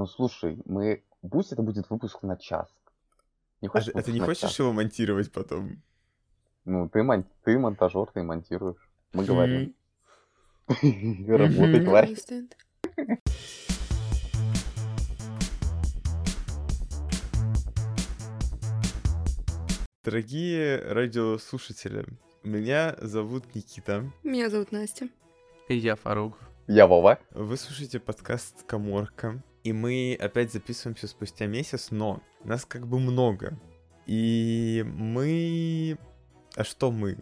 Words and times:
Ну 0.00 0.06
слушай, 0.06 0.56
мы... 0.64 1.04
Пусть 1.30 1.52
это 1.52 1.60
будет 1.60 1.90
выпуск 1.90 2.22
на 2.22 2.38
час. 2.38 2.70
Не 3.60 3.68
хочешь 3.68 3.92
а, 3.94 3.98
а 3.98 4.02
ты 4.02 4.12
не 4.12 4.20
хочешь 4.20 4.40
час? 4.40 4.58
его 4.58 4.72
монтировать 4.72 5.30
потом? 5.30 5.82
Ну, 6.64 6.88
ты, 6.88 7.02
мон... 7.02 7.26
ты 7.44 7.58
монтажер, 7.58 8.06
ты 8.06 8.22
монтируешь. 8.22 8.80
Мы 9.12 9.26
говорим. 9.26 9.74
Работай, 11.28 11.84
тварь. 11.84 12.16
Дорогие 20.02 20.78
радиослушатели, 20.78 22.06
меня 22.42 22.96
зовут 23.02 23.54
Никита. 23.54 24.10
Меня 24.22 24.48
зовут 24.48 24.72
Настя. 24.72 25.10
И 25.68 25.76
я 25.76 25.94
Фарук. 25.94 26.38
Я 26.66 26.86
Вова. 26.86 27.18
Вы 27.32 27.58
слушаете 27.58 28.00
подкаст 28.00 28.62
«Коморка». 28.62 29.42
И 29.62 29.72
мы 29.72 30.16
опять 30.20 30.52
записываемся 30.52 31.06
спустя 31.06 31.46
месяц, 31.46 31.88
но 31.90 32.22
нас 32.44 32.64
как 32.64 32.86
бы 32.86 32.98
много. 32.98 33.58
И 34.06 34.84
мы... 34.86 35.98
А 36.56 36.64
что 36.64 36.90
мы? 36.90 37.18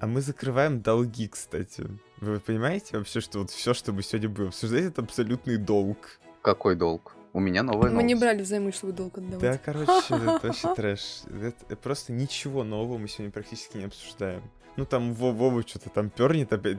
А 0.00 0.06
мы 0.06 0.20
закрываем 0.20 0.82
долги, 0.82 1.28
кстати. 1.28 1.86
Вы 2.20 2.40
понимаете 2.40 2.98
вообще, 2.98 3.20
что 3.20 3.40
вот 3.40 3.50
все, 3.50 3.74
что 3.74 3.92
мы 3.92 4.02
сегодня 4.02 4.28
будем 4.28 4.48
обсуждать, 4.48 4.84
это 4.84 5.02
абсолютный 5.02 5.56
долг? 5.56 6.20
Какой 6.42 6.74
долг? 6.74 7.16
У 7.32 7.38
меня 7.38 7.62
новая 7.62 7.90
Мы 7.90 8.02
не 8.02 8.16
брали 8.16 8.42
взаймы, 8.42 8.72
чтобы 8.72 8.92
долг 8.92 9.18
отдавать. 9.18 9.40
Да, 9.40 9.58
короче, 9.58 9.92
это 10.08 10.40
вообще 10.42 10.74
трэш. 10.74 11.22
Это 11.68 11.76
просто 11.76 12.12
ничего 12.12 12.64
нового 12.64 12.98
мы 12.98 13.08
сегодня 13.08 13.30
практически 13.30 13.76
не 13.76 13.84
обсуждаем. 13.84 14.42
Ну 14.76 14.84
там 14.84 15.12
Вова 15.14 15.62
что-то 15.66 15.90
там 15.90 16.10
пернет 16.10 16.52
опять. 16.52 16.78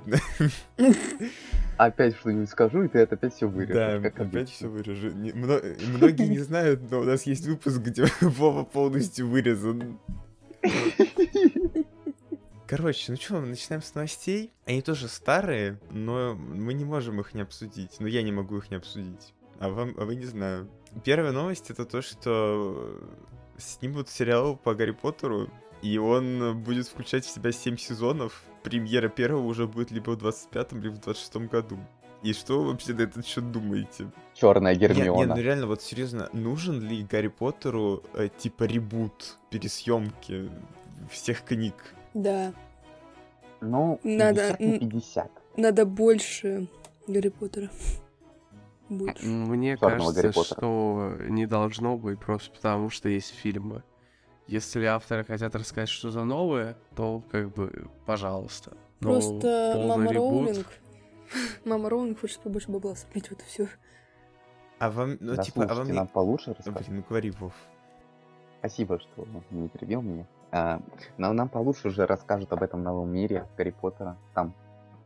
Опять 1.77 2.15
что-нибудь 2.15 2.49
скажу, 2.49 2.83
и 2.83 2.87
ты 2.87 2.99
это 2.99 3.15
опять 3.15 3.33
все 3.33 3.47
вырежешь. 3.47 3.75
Да, 3.75 3.95
опять 3.95 4.17
обычно. 4.17 4.45
все 4.45 4.67
вырежу. 4.67 5.11
Многие 5.13 6.27
не 6.27 6.39
знают, 6.39 6.89
но 6.89 7.01
у 7.01 7.03
нас 7.03 7.23
есть 7.23 7.45
выпуск, 7.47 7.79
где 7.79 8.05
Вова 8.21 8.63
полностью 8.63 9.27
вырезан. 9.27 9.99
Короче, 12.67 13.11
ну 13.11 13.17
что, 13.17 13.41
мы 13.41 13.47
начинаем 13.47 13.81
с 13.81 13.93
новостей. 13.95 14.53
Они 14.65 14.81
тоже 14.81 15.09
старые, 15.09 15.79
но 15.89 16.35
мы 16.35 16.73
не 16.73 16.85
можем 16.85 17.19
их 17.19 17.33
не 17.33 17.41
обсудить. 17.41 17.99
Но 17.99 18.07
я 18.07 18.21
не 18.21 18.31
могу 18.31 18.57
их 18.57 18.71
не 18.71 18.77
обсудить. 18.77 19.33
А, 19.59 19.69
вам, 19.69 19.93
а 19.97 20.05
вы 20.05 20.15
не 20.15 20.25
знаю. 20.25 20.69
Первая 21.03 21.33
новость 21.33 21.69
это 21.69 21.83
то, 21.85 22.01
что 22.01 22.97
снимут 23.57 24.07
сериал 24.09 24.55
по 24.55 24.73
Гарри 24.73 24.91
Поттеру 24.91 25.49
и 25.81 25.97
он 25.97 26.61
будет 26.61 26.87
включать 26.87 27.25
в 27.25 27.29
себя 27.29 27.51
7 27.51 27.77
сезонов. 27.77 28.43
Премьера 28.63 29.09
первого 29.09 29.45
уже 29.45 29.67
будет 29.67 29.91
либо 29.91 30.11
в 30.11 30.17
25-м, 30.17 30.81
либо 30.81 30.95
в 30.95 30.99
26-м 30.99 31.47
году. 31.47 31.79
И 32.21 32.33
что 32.33 32.61
вы 32.61 32.71
вообще 32.71 32.93
на 32.93 33.01
этот 33.01 33.25
счет 33.25 33.51
думаете? 33.51 34.11
Черная 34.35 34.75
Гермиона. 34.75 35.17
Нет, 35.17 35.27
нет, 35.27 35.37
ну 35.37 35.41
реально, 35.43 35.67
вот 35.67 35.81
серьезно, 35.81 36.29
нужен 36.33 36.79
ли 36.79 37.03
Гарри 37.03 37.29
Поттеру 37.29 38.03
э, 38.13 38.29
типа 38.37 38.65
ребут, 38.65 39.37
пересъемки 39.49 40.51
всех 41.09 41.43
книг? 41.43 41.73
Да. 42.13 42.53
Ну, 43.59 43.99
50 44.03 44.19
надо, 44.19 44.57
50. 44.57 45.31
Надо 45.57 45.85
больше 45.85 46.67
Гарри 47.07 47.29
Поттера. 47.29 47.69
Больше. 48.89 49.25
Мне 49.25 49.77
Черного 49.77 50.13
кажется, 50.13 50.43
что 50.43 51.15
не 51.27 51.47
должно 51.47 51.97
быть 51.97 52.19
просто 52.19 52.51
потому, 52.51 52.89
что 52.89 53.09
есть 53.09 53.33
фильмы. 53.33 53.83
Если 54.51 54.83
авторы 54.83 55.23
хотят 55.23 55.55
рассказать 55.55 55.87
что-то 55.87 56.25
новое, 56.25 56.75
то 56.93 57.23
как 57.31 57.53
бы, 57.53 57.87
пожалуйста. 58.05 58.75
Но 58.99 59.11
Просто 59.11 59.81
мама 59.87 60.11
ребут... 60.11 60.15
Роулинг... 60.15 60.67
Мама 61.65 61.89
Роулинг 61.89 62.19
хочет 62.19 62.41
побольше 62.41 62.69
бабла 62.69 62.93
собрать, 62.95 63.29
вот 63.29 63.39
и 63.39 63.45
все. 63.45 63.69
А 64.77 64.91
вам, 64.91 65.15
ну, 65.21 65.35
да, 65.35 65.43
типа, 65.43 65.63
а 65.63 65.73
вам... 65.73 65.87
нам 65.87 66.07
получше 66.09 66.53
рассказать? 66.53 66.85
Блин, 66.85 66.97
ну 66.97 67.05
говори, 67.07 67.31
Вов. 67.31 67.53
Спасибо, 68.59 68.99
что 68.99 69.25
не 69.51 69.69
перебил 69.69 70.01
меня. 70.01 70.27
А, 70.51 70.81
но 71.17 71.31
нам 71.31 71.47
получше 71.47 71.87
уже 71.87 72.05
расскажут 72.05 72.51
об 72.51 72.61
этом 72.61 72.83
новом 72.83 73.09
мире 73.09 73.47
Гарри 73.55 73.71
Поттера. 73.71 74.17
Там 74.33 74.53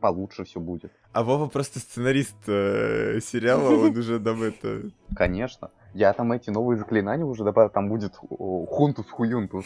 получше 0.00 0.42
все 0.42 0.58
будет. 0.58 0.90
А 1.12 1.22
Вова 1.22 1.46
просто 1.46 1.78
сценарист 1.78 2.36
э, 2.48 3.20
сериала, 3.20 3.68
он 3.68 3.96
уже 3.96 4.18
там 4.18 4.42
это... 4.42 4.90
Конечно. 5.14 5.70
Я 5.96 6.12
там 6.12 6.30
эти 6.32 6.50
новые 6.50 6.76
заклинания 6.76 7.24
уже 7.24 7.42
добавил, 7.42 7.70
там 7.70 7.88
будет 7.88 8.16
хунтус 8.16 9.08
хуюнтус. 9.08 9.64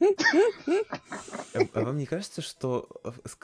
А, 0.00 1.60
а 1.74 1.80
вам 1.82 1.98
не 1.98 2.06
кажется, 2.06 2.40
что 2.40 2.88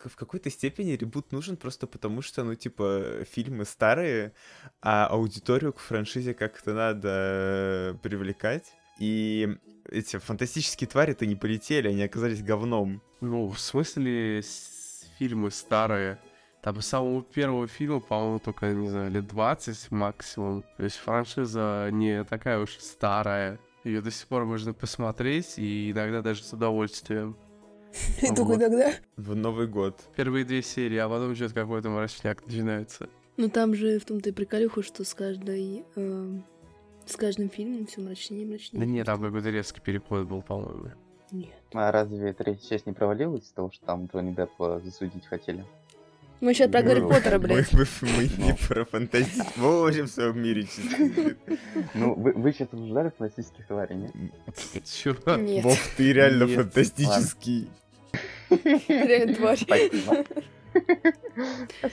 в 0.06 0.16
какой-то 0.16 0.48
степени 0.48 0.92
ребут 0.92 1.31
нужен 1.31 1.59
просто 1.59 1.87
потому, 1.87 2.22
что, 2.22 2.42
ну, 2.42 2.54
типа, 2.54 3.25
фильмы 3.31 3.66
старые, 3.66 4.32
а 4.81 5.09
аудиторию 5.09 5.75
к 5.75 5.78
франшизе 5.78 6.32
как-то 6.32 6.72
надо 6.72 7.98
привлекать? 8.03 8.72
И 8.98 9.59
эти 9.91 10.19
фантастические 10.19 10.88
твари-то 10.88 11.26
не 11.26 11.37
полетели, 11.37 11.88
они 11.88 12.03
оказались 12.03 12.42
говном. 12.42 13.03
Ну, 13.21 13.48
в 13.48 13.60
смысле, 13.60 14.42
фильмы 15.19 15.50
старые? 15.50 16.19
Там 16.62 16.80
самого 16.80 17.22
первого 17.22 17.66
фильма, 17.66 17.98
по-моему, 17.98 18.38
только, 18.38 18.72
не 18.72 18.88
знаю, 18.88 19.10
лет 19.10 19.26
20 19.26 19.90
максимум. 19.90 20.62
То 20.76 20.84
есть 20.84 20.96
франшиза 20.96 21.88
не 21.90 22.22
такая 22.22 22.60
уж 22.60 22.76
старая. 22.78 23.58
Ее 23.82 24.00
до 24.00 24.12
сих 24.12 24.28
пор 24.28 24.44
можно 24.44 24.72
посмотреть, 24.72 25.58
и 25.58 25.90
иногда 25.90 26.22
даже 26.22 26.44
с 26.44 26.52
удовольствием. 26.52 27.36
И 28.22 28.28
только 28.28 28.54
иногда? 28.54 28.92
В 29.16 29.34
Новый 29.34 29.66
год. 29.66 30.00
Первые 30.16 30.44
две 30.44 30.62
серии, 30.62 30.96
а 30.98 31.08
потом 31.08 31.34
что-то 31.34 31.54
какой-то 31.54 31.90
мрачняк 31.90 32.46
начинается. 32.46 33.08
Ну 33.36 33.48
там 33.48 33.74
же 33.74 33.98
в 33.98 34.04
том-то 34.04 34.30
и 34.30 34.32
приколюха, 34.32 34.82
что 34.82 35.04
с 35.04 35.14
каждой... 35.14 35.84
Э, 35.96 36.38
с 37.06 37.16
каждым 37.16 37.50
фильмом 37.50 37.86
все 37.86 38.00
мрачнее 38.00 38.44
и 38.44 38.46
мрачнее. 38.46 38.80
Да 38.80 38.86
нет, 38.86 39.04
там 39.04 39.20
какой-то 39.20 39.50
резкий 39.50 39.80
переход 39.80 40.28
был, 40.28 40.42
по-моему. 40.42 40.92
Нет. 41.32 41.50
А 41.72 41.90
разве 41.90 42.32
третья 42.34 42.68
часть 42.68 42.86
не 42.86 42.92
провалилась 42.92 43.44
из-за 43.44 43.54
того, 43.54 43.72
что 43.72 43.84
там 43.84 44.06
Джонни 44.06 44.32
Деппа 44.32 44.80
засудить 44.84 45.26
хотели? 45.26 45.66
Мы 46.42 46.54
сейчас 46.54 46.72
про 46.72 46.82
Гарри 46.82 47.00
Поттера, 47.00 47.38
блядь. 47.38 47.72
Мы, 47.72 47.86
мы, 48.00 48.08
мы 48.19 48.47
не 48.47 48.53
про 48.66 48.84
фантастику. 48.84 49.47
Мы 49.54 49.80
вообще 49.80 50.03
в 50.03 50.08
своем 50.08 50.42
мире 50.42 50.64
чисто. 50.64 51.36
Ну, 51.94 52.14
вы, 52.16 52.32
вы 52.32 52.53
сейчас 52.53 52.66
обсуждали 52.72 53.12
фантастических 53.16 53.64
тварей, 53.69 53.94
нет? 53.94 54.12
Чё? 54.84 55.14
Нет. 55.36 55.62
Вов, 55.62 55.94
ты 55.97 56.12
реально 56.12 56.44
нет. 56.44 56.56
фантастический. 56.56 57.70
Реально 58.50 59.34
тварь. 59.36 60.26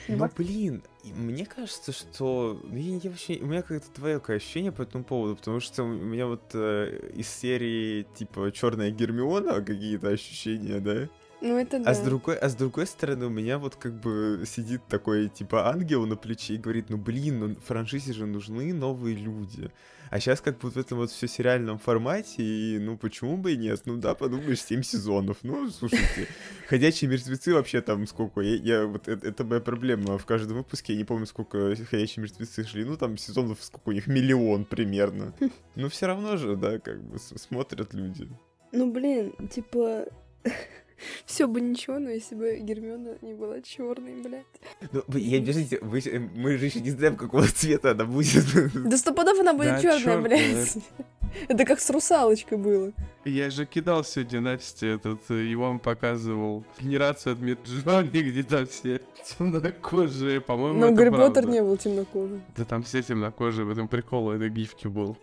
Ну, 0.08 0.28
блин, 0.36 0.82
мне 1.04 1.46
кажется, 1.46 1.92
что... 1.92 2.60
Ну, 2.64 2.76
я, 2.76 2.96
я 2.96 3.10
вообще... 3.10 3.38
У 3.40 3.46
меня 3.46 3.62
какое-то 3.62 3.88
твое 3.90 4.16
ощущение 4.16 4.72
по 4.72 4.82
этому 4.82 5.04
поводу, 5.04 5.36
потому 5.36 5.60
что 5.60 5.84
у 5.84 5.86
меня 5.86 6.26
вот 6.26 6.42
э, 6.54 7.12
из 7.14 7.28
серии, 7.28 8.04
типа, 8.16 8.50
Черная 8.50 8.90
Гермиона 8.90 9.62
какие-то 9.62 10.08
ощущения, 10.08 10.80
да? 10.80 11.08
Ну, 11.40 11.56
это 11.56 11.78
да. 11.78 11.90
А 11.90 11.94
с, 11.94 12.00
другой, 12.00 12.36
а 12.36 12.48
с 12.48 12.54
другой 12.54 12.86
стороны, 12.86 13.26
у 13.26 13.30
меня 13.30 13.58
вот 13.58 13.76
как 13.76 13.94
бы 13.94 14.44
сидит 14.46 14.82
такой, 14.88 15.28
типа, 15.28 15.68
ангел 15.70 16.06
на 16.06 16.16
плече 16.16 16.54
и 16.54 16.58
говорит, 16.58 16.90
ну, 16.90 16.98
блин, 16.98 17.38
ну, 17.40 17.56
франшизе 17.56 18.12
же 18.12 18.26
нужны 18.26 18.74
новые 18.74 19.16
люди. 19.16 19.70
А 20.10 20.18
сейчас 20.18 20.40
как 20.40 20.58
бы 20.58 20.70
в 20.70 20.76
этом 20.76 20.98
вот 20.98 21.10
все 21.10 21.28
сериальном 21.28 21.78
формате, 21.78 22.42
и, 22.42 22.78
ну, 22.80 22.98
почему 22.98 23.36
бы 23.36 23.52
и 23.52 23.56
нет? 23.56 23.82
Ну, 23.84 23.96
да, 23.96 24.16
подумаешь, 24.16 24.60
7 24.60 24.82
сезонов. 24.82 25.38
Ну, 25.42 25.70
слушайте, 25.70 26.26
«Ходячие 26.68 27.08
мертвецы» 27.08 27.54
вообще 27.54 27.80
там 27.80 28.06
сколько? 28.08 28.40
Я, 28.40 28.56
я 28.56 28.86
вот, 28.86 29.06
это, 29.06 29.28
это 29.28 29.44
моя 29.44 29.60
проблема. 29.60 30.18
В 30.18 30.26
каждом 30.26 30.58
выпуске 30.58 30.94
я 30.94 30.98
не 30.98 31.04
помню, 31.04 31.26
сколько 31.26 31.76
«Ходячие 31.88 32.24
мертвецы» 32.24 32.64
шли. 32.64 32.84
Ну, 32.84 32.96
там 32.96 33.16
сезонов 33.16 33.62
сколько 33.62 33.90
у 33.90 33.92
них? 33.92 34.08
Миллион 34.08 34.64
примерно. 34.64 35.32
Но 35.76 35.88
все 35.88 36.06
равно 36.06 36.36
же, 36.36 36.56
да, 36.56 36.80
как 36.80 37.00
бы 37.02 37.18
смотрят 37.18 37.94
люди. 37.94 38.28
Ну, 38.72 38.92
блин, 38.92 39.32
типа... 39.48 40.06
Все 41.26 41.46
бы 41.46 41.60
ничего, 41.60 41.98
но 41.98 42.10
если 42.10 42.34
бы 42.34 42.58
Гермиона 42.58 43.18
не 43.22 43.34
была 43.34 43.60
черной, 43.60 44.22
блядь. 44.22 44.44
Ну, 44.92 45.02
я 45.18 45.40
держите, 45.40 45.78
вы, 45.80 46.02
мы 46.34 46.56
же 46.56 46.66
еще 46.66 46.80
не 46.80 46.90
знаем, 46.90 47.16
какого 47.16 47.46
цвета 47.46 47.92
она 47.92 48.04
будет. 48.04 48.44
Да 48.90 48.96
сто 48.96 49.12
пудов 49.12 49.38
она 49.38 49.54
будет 49.54 49.80
да, 49.80 49.80
черная, 49.80 50.20
блядь. 50.20 50.76
Это 51.48 51.64
как 51.64 51.80
с 51.80 51.88
русалочкой 51.90 52.58
было. 52.58 52.92
Я 53.24 53.50
же 53.50 53.64
кидал 53.64 54.04
сегодня 54.04 54.40
Насте 54.40 54.94
этот, 54.94 55.30
и 55.30 55.54
вам 55.54 55.78
показывал 55.78 56.64
генерацию 56.80 57.34
от 57.34 57.40
Мирджани, 57.40 58.22
где 58.22 58.42
там 58.42 58.66
все 58.66 59.00
темнокожие, 59.38 60.40
по-моему, 60.40 60.80
Но 60.80 60.92
Гарри 60.92 61.10
Поттер 61.10 61.46
не 61.46 61.62
был 61.62 61.76
темнокожим. 61.76 62.42
Да 62.56 62.64
там 62.64 62.82
все 62.82 63.02
темнокожие, 63.02 63.64
в 63.64 63.70
этом 63.70 63.86
прикол 63.86 64.32
этой 64.32 64.50
гифки 64.50 64.88
был. 64.88 65.16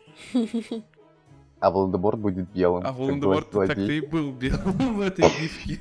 А 1.60 1.72
Волдеморт 1.72 2.20
будет 2.20 2.50
белым. 2.52 2.86
А 2.86 2.92
Волдеморт 2.92 3.50
так 3.50 3.78
и 3.78 4.02
был 4.02 4.32
белым 4.32 4.96
в 4.96 5.02
этой 5.02 5.26
гифке. 5.40 5.80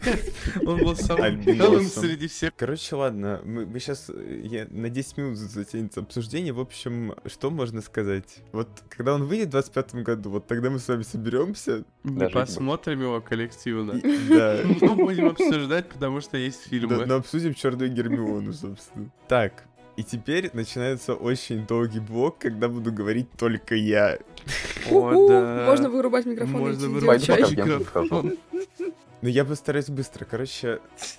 Он 0.67 0.79
был 0.79 0.97
самым 0.97 1.43
белым 1.43 1.85
среди 1.85 2.29
всех. 2.29 2.53
Короче, 2.57 2.97
ладно, 2.97 3.41
мы, 3.45 3.67
мы 3.67 3.79
сейчас 3.79 4.11
я, 4.43 4.67
на 4.71 4.89
10 4.89 5.17
минут 5.19 5.37
затянется 5.37 6.01
обсуждение. 6.01 6.53
В 6.53 6.61
общем, 6.61 7.15
что 7.27 7.51
можно 7.51 7.83
сказать? 7.83 8.39
Вот 8.53 8.69
когда 8.89 9.15
он 9.15 9.25
выйдет 9.25 9.49
в 9.49 9.51
25 9.53 9.95
году, 9.97 10.31
вот 10.31 10.47
тогда 10.47 10.71
мы 10.71 10.79
с 10.79 10.89
вами 10.89 11.03
соберемся. 11.03 11.85
И 12.05 12.29
посмотрим 12.33 13.03
его 13.03 13.21
коллективно. 13.21 14.01
Да. 14.29 14.61
Мы 14.81 14.95
будем 14.97 15.29
обсуждать, 15.29 15.89
потому 15.89 16.21
что 16.21 16.39
есть 16.39 16.69
фильмы. 16.69 17.05
Но 17.05 17.17
обсудим 17.17 17.55
Черную 17.55 17.93
Гермиону, 17.93 18.53
собственно. 18.53 19.11
Так, 19.29 19.65
И 19.97 20.03
теперь 20.03 20.51
начинается 20.53 21.15
очень 21.15 21.67
долгий 21.67 22.01
блок, 22.01 22.39
когда 22.39 22.69
буду 22.69 22.93
говорить 22.93 23.29
только 23.37 23.75
я. 23.75 24.19
О, 24.91 25.29
да. 25.29 25.67
Можно 25.67 25.89
вырубать 25.89 26.27
микрофон 26.27 26.57
и 26.57 26.59
Можно 26.59 26.89
вырубать 26.89 27.25
чай. 27.25 27.41
Микрофон. 27.41 28.37
Ну, 29.23 29.29
я 29.31 29.45
постараюсь 29.45 29.89
быстро. 29.89 30.27
Короче, 30.27 30.81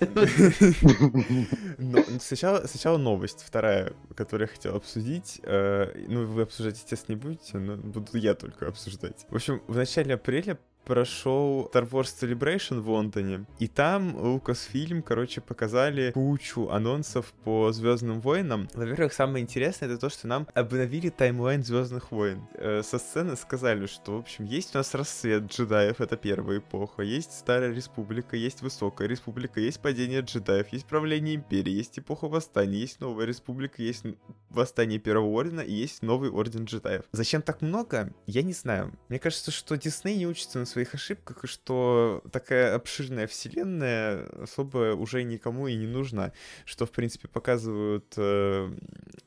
но 1.78 2.04
сначала, 2.20 2.64
сначала 2.66 2.96
новость, 2.96 3.42
вторая, 3.44 3.92
которую 4.14 4.48
я 4.48 4.54
хотел 4.54 4.76
обсудить. 4.76 5.40
Э, 5.42 5.92
ну, 6.06 6.24
вы 6.24 6.42
обсуждать, 6.42 6.76
естественно, 6.76 7.16
не 7.16 7.20
будете, 7.20 7.58
но 7.58 7.76
буду 7.76 8.16
я 8.16 8.34
только 8.34 8.68
обсуждать. 8.68 9.26
В 9.28 9.34
общем, 9.34 9.60
в 9.66 9.76
начале 9.76 10.14
апреля 10.14 10.58
прошел 10.88 11.70
Star 11.72 11.88
Wars 11.88 12.08
Celebration 12.18 12.80
в 12.80 12.88
Лондоне, 12.90 13.44
и 13.58 13.68
там 13.68 14.16
Lucasfilm, 14.16 15.02
короче, 15.02 15.42
показали 15.42 16.12
кучу 16.12 16.70
анонсов 16.70 17.32
по 17.44 17.70
Звездным 17.72 18.20
войнам. 18.20 18.68
Во-первых, 18.74 19.12
самое 19.12 19.42
интересное 19.44 19.90
это 19.90 19.98
то, 19.98 20.08
что 20.08 20.26
нам 20.26 20.48
обновили 20.54 21.10
таймлайн 21.10 21.62
Звездных 21.62 22.10
войн. 22.10 22.40
Э, 22.54 22.82
со 22.82 22.98
сцены 22.98 23.36
сказали, 23.36 23.86
что, 23.86 24.16
в 24.16 24.20
общем, 24.20 24.46
есть 24.46 24.74
у 24.74 24.78
нас 24.78 24.94
рассвет 24.94 25.44
джедаев, 25.44 26.00
это 26.00 26.16
первая 26.16 26.58
эпоха, 26.58 27.02
есть 27.02 27.32
Старая 27.32 27.72
Республика, 27.72 28.36
есть 28.36 28.62
Высокая 28.62 29.08
Республика, 29.08 29.60
есть 29.60 29.80
падение 29.80 30.22
джедаев, 30.22 30.68
есть 30.68 30.86
правление 30.86 31.34
Империи, 31.34 31.72
есть 31.72 31.98
эпоха 31.98 32.28
Восстания, 32.28 32.78
есть 32.78 33.00
Новая 33.00 33.26
Республика, 33.26 33.82
есть 33.82 34.04
Восстание 34.48 34.98
Первого 34.98 35.28
Ордена 35.38 35.60
и 35.60 35.74
есть 35.74 36.02
Новый 36.02 36.30
Орден 36.30 36.64
джедаев. 36.64 37.02
Зачем 37.12 37.42
так 37.42 37.60
много? 37.60 38.14
Я 38.26 38.42
не 38.42 38.54
знаю. 38.54 38.98
Мне 39.10 39.18
кажется, 39.18 39.50
что 39.50 39.76
Дисней 39.76 40.16
не 40.16 40.26
учится 40.26 40.58
на 40.58 40.64
своих 40.78 40.94
ошибках, 40.94 41.44
и 41.44 41.46
что 41.48 42.22
такая 42.30 42.76
обширная 42.76 43.26
вселенная 43.26 44.26
особо 44.42 44.94
уже 44.94 45.24
никому 45.24 45.66
и 45.66 45.74
не 45.74 45.88
нужна, 45.88 46.32
что, 46.64 46.86
в 46.86 46.92
принципе, 46.92 47.26
показывают 47.26 48.14
э, 48.16 48.70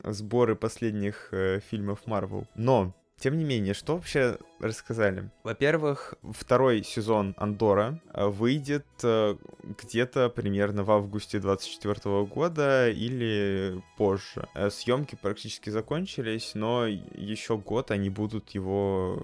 сборы 0.04 0.56
последних 0.56 1.28
э, 1.32 1.60
фильмов 1.70 2.06
Марвел. 2.06 2.46
Но 2.54 2.94
тем 3.22 3.38
не 3.38 3.44
менее, 3.44 3.72
что 3.72 3.94
вообще 3.94 4.36
рассказали? 4.58 5.30
Во-первых, 5.44 6.14
второй 6.32 6.82
сезон 6.82 7.34
Андора 7.36 8.00
э, 8.12 8.26
выйдет 8.26 8.84
э, 9.04 9.36
где-то 9.80 10.28
примерно 10.28 10.82
в 10.82 10.90
августе 10.90 11.38
24 11.38 12.24
года 12.24 12.90
или 12.90 13.80
позже. 13.96 14.48
Э, 14.54 14.70
Съемки 14.70 15.14
практически 15.14 15.70
закончились, 15.70 16.56
но 16.56 16.86
еще 16.86 17.58
год 17.58 17.92
они 17.92 18.10
будут 18.10 18.50
его 18.50 19.16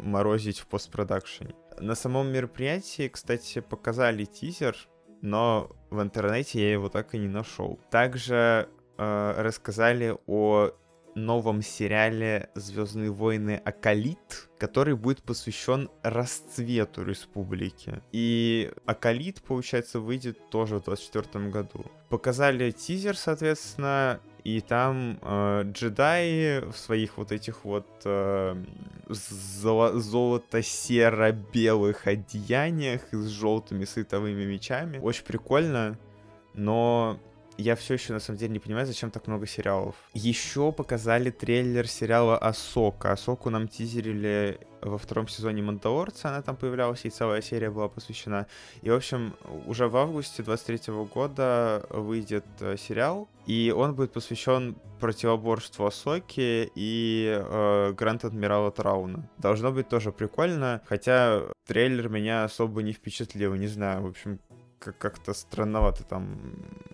морозить 0.00 0.60
в 0.60 0.66
постпродакшене. 0.66 1.54
На 1.80 1.94
самом 1.94 2.28
мероприятии, 2.32 3.08
кстати, 3.08 3.60
показали 3.60 4.24
тизер, 4.24 4.76
но 5.22 5.70
в 5.90 6.00
интернете 6.02 6.60
я 6.60 6.72
его 6.72 6.88
так 6.88 7.14
и 7.14 7.18
не 7.18 7.28
нашел. 7.28 7.78
Также 7.90 8.68
э, 8.98 9.34
рассказали 9.38 10.16
о 10.26 10.70
новом 11.14 11.62
сериале 11.62 12.50
Звездные 12.54 13.10
войны 13.10 13.60
Акалит, 13.64 14.48
который 14.58 14.94
будет 14.96 15.22
посвящен 15.22 15.90
расцвету 16.02 17.04
республики. 17.04 18.02
И 18.12 18.72
Акалит, 18.86 19.42
получается, 19.42 20.00
выйдет 20.00 20.38
тоже 20.50 20.78
в 20.78 20.84
24 20.84 21.48
году. 21.48 21.84
Показали 22.08 22.70
тизер, 22.70 23.16
соответственно, 23.16 24.20
и 24.44 24.60
там 24.60 25.18
э, 25.22 25.64
джедаи 25.72 26.60
в 26.70 26.76
своих 26.76 27.16
вот 27.16 27.32
этих 27.32 27.64
вот 27.64 27.86
э, 28.04 28.54
золо- 29.08 29.98
золото-серо-белых 29.98 32.06
одеяниях 32.06 33.00
с 33.12 33.28
желтыми 33.28 33.86
световыми 33.86 34.44
мечами. 34.44 34.98
Очень 34.98 35.24
прикольно, 35.24 35.98
но 36.52 37.18
я 37.56 37.74
все 37.74 37.94
еще 37.94 38.12
на 38.12 38.20
самом 38.20 38.38
деле 38.38 38.52
не 38.52 38.58
понимаю, 38.58 38.86
зачем 38.86 39.10
так 39.10 39.26
много 39.26 39.46
сериалов. 39.46 39.94
Еще 40.12 40.72
показали 40.72 41.30
трейлер 41.30 41.88
сериала 41.88 42.36
Асока. 42.36 43.12
Асоку 43.12 43.48
нам 43.48 43.66
тизерили 43.66 44.60
во 44.84 44.98
втором 44.98 45.28
сезоне 45.28 45.62
Мандалорца, 45.62 46.28
она 46.28 46.42
там 46.42 46.56
появлялась, 46.56 47.04
и 47.04 47.10
целая 47.10 47.42
серия 47.42 47.70
была 47.70 47.88
посвящена. 47.88 48.46
И, 48.82 48.90
в 48.90 48.94
общем, 48.94 49.34
уже 49.66 49.88
в 49.88 49.96
августе 49.96 50.42
23 50.42 50.92
года 51.12 51.86
выйдет 51.90 52.44
э, 52.60 52.76
сериал, 52.76 53.28
и 53.46 53.72
он 53.76 53.94
будет 53.94 54.12
посвящен 54.12 54.76
противоборству 55.00 55.86
Асоки 55.86 56.70
и 56.74 57.38
э, 57.38 57.92
Гранд 57.92 58.24
Адмирала 58.24 58.70
Трауна. 58.70 59.28
Должно 59.38 59.70
быть 59.72 59.88
тоже 59.88 60.12
прикольно, 60.12 60.80
хотя 60.86 61.42
трейлер 61.66 62.08
меня 62.08 62.44
особо 62.44 62.82
не 62.82 62.92
впечатлил, 62.92 63.54
не 63.54 63.66
знаю, 63.66 64.02
в 64.02 64.06
общем, 64.06 64.40
как-то 64.92 65.32
странновато 65.34 66.04
там 66.04 66.38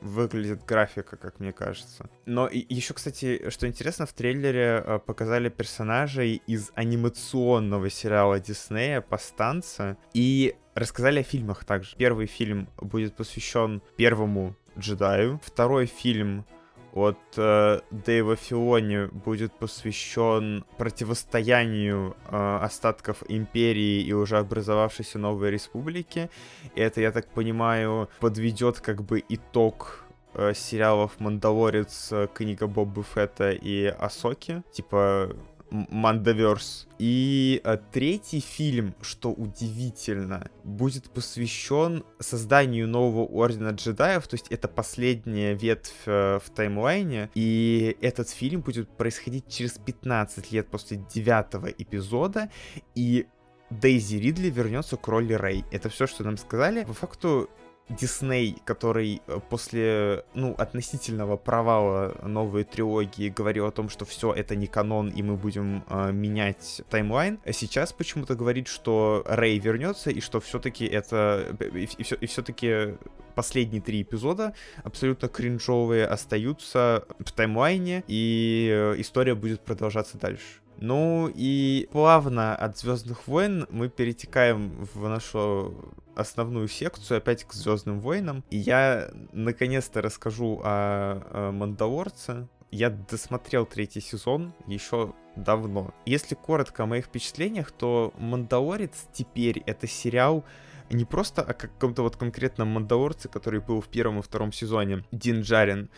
выглядит 0.01 0.65
графика, 0.65 1.17
как 1.17 1.41
мне 1.41 1.53
кажется. 1.53 2.09
Но 2.27 2.49
еще, 2.49 2.95
кстати, 2.95 3.51
что 3.51 3.67
интересно, 3.67 4.07
в 4.07 4.13
трейлере 4.13 4.83
э, 4.85 4.99
показали 4.99 5.49
персонажей 5.49 6.43
из 6.47 6.71
анимационного 6.75 7.91
сериала 7.91 8.41
Диснея 8.41 9.01
«Повстанца» 9.01 9.97
и 10.15 10.55
рассказали 10.75 11.21
о 11.21 11.25
фильмах 11.25 11.65
также. 11.65 11.97
Первый 11.97 12.27
фильм 12.27 12.69
будет 12.81 13.15
посвящен 13.15 13.83
первому 13.97 14.57
джедаю, 14.79 15.41
второй 15.45 15.87
фильм 15.87 16.45
от 16.93 17.19
э, 17.37 17.81
Дэйва 17.91 18.37
Филони 18.37 19.07
будет 19.07 19.53
посвящен 19.53 20.65
противостоянию 20.77 22.17
э, 22.27 22.59
остатков 22.63 23.23
империи 23.29 24.03
и 24.03 24.13
уже 24.13 24.39
образовавшейся 24.39 25.19
новой 25.19 25.51
республики. 25.51 26.31
И 26.75 26.81
это, 26.81 27.01
я 27.01 27.13
так 27.13 27.29
понимаю, 27.29 28.09
подведет 28.21 28.81
как 28.81 29.03
бы 29.03 29.23
итог 29.29 30.05
э, 30.35 30.53
сериалов 30.55 31.21
«Мандалорец», 31.21 32.09
э, 32.13 32.29
«Книга 32.35 32.67
Боба 32.67 33.03
Фетта» 33.03 33.51
и 33.53 33.87
«Асоки». 33.87 34.63
Типа 34.73 35.35
Мандаверс. 35.71 36.87
И 36.99 37.61
э, 37.65 37.79
третий 37.93 38.41
фильм, 38.41 38.95
что 39.01 39.31
удивительно, 39.31 40.51
будет 40.65 41.11
посвящен 41.11 42.05
созданию 42.19 42.89
нового 42.89 43.25
ордена 43.25 43.71
джедаев, 43.71 44.27
то 44.27 44.35
есть 44.35 44.49
это 44.49 44.69
последняя 44.69 45.55
ветвь 45.55 45.93
э, 46.07 46.39
в 46.45 46.51
таймлайне, 46.51 47.31
и 47.35 47.97
этот 48.01 48.29
фильм 48.29 48.61
будет 48.61 48.89
происходить 48.89 49.49
через 49.49 49.79
15 49.79 50.53
лет 50.53 50.69
после 50.69 51.03
девятого 51.13 51.67
эпизода, 51.67 52.51
и 52.95 53.27
Дейзи 53.71 54.17
Ридли 54.17 54.51
вернется 54.51 54.97
к 54.97 55.07
роли 55.07 55.33
Рэй. 55.33 55.65
Это 55.71 55.89
все, 55.89 56.09
что 56.09 56.25
нам 56.25 56.37
сказали. 56.37 56.85
По 56.85 56.93
факту 56.93 57.49
Дисней, 57.91 58.57
который 58.65 59.21
э, 59.27 59.41
после, 59.51 60.25
ну, 60.35 60.55
относительного 60.57 61.37
провала 61.37 62.17
новой 62.23 62.65
трилогии 62.65 63.29
говорил 63.29 63.67
о 63.67 63.73
том, 63.73 63.89
что 63.89 64.05
все 64.05 64.33
это 64.33 64.55
не 64.55 64.67
канон, 64.67 65.09
и 65.09 65.23
мы 65.23 65.37
будем 65.37 65.85
э, 65.89 66.13
менять 66.13 66.83
таймлайн, 66.89 67.41
а 67.45 67.53
сейчас 67.53 67.93
почему-то 67.93 68.37
говорит, 68.37 68.69
что 68.69 69.25
Рэй 69.27 69.59
вернется, 69.59 70.11
и 70.11 70.21
что 70.21 70.41
все-таки 70.41 70.85
это... 70.87 71.57
И, 71.75 71.89
и, 71.99 72.03
все, 72.03 72.15
и 72.15 72.27
все-таки 72.27 72.95
последние 73.35 73.83
три 73.83 74.03
эпизода 74.03 74.55
абсолютно 74.85 75.29
кринжовые 75.29 76.07
остаются 76.07 77.05
в 77.19 77.33
таймлайне, 77.33 78.05
и 78.07 78.69
э, 78.73 79.01
история 79.01 79.35
будет 79.35 79.63
продолжаться 79.63 80.17
дальше. 80.17 80.61
Ну 80.81 81.31
и 81.35 81.89
плавно 81.93 82.57
от 82.57 82.79
Звездных 82.79 83.29
войн 83.29 83.67
мы 83.71 83.89
перетекаем 83.89 84.89
в 84.95 85.09
нашу 85.09 85.95
основную 86.15 86.69
секцию, 86.69 87.19
опять 87.19 87.45
к 87.45 87.53
Звездным 87.53 88.01
войнам. 88.01 88.45
И 88.51 88.57
я 88.57 89.11
наконец-то 89.33 90.03
расскажу 90.03 90.61
о, 90.65 91.23
о 91.31 91.53
Мандалорце. 91.53 92.49
Я 92.71 92.91
досмотрел 92.91 93.67
третий 93.67 94.01
сезон 94.01 94.55
еще 94.67 95.13
давно. 95.37 95.93
Если 96.07 96.35
коротко 96.35 96.85
о 96.85 96.87
моих 96.87 97.07
впечатлениях, 97.07 97.73
то 97.73 98.13
Мандалорец 98.19 99.09
теперь 99.13 99.63
это 99.67 99.87
сериал 99.87 100.45
не 100.89 101.05
просто 101.05 101.43
о 101.43 101.53
каком-то 101.55 102.03
вот 102.03 102.17
конкретном 102.17 102.69
Мандалорце, 102.69 103.29
который 103.29 103.61
был 103.61 103.81
в 103.81 103.89
первом 103.89 104.19
и 104.19 104.23
втором 104.23 104.53
сезоне, 104.53 105.05
Дин 105.13 105.43
Джарин. 105.43 105.89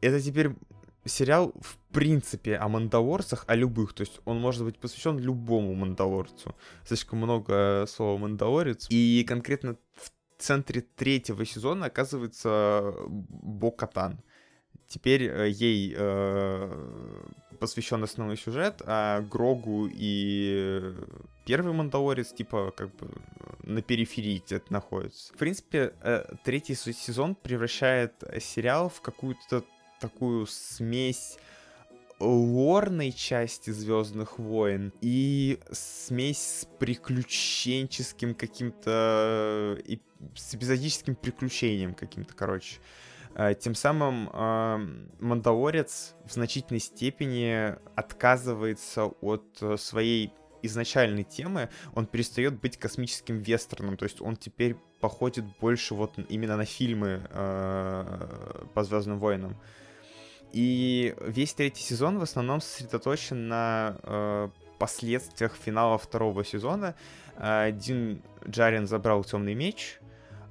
Это 0.00 0.20
теперь 0.20 0.50
сериал 1.04 1.52
в 1.60 1.76
принципе 1.92 2.56
о 2.56 2.68
мандалорцах, 2.68 3.44
о 3.46 3.54
любых. 3.54 3.92
То 3.92 4.02
есть 4.02 4.20
он 4.24 4.40
может 4.40 4.64
быть 4.64 4.78
посвящен 4.78 5.18
любому 5.18 5.74
мандалорцу. 5.74 6.54
Слишком 6.84 7.18
много 7.20 7.86
слова 7.88 8.18
мандалорец. 8.18 8.86
И 8.90 9.24
конкретно 9.26 9.76
в 9.96 10.10
центре 10.38 10.82
третьего 10.82 11.44
сезона 11.44 11.86
оказывается 11.86 12.94
Бо-Катан. 13.08 14.20
Теперь 14.88 15.24
э, 15.24 15.48
ей 15.48 15.94
э, 15.96 17.24
посвящен 17.58 18.02
основной 18.02 18.36
сюжет, 18.36 18.82
а 18.86 19.22
Грогу 19.22 19.88
и 19.90 20.94
первый 21.46 21.72
Мандалорец, 21.72 22.32
типа, 22.32 22.72
как 22.76 22.94
бы 22.96 23.08
на 23.62 23.80
периферии 23.82 24.42
где-то 24.44 24.72
находится. 24.72 25.32
В 25.32 25.36
принципе, 25.36 25.94
э, 26.02 26.26
третий 26.44 26.74
сезон 26.74 27.34
превращает 27.34 28.12
сериал 28.40 28.88
в 28.88 29.00
какую-то 29.00 29.64
такую 30.04 30.46
смесь 30.46 31.38
лорной 32.20 33.10
части 33.10 33.70
Звездных 33.70 34.38
войн 34.38 34.92
и 35.00 35.58
смесь 35.72 36.60
с 36.60 36.68
приключенческим 36.78 38.34
каким-то 38.34 39.78
с 40.34 40.54
эпизодическим 40.54 41.14
приключением 41.16 41.94
каким-то, 41.94 42.34
короче. 42.34 42.80
Э, 43.34 43.54
Тем 43.54 43.74
самым 43.74 44.28
э, 44.30 44.78
Мандалорец 45.20 46.14
в 46.26 46.32
значительной 46.32 46.80
степени 46.80 47.74
отказывается 47.96 49.06
от 49.06 49.44
э, 49.62 49.78
своей 49.78 50.32
изначальной 50.62 51.24
темы, 51.24 51.70
он 51.94 52.06
перестает 52.06 52.60
быть 52.60 52.78
космическим 52.78 53.38
вестерном, 53.38 53.96
то 53.96 54.04
есть 54.04 54.20
он 54.20 54.36
теперь 54.36 54.76
походит 55.00 55.44
больше 55.60 55.94
вот 55.94 56.18
именно 56.28 56.56
на 56.56 56.64
фильмы 56.64 57.26
э, 57.28 58.64
по 58.74 58.84
Звездным 58.84 59.18
войнам. 59.18 59.56
И 60.54 61.16
весь 61.20 61.52
третий 61.52 61.82
сезон 61.82 62.20
в 62.20 62.22
основном 62.22 62.60
сосредоточен 62.60 63.48
на 63.48 63.96
э, 64.04 64.48
последствиях 64.78 65.56
финала 65.56 65.98
второго 65.98 66.44
сезона. 66.44 66.94
Э, 67.36 67.72
Дин 67.72 68.22
Джарин 68.48 68.86
забрал 68.86 69.24
темный 69.24 69.54
меч, 69.54 69.98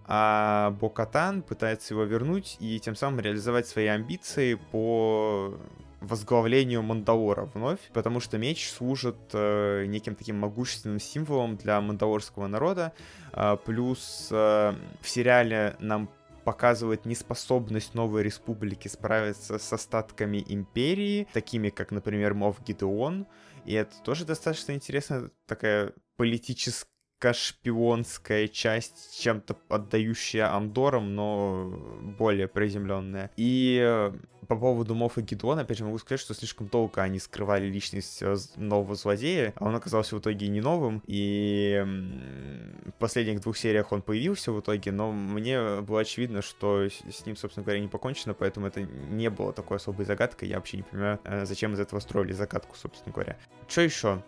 а 0.06 0.72
Бокатан 0.82 1.42
пытается 1.42 1.94
его 1.94 2.04
вернуть 2.04 2.58
и 2.60 2.82
тем 2.82 2.98
самым 2.98 3.22
реализовать 3.22 3.66
свои 3.66 3.86
амбиции 3.86 4.56
по 4.56 5.58
возглавлению 6.02 6.84
Мандалора 6.84 7.50
вновь, 7.54 7.80
потому 7.94 8.20
что 8.20 8.38
меч 8.38 8.70
служит 8.70 9.16
э, 9.32 9.86
неким 9.86 10.16
таким 10.16 10.38
могущественным 10.38 11.00
символом 11.00 11.56
для 11.56 11.80
мандалорского 11.80 12.48
народа. 12.48 12.92
Э, 13.32 13.56
плюс 13.64 14.28
э, 14.32 14.74
в 15.00 15.10
сериале 15.10 15.78
нам 15.80 16.10
показывает 16.44 17.06
неспособность 17.06 17.94
новой 17.94 18.24
республики 18.24 18.88
справиться 18.88 19.58
с 19.58 19.74
остатками 19.74 20.44
империи, 20.48 21.28
такими 21.34 21.70
как, 21.70 21.92
например, 21.92 22.34
Мов 22.34 22.64
Гидеон. 22.64 23.28
И 23.66 23.74
это 23.74 23.96
тоже 24.04 24.26
достаточно 24.26 24.74
интересная 24.74 25.32
такая 25.48 25.94
политическая 26.18 26.88
шпионская 27.32 28.48
часть, 28.50 29.20
чем-то 29.22 29.58
отдающая 29.70 30.54
Андорам, 30.54 31.16
но 31.16 31.72
более 32.18 32.50
приземленная. 32.50 33.32
И 33.38 33.80
э, 33.82 34.14
по 34.48 34.56
поводу 34.56 34.96
Мофа 34.96 35.22
Гидона, 35.22 35.62
опять 35.62 35.78
же, 35.78 35.86
могу 35.86 35.98
сказать, 35.98 36.20
что 36.20 36.34
слишком 36.34 36.68
долго 36.68 37.02
они 37.02 37.20
скрывали 37.20 37.66
личность 37.66 38.22
э, 38.22 38.36
нового 38.56 38.96
злодея, 38.96 39.54
а 39.58 39.66
он 39.66 39.76
оказался 39.76 40.16
в 40.16 40.20
итоге 40.20 40.48
не 40.48 40.62
новым, 40.62 41.02
и 41.06 41.84
в 42.86 42.94
последних 43.00 43.42
двух 43.42 43.58
сериях 43.58 43.92
он 43.92 44.02
появился 44.02 44.52
в 44.52 44.60
итоге, 44.60 44.92
но 44.92 45.12
мне 45.12 45.82
было 45.82 46.02
очевидно, 46.02 46.42
что 46.42 46.88
с 46.88 47.26
ним, 47.26 47.36
собственно 47.36 47.64
говоря, 47.64 47.80
не 47.80 47.88
покончено, 47.88 48.34
поэтому 48.34 48.68
это 48.68 48.82
не 48.82 49.30
было 49.30 49.54
такой 49.54 49.78
особой 49.78 50.06
загадкой, 50.06 50.50
я 50.50 50.58
вообще 50.58 50.78
не 50.78 50.84
понимаю, 50.84 51.20
э, 51.24 51.46
зачем 51.46 51.74
из 51.74 51.80
этого 51.80 52.00
строили 52.00 52.34
загадку, 52.34 52.76
собственно 52.76 53.14
говоря. 53.14 53.38
Что 53.68 53.82
еще? 53.82 54.24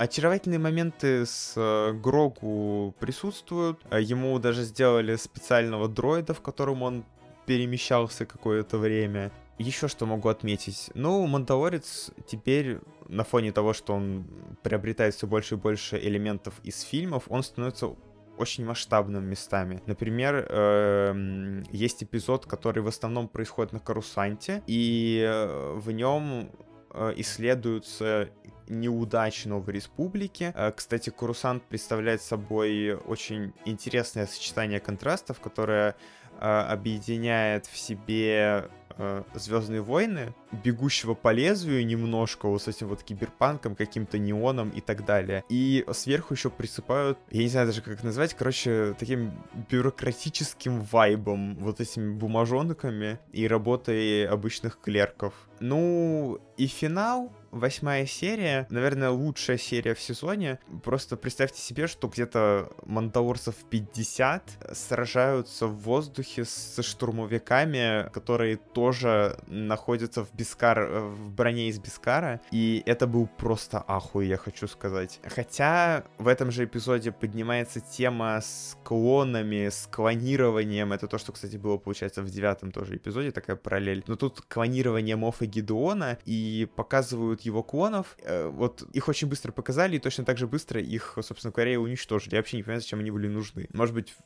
Очаровательные 0.00 0.58
моменты 0.58 1.26
с 1.26 1.52
э, 1.56 1.92
Грогу 1.92 2.94
присутствуют. 2.98 3.80
Ему 3.92 4.38
даже 4.38 4.62
сделали 4.62 5.16
специального 5.16 5.88
дроида, 5.88 6.32
в 6.32 6.40
котором 6.40 6.82
он 6.82 7.04
перемещался 7.44 8.24
какое-то 8.24 8.78
время. 8.78 9.30
Еще 9.60 9.88
что 9.88 10.06
могу 10.06 10.30
отметить. 10.30 10.90
Ну, 10.94 11.26
Мандалорец 11.26 12.12
теперь, 12.26 12.78
на 13.08 13.24
фоне 13.24 13.52
того, 13.52 13.74
что 13.74 13.92
он 13.92 14.24
приобретает 14.62 15.14
все 15.14 15.26
больше 15.26 15.56
и 15.56 15.58
больше 15.58 15.98
элементов 15.98 16.54
из 16.62 16.80
фильмов, 16.80 17.24
он 17.28 17.42
становится 17.42 17.94
очень 18.38 18.64
масштабным 18.64 19.26
местами. 19.26 19.82
Например, 19.84 20.46
э, 20.48 21.62
есть 21.72 22.02
эпизод, 22.02 22.46
который 22.46 22.82
в 22.82 22.88
основном 22.88 23.28
происходит 23.28 23.74
на 23.74 23.80
Карусанте, 23.80 24.62
и 24.66 25.22
э, 25.28 25.74
в 25.76 25.90
нем 25.90 26.50
э, 26.94 27.12
исследуются 27.16 28.30
неудач 28.66 29.44
Новой 29.44 29.74
Республики. 29.74 30.54
Э, 30.56 30.72
кстати, 30.74 31.10
Курусант 31.10 31.64
представляет 31.64 32.22
собой 32.22 32.94
очень 32.94 33.52
интересное 33.66 34.26
сочетание 34.26 34.80
контрастов, 34.80 35.38
которое 35.38 35.96
объединяет 36.38 37.66
в 37.66 37.76
себе 37.76 38.70
э, 38.96 39.22
Звездные 39.34 39.80
войны, 39.80 40.34
бегущего 40.64 41.14
по 41.14 41.32
лезвию 41.32 41.84
немножко, 41.86 42.48
вот 42.48 42.62
с 42.62 42.68
этим 42.68 42.88
вот 42.88 43.02
киберпанком, 43.02 43.74
каким-то 43.74 44.18
неоном 44.18 44.70
и 44.70 44.80
так 44.80 45.04
далее. 45.04 45.44
И 45.48 45.84
сверху 45.92 46.34
еще 46.34 46.50
присыпают, 46.50 47.18
я 47.30 47.42
не 47.42 47.48
знаю 47.48 47.66
даже 47.66 47.82
как 47.82 48.02
назвать, 48.02 48.34
короче, 48.34 48.94
таким 48.98 49.32
бюрократическим 49.70 50.82
вайбом, 50.82 51.56
вот 51.56 51.80
этими 51.80 52.12
бумажонками 52.12 53.18
и 53.32 53.46
работой 53.46 54.26
обычных 54.26 54.80
клерков. 54.80 55.34
Ну, 55.60 56.40
и 56.56 56.66
финал, 56.66 57.32
восьмая 57.50 58.06
серия, 58.06 58.66
наверное, 58.70 59.10
лучшая 59.10 59.58
серия 59.58 59.94
в 59.94 60.00
сезоне. 60.00 60.58
Просто 60.82 61.16
представьте 61.16 61.60
себе, 61.60 61.86
что 61.86 62.08
где-то 62.08 62.72
мандалорцев 62.84 63.54
50 63.68 64.72
сражаются 64.72 65.66
в 65.66 65.76
воздухе 65.80 66.44
с 66.44 66.82
штурмовиками, 66.82 68.10
которые 68.10 68.56
тоже 68.80 69.36
находятся 69.46 70.24
в 70.24 70.34
Бискар, 70.34 70.88
в 70.90 71.30
броне 71.32 71.68
из 71.68 71.78
Бискара. 71.78 72.40
И 72.50 72.82
это 72.86 73.06
был 73.06 73.26
просто 73.26 73.84
ахуй, 73.86 74.26
я 74.26 74.38
хочу 74.38 74.66
сказать. 74.68 75.20
Хотя 75.22 76.04
в 76.16 76.26
этом 76.26 76.50
же 76.50 76.64
эпизоде 76.64 77.12
поднимается 77.12 77.80
тема 77.80 78.40
с 78.40 78.78
клонами, 78.82 79.68
с 79.68 79.86
клонированием. 79.92 80.94
Это 80.94 81.08
то, 81.08 81.18
что, 81.18 81.32
кстати, 81.32 81.58
было, 81.58 81.76
получается, 81.76 82.22
в 82.22 82.30
девятом 82.30 82.72
тоже 82.72 82.96
эпизоде, 82.96 83.32
такая 83.32 83.56
параллель. 83.56 84.02
Но 84.06 84.16
тут 84.16 84.40
клонирование 84.40 85.16
Мофа 85.16 85.44
Гидеона 85.44 86.16
и 86.24 86.66
показывают 86.74 87.42
его 87.42 87.62
клонов. 87.62 88.16
Э, 88.22 88.48
вот 88.48 88.82
их 88.94 89.08
очень 89.08 89.28
быстро 89.28 89.52
показали, 89.52 89.96
и 89.96 89.98
точно 89.98 90.24
так 90.24 90.38
же 90.38 90.46
быстро 90.46 90.80
их, 90.80 91.18
собственно 91.20 91.52
говоря, 91.52 91.74
и 91.74 91.76
уничтожили. 91.76 92.34
Я 92.34 92.38
вообще 92.40 92.56
не 92.56 92.62
понимаю, 92.62 92.80
зачем 92.80 93.00
они 93.00 93.10
были 93.10 93.28
нужны. 93.28 93.68
Может 93.74 93.94
быть, 93.94 94.16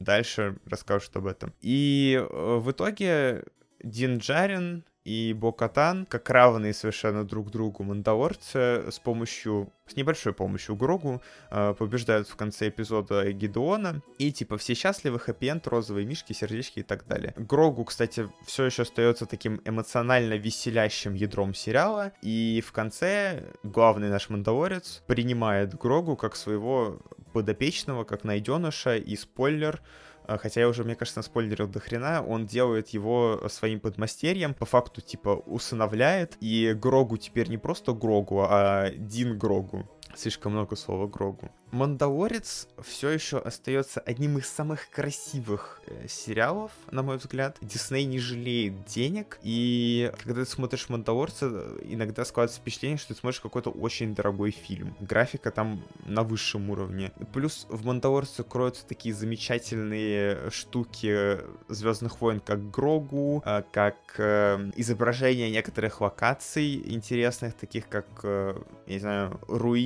дальше 0.00 0.56
расскажут 0.64 1.14
об 1.16 1.26
этом. 1.26 1.54
И 1.60 2.18
э, 2.18 2.56
в 2.58 2.70
итоге 2.70 3.44
Дин 3.82 4.18
Джарин 4.18 4.84
и 5.04 5.32
Бокатан, 5.32 6.04
как 6.06 6.28
равные 6.28 6.74
совершенно 6.74 7.24
друг 7.24 7.50
другу 7.50 7.82
мандалорцы, 7.82 8.90
с 8.90 8.98
помощью, 8.98 9.72
с 9.86 9.96
небольшой 9.96 10.34
помощью 10.34 10.76
Грогу, 10.76 11.22
э, 11.50 11.74
побеждают 11.78 12.28
в 12.28 12.36
конце 12.36 12.68
эпизода 12.68 13.32
Гидеона. 13.32 14.02
И 14.18 14.30
типа 14.30 14.58
все 14.58 14.74
счастливы, 14.74 15.18
хэппи-энд, 15.18 15.66
розовые 15.66 16.06
мишки, 16.06 16.34
сердечки 16.34 16.80
и 16.80 16.82
так 16.82 17.06
далее. 17.06 17.32
Грогу, 17.36 17.84
кстати, 17.84 18.28
все 18.46 18.64
еще 18.64 18.82
остается 18.82 19.24
таким 19.24 19.62
эмоционально 19.64 20.34
веселящим 20.34 21.14
ядром 21.14 21.54
сериала. 21.54 22.12
И 22.20 22.62
в 22.66 22.72
конце 22.72 23.44
главный 23.62 24.10
наш 24.10 24.28
мандалорец 24.28 25.02
принимает 25.06 25.74
Грогу 25.74 26.14
как 26.16 26.36
своего 26.36 27.00
подопечного, 27.32 28.04
как 28.04 28.24
найденыша, 28.24 28.96
и 28.96 29.16
спойлер— 29.16 29.80
хотя 30.38 30.60
я 30.60 30.68
уже, 30.68 30.84
мне 30.84 30.94
кажется, 30.94 31.22
спойлерил 31.22 31.68
до 31.68 31.80
хрена, 31.80 32.24
он 32.26 32.46
делает 32.46 32.88
его 32.88 33.42
своим 33.48 33.80
подмастерьем, 33.80 34.54
по 34.54 34.66
факту, 34.66 35.00
типа, 35.00 35.42
усыновляет, 35.46 36.36
и 36.40 36.72
Грогу 36.74 37.16
теперь 37.16 37.48
не 37.48 37.58
просто 37.58 37.92
Грогу, 37.92 38.46
а 38.48 38.90
Дин 38.90 39.38
Грогу. 39.38 39.88
Слишком 40.14 40.52
много 40.52 40.76
слова 40.76 41.06
Грогу. 41.06 41.50
Мандалорец 41.70 42.66
все 42.82 43.10
еще 43.10 43.38
остается 43.38 44.00
одним 44.00 44.38
из 44.38 44.48
самых 44.48 44.90
красивых 44.90 45.80
э, 45.86 46.08
сериалов, 46.08 46.72
на 46.90 47.02
мой 47.02 47.18
взгляд. 47.18 47.58
Дисней 47.60 48.04
не 48.04 48.18
жалеет 48.18 48.84
денег, 48.86 49.38
и 49.42 50.12
когда 50.24 50.44
ты 50.44 50.50
смотришь 50.50 50.88
Мандалорца, 50.88 51.46
иногда 51.84 52.24
складывается 52.24 52.60
впечатление, 52.60 52.98
что 52.98 53.14
ты 53.14 53.20
смотришь 53.20 53.40
какой-то 53.40 53.70
очень 53.70 54.14
дорогой 54.14 54.50
фильм. 54.50 54.96
Графика 55.00 55.52
там 55.52 55.82
на 56.04 56.24
высшем 56.24 56.70
уровне. 56.70 57.12
Плюс 57.32 57.66
в 57.68 57.84
Мандалорце 57.84 58.42
кроются 58.42 58.84
такие 58.86 59.14
замечательные 59.14 60.50
штуки 60.50 61.38
Звездных 61.68 62.20
войн, 62.20 62.40
как 62.40 62.70
Грогу, 62.70 63.42
э, 63.46 63.62
как 63.70 63.96
э, 64.18 64.70
изображение 64.74 65.50
некоторых 65.50 66.00
локаций 66.00 66.82
интересных, 66.92 67.54
таких 67.54 67.88
как, 67.88 68.06
э, 68.24 68.60
я 68.86 68.94
не 68.94 69.00
знаю, 69.00 69.40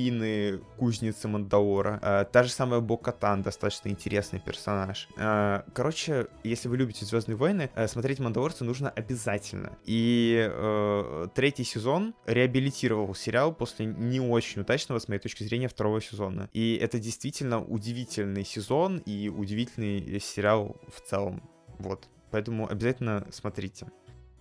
руины 0.05 0.61
кузницы 0.77 1.27
Мандалора. 1.27 1.99
Э, 2.01 2.25
та 2.31 2.43
же 2.43 2.49
самая 2.49 2.79
Бокатан, 2.79 3.41
достаточно 3.41 3.89
интересный 3.89 4.39
персонаж. 4.39 5.07
Э, 5.17 5.63
короче, 5.73 6.27
если 6.43 6.67
вы 6.67 6.77
любите 6.77 7.05
Звездные 7.05 7.35
войны, 7.35 7.69
э, 7.75 7.87
смотреть 7.87 8.19
Мандалорца 8.19 8.63
нужно 8.63 8.89
обязательно. 8.89 9.77
И 9.85 10.47
э, 10.49 11.27
третий 11.33 11.63
сезон 11.63 12.13
реабилитировал 12.25 13.15
сериал 13.15 13.53
после 13.53 13.85
не 13.85 14.19
очень 14.19 14.61
удачного, 14.61 14.99
с 14.99 15.07
моей 15.07 15.21
точки 15.21 15.43
зрения, 15.43 15.67
второго 15.67 16.01
сезона. 16.01 16.49
И 16.53 16.75
это 16.75 16.99
действительно 16.99 17.63
удивительный 17.63 18.45
сезон 18.45 18.97
и 19.05 19.29
удивительный 19.29 20.19
сериал 20.19 20.77
в 20.87 21.01
целом. 21.01 21.41
Вот. 21.79 22.07
Поэтому 22.31 22.69
обязательно 22.69 23.25
смотрите. 23.31 23.87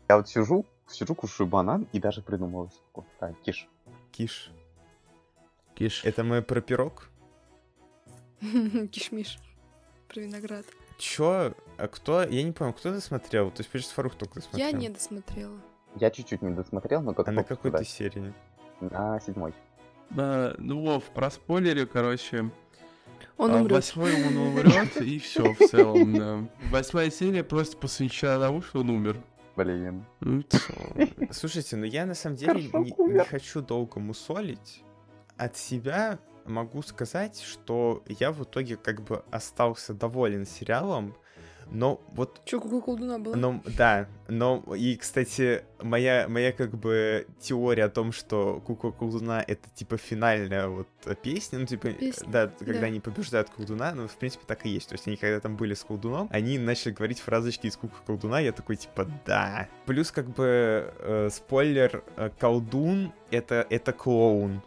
Я 0.08 0.16
вот 0.16 0.28
сижу, 0.28 0.66
сижу, 0.88 1.14
кушаю 1.14 1.48
банан 1.48 1.86
и 1.92 2.00
даже 2.00 2.22
придумал 2.22 2.70
Так, 3.18 3.40
киш. 3.42 3.68
Киш. 4.12 4.50
Киш. 5.74 6.04
Это 6.04 6.22
мы 6.24 6.42
про 6.42 6.60
пирог? 6.60 7.08
Кишмиш. 8.90 9.38
Про 10.08 10.20
виноград. 10.20 10.64
Чё? 10.98 11.54
А 11.76 11.88
кто? 11.88 12.22
Я 12.22 12.42
не 12.42 12.52
помню, 12.52 12.72
кто 12.72 12.92
досмотрел? 12.92 13.50
То 13.50 13.60
есть, 13.60 13.70
Пирс 13.70 13.88
Фарух 13.88 14.14
только 14.14 14.34
досмотрел. 14.36 14.66
Я 14.66 14.72
не 14.72 14.88
досмотрела. 14.88 15.60
Я 15.96 16.10
чуть-чуть 16.10 16.42
не 16.42 16.50
досмотрел, 16.50 17.02
но 17.02 17.14
как 17.14 17.28
А 17.28 17.32
на 17.32 17.44
какой 17.44 17.72
ты 17.72 17.84
серии? 17.84 18.32
На 18.80 19.20
седьмой. 19.20 19.54
Да, 20.10 20.54
ну, 20.58 20.80
Вов, 20.82 21.04
про 21.04 21.30
спойлерю, 21.30 21.88
короче, 21.88 22.50
Он 23.36 23.50
а 23.50 23.56
умрет. 23.56 23.72
восьмой 23.72 24.14
он 24.26 24.36
умрет, 24.36 24.96
и 25.00 25.18
все 25.20 25.54
в 25.54 25.58
целом, 25.68 26.12
да. 26.12 26.48
Восьмая 26.70 27.10
серия 27.10 27.42
просто 27.42 27.76
посвящена 27.76 28.38
тому, 28.38 28.62
что 28.62 28.80
он 28.80 28.90
умер. 28.90 29.16
Блин. 29.56 30.04
Ну. 30.20 30.42
Слушайте, 31.30 31.76
ну 31.76 31.84
я 31.84 32.06
на 32.06 32.14
самом 32.14 32.36
деле 32.36 32.64
не, 32.72 33.12
не 33.12 33.24
хочу 33.24 33.60
долго 33.62 34.00
мусолить. 34.00 34.82
От 35.36 35.56
себя 35.56 36.18
могу 36.44 36.82
сказать, 36.82 37.40
что 37.40 38.02
я 38.08 38.32
в 38.32 38.44
итоге 38.44 38.76
как 38.76 39.02
бы 39.02 39.24
остался 39.30 39.94
доволен 39.94 40.46
сериалом, 40.46 41.14
но 41.70 42.00
вот 42.12 42.40
Чё, 42.44 42.60
какой 42.60 42.80
колдуна 42.82 43.18
была? 43.18 43.36
Ну, 43.36 43.62
да, 43.76 44.06
но 44.28 44.62
и, 44.76 44.96
кстати, 44.96 45.64
моя, 45.82 46.26
моя 46.28 46.52
как 46.52 46.76
бы 46.76 47.26
теория 47.40 47.84
о 47.84 47.88
том, 47.88 48.12
что 48.12 48.62
Кука 48.66 48.90
Колдуна 48.90 49.42
это 49.46 49.68
типа 49.74 49.96
финальная 49.96 50.68
вот 50.68 50.88
песня, 51.22 51.58
ну 51.58 51.66
типа, 51.66 51.90
Песня, 51.90 52.28
да, 52.30 52.52
когда 52.58 52.80
да. 52.80 52.86
они 52.86 53.00
побеждают 53.00 53.50
Колдуна, 53.50 53.94
ну, 53.94 54.08
в 54.08 54.16
принципе, 54.16 54.44
так 54.46 54.66
и 54.66 54.70
есть. 54.70 54.88
То 54.88 54.94
есть 54.94 55.06
они 55.06 55.16
когда 55.16 55.40
там 55.40 55.56
были 55.56 55.74
с 55.74 55.84
Колдуном, 55.84 56.28
они 56.30 56.58
начали 56.58 56.92
говорить 56.92 57.20
фразочки 57.20 57.66
из 57.66 57.76
Кука 57.76 57.96
Колдуна, 58.06 58.40
я 58.40 58.52
такой 58.52 58.76
типа, 58.76 59.08
да. 59.26 59.68
Плюс 59.86 60.10
как 60.10 60.28
бы 60.28 60.92
э, 60.98 61.28
спойлер, 61.30 62.04
э, 62.16 62.30
Колдун 62.38 63.12
это, 63.30 63.66
это 63.70 63.92
клоун. 63.92 64.62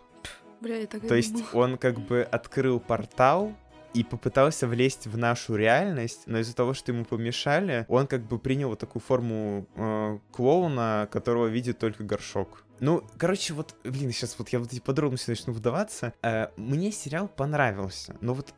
Бля, 0.61 0.77
я 0.77 0.87
так 0.87 1.07
То 1.07 1.15
есть 1.15 1.33
думала. 1.33 1.65
он 1.65 1.77
как 1.77 1.99
бы 1.99 2.21
открыл 2.21 2.79
портал 2.79 3.53
и 3.93 4.03
попытался 4.03 4.67
влезть 4.67 5.07
в 5.07 5.17
нашу 5.17 5.55
реальность, 5.55 6.23
но 6.25 6.39
из-за 6.39 6.55
того, 6.55 6.73
что 6.73 6.91
ему 6.91 7.05
помешали, 7.05 7.85
он 7.87 8.07
как 8.07 8.21
бы 8.21 8.37
принял 8.37 8.69
вот 8.69 8.79
такую 8.79 9.01
форму 9.01 9.65
э, 9.75 10.19
клоуна, 10.31 11.07
которого 11.11 11.47
видит 11.47 11.79
только 11.79 12.03
горшок. 12.03 12.63
Ну, 12.79 13.03
короче, 13.17 13.53
вот, 13.53 13.75
блин, 13.84 14.12
сейчас 14.12 14.36
вот 14.38 14.50
я 14.50 14.60
вот 14.60 14.72
эти 14.72 14.79
подробности 14.79 15.29
начну 15.29 15.53
вдаваться. 15.53 16.13
Э, 16.22 16.48
мне 16.57 16.91
сериал 16.91 17.27
понравился, 17.27 18.15
но 18.22 18.34
вот 18.34 18.53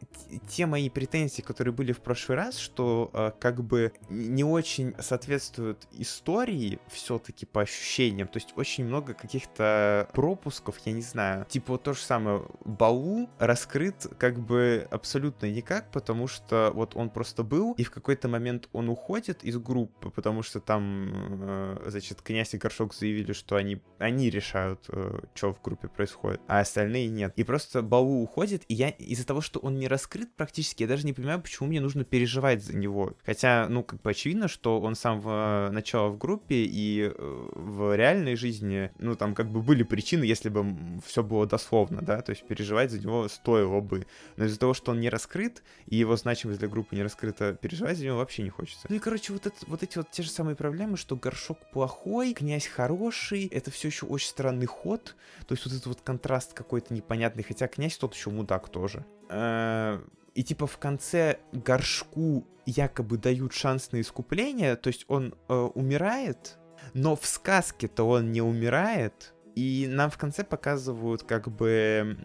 те 0.50 0.66
мои 0.66 0.90
претензии, 0.90 1.42
которые 1.42 1.74
были 1.74 1.92
в 1.92 2.00
прошлый 2.00 2.38
раз, 2.38 2.58
что 2.58 3.10
э, 3.14 3.32
как 3.40 3.64
бы 3.64 3.94
не 4.10 4.44
очень 4.44 4.94
соответствуют 5.00 5.88
истории 5.92 6.80
все-таки 6.90 7.46
по 7.46 7.62
ощущениям, 7.62 8.28
то 8.28 8.38
есть 8.38 8.54
очень 8.56 8.86
много 8.86 9.14
каких-то 9.14 10.10
пропусков, 10.14 10.78
я 10.86 10.92
не 10.92 11.02
знаю. 11.02 11.46
Типа 11.50 11.74
вот 11.74 11.84
то 11.84 11.94
же 11.94 12.02
самое, 12.02 12.46
Балу 12.66 13.30
раскрыт 13.40 14.08
как 14.18 14.40
бы 14.40 14.88
абсолютно 14.92 15.48
никак, 15.48 15.92
потому 15.92 16.28
что 16.28 16.72
вот 16.74 16.96
он 16.96 17.10
просто 17.10 17.44
был, 17.44 17.74
и 17.74 17.84
в 17.84 17.92
какой-то 17.92 18.28
момент 18.28 18.70
он 18.74 18.90
уходит 18.90 19.44
из 19.44 19.58
группы, 19.58 20.10
потому 20.10 20.44
что 20.44 20.60
там, 20.60 21.10
э, 21.42 21.86
значит, 21.88 22.22
князь 22.22 22.54
и 22.54 22.58
горшок 22.58 22.94
заявили, 22.94 23.34
что 23.34 23.56
они, 23.56 23.82
они 24.10 24.30
решают, 24.30 24.90
что 25.34 25.54
в 25.54 25.62
группе 25.62 25.88
происходит, 25.88 26.42
а 26.48 26.60
остальные 26.60 27.08
нет. 27.08 27.34
И 27.36 27.44
просто 27.44 27.82
Балу 27.82 28.22
уходит, 28.22 28.64
и 28.68 28.74
я 28.74 28.90
из-за 28.90 29.26
того, 29.26 29.42
что 29.42 29.60
он 29.60 29.80
не 29.80 29.88
раскрыт 29.88 30.30
практически, 30.36 30.84
я 30.84 30.90
даже 30.90 31.06
не 31.06 31.14
понимаю, 31.14 31.42
почему 31.42 31.70
мне 31.70 31.82
нужно 31.82 32.04
переживать 32.04 32.64
за 32.64 32.76
него. 32.76 33.14
Хотя, 33.26 33.68
ну, 33.70 33.84
как 33.84 34.02
бы 34.02 34.10
очевидно, 34.10 34.48
что 34.48 34.80
он 34.82 34.96
сам 34.96 35.22
в 35.22 35.30
э, 35.30 35.70
начало 35.72 36.10
в 36.10 36.18
группе 36.18 36.64
и 36.66 37.12
э, 37.14 37.50
в 37.54 37.96
реальной 37.96 38.36
жизни, 38.36 38.92
ну, 39.00 39.16
там 39.16 39.36
как 39.36 39.50
бы 39.50 39.62
были 39.62 39.84
причины, 39.84 40.24
если 40.24 40.50
бы 40.50 40.66
все 41.06 41.24
было 41.24 41.46
дословно, 41.46 42.02
да, 42.02 42.22
то 42.22 42.32
есть 42.32 42.46
переживать 42.46 42.92
за 42.92 43.00
него 43.00 43.28
стоило 43.28 43.80
бы. 43.80 44.06
Но 44.38 44.46
из-за 44.46 44.60
того, 44.60 44.74
что 44.74 44.92
он 44.92 45.00
не 45.00 45.10
раскрыт, 45.10 45.64
и 45.88 45.96
его 45.96 46.16
значимость 46.16 46.60
для 46.60 46.68
группы 46.68 46.96
не 46.96 47.04
раскрыта, 47.04 47.54
переживать 47.54 47.98
за 47.98 48.06
него 48.06 48.18
вообще 48.18 48.44
не 48.44 48.50
хочется. 48.50 48.88
Ну 48.90 48.96
и, 48.96 49.00
короче, 49.00 49.34
вот, 49.34 49.46
это, 49.46 49.56
вот 49.68 49.84
эти 49.84 49.98
вот 49.98 50.12
те 50.12 50.24
же 50.24 50.30
самые 50.30 50.56
проблемы, 50.56 50.98
что 50.98 51.16
горшок 51.16 51.58
плохой, 51.72 52.34
князь 52.34 52.68
хороший, 52.68 53.48
это 53.48 53.72
все 53.72 53.88
еще 53.90 53.99
очень 54.06 54.30
странный 54.30 54.68
ход, 54.68 55.16
то 55.48 55.54
есть 55.54 55.66
вот 55.66 55.74
этот 55.74 55.88
вот 55.88 56.02
контраст 56.02 56.54
какой-то 56.54 56.94
непонятный, 56.94 57.44
хотя 57.44 57.68
князь 57.68 57.98
тот 57.98 58.14
еще 58.14 58.30
мудак 58.30 58.70
тоже. 58.70 59.06
Э, 59.30 60.00
И 60.36 60.44
типа 60.44 60.68
в 60.68 60.78
конце 60.78 61.40
горшку 61.52 62.46
якобы 62.66 63.18
дают 63.18 63.54
шанс 63.54 63.92
на 63.92 64.00
искупление, 64.00 64.76
то 64.76 64.90
есть 64.90 65.06
он 65.08 65.34
э, 65.48 65.54
умирает, 65.54 66.58
но 66.94 67.16
в 67.16 67.26
сказке-то 67.26 68.04
он 68.08 68.32
не 68.32 68.42
умирает, 68.42 69.34
и 69.56 69.88
нам 69.90 70.10
в 70.10 70.18
конце 70.18 70.44
показывают, 70.44 71.24
как 71.24 71.50
бы, 71.50 72.18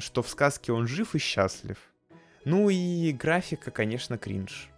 что 0.00 0.22
в 0.22 0.28
сказке 0.28 0.72
он 0.72 0.86
жив 0.86 1.14
и 1.14 1.18
счастлив. 1.18 1.76
Ну 2.44 2.70
и 2.70 3.12
графика, 3.12 3.70
конечно, 3.70 4.16
кринж. 4.16 4.70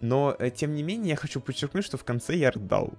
Но, 0.00 0.36
э, 0.38 0.50
тем 0.50 0.74
не 0.74 0.82
менее, 0.82 1.10
я 1.10 1.16
хочу 1.16 1.40
подчеркнуть, 1.40 1.84
что 1.84 1.96
в 1.96 2.04
конце 2.04 2.34
я 2.36 2.50
рдал. 2.50 2.92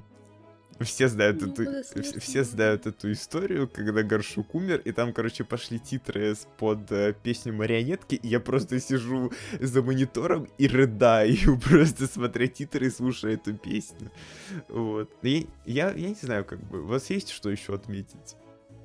Все 0.80 1.08
знают, 1.08 1.42
Ну, 1.42 1.54
эту, 1.54 2.20
все 2.20 2.44
знают 2.44 2.86
эту 2.86 3.12
историю, 3.12 3.68
когда 3.68 4.04
Горшук 4.04 4.54
умер, 4.56 4.82
и 4.86 4.92
там, 4.92 5.13
короче, 5.13 5.44
пошли 5.44 5.80
титры 5.80 6.36
под 6.58 6.92
э, 6.92 7.13
песню 7.24 7.54
марионетки, 7.54 8.16
и 8.16 8.28
я 8.28 8.40
просто 8.40 8.80
сижу 8.80 9.32
за 9.60 9.82
монитором 9.82 10.48
и 10.58 10.68
рыдаю, 10.68 11.60
просто 11.63 12.08
смотря 12.08 12.48
титры 12.48 12.88
и 12.88 12.90
слушая 12.90 13.34
эту 13.34 13.56
песню. 13.56 14.12
Вот. 14.68 15.10
И 15.24 15.48
я, 15.66 15.92
я 15.92 16.10
не 16.10 16.16
знаю, 16.16 16.46
как 16.46 16.60
бы, 16.60 16.82
у 16.84 16.88
вас 16.88 17.10
есть 17.10 17.30
что 17.30 17.50
еще 17.50 17.74
отметить? 17.74 18.36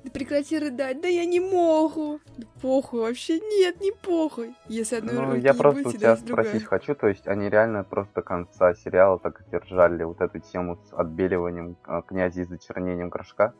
Да 0.03 0.11
прекрати 0.11 0.59
рыдать, 0.59 1.01
да 1.01 1.07
я 1.07 1.25
не 1.25 1.39
могу. 1.39 2.19
Да 2.37 2.45
похуй, 2.61 3.01
вообще 3.01 3.39
нет, 3.39 3.79
не 3.79 3.91
похуй. 3.91 4.53
Если 4.67 4.97
одной 4.97 5.15
Ну, 5.15 5.35
руки 5.35 5.45
я 5.45 5.53
не 5.53 5.57
просто 5.57 5.83
будет, 5.83 5.95
у 5.95 5.97
тебя 5.97 6.11
есть 6.11 6.25
другая. 6.25 6.45
спросить 6.45 6.67
хочу, 6.67 6.95
то 6.95 7.07
есть 7.07 7.27
они 7.27 7.49
реально 7.49 7.83
просто 7.83 8.13
до 8.15 8.21
конца 8.21 8.73
сериала 8.73 9.17
так 9.19 9.41
и 9.41 9.49
держали 9.49 10.03
вот 10.03 10.19
эту 10.19 10.39
тему 10.39 10.77
с 10.89 10.93
отбеливанием 10.93 11.77
а, 11.85 12.01
князя 12.01 12.41
и 12.41 12.45
зачернением 12.45 13.09
горшка? 13.09 13.53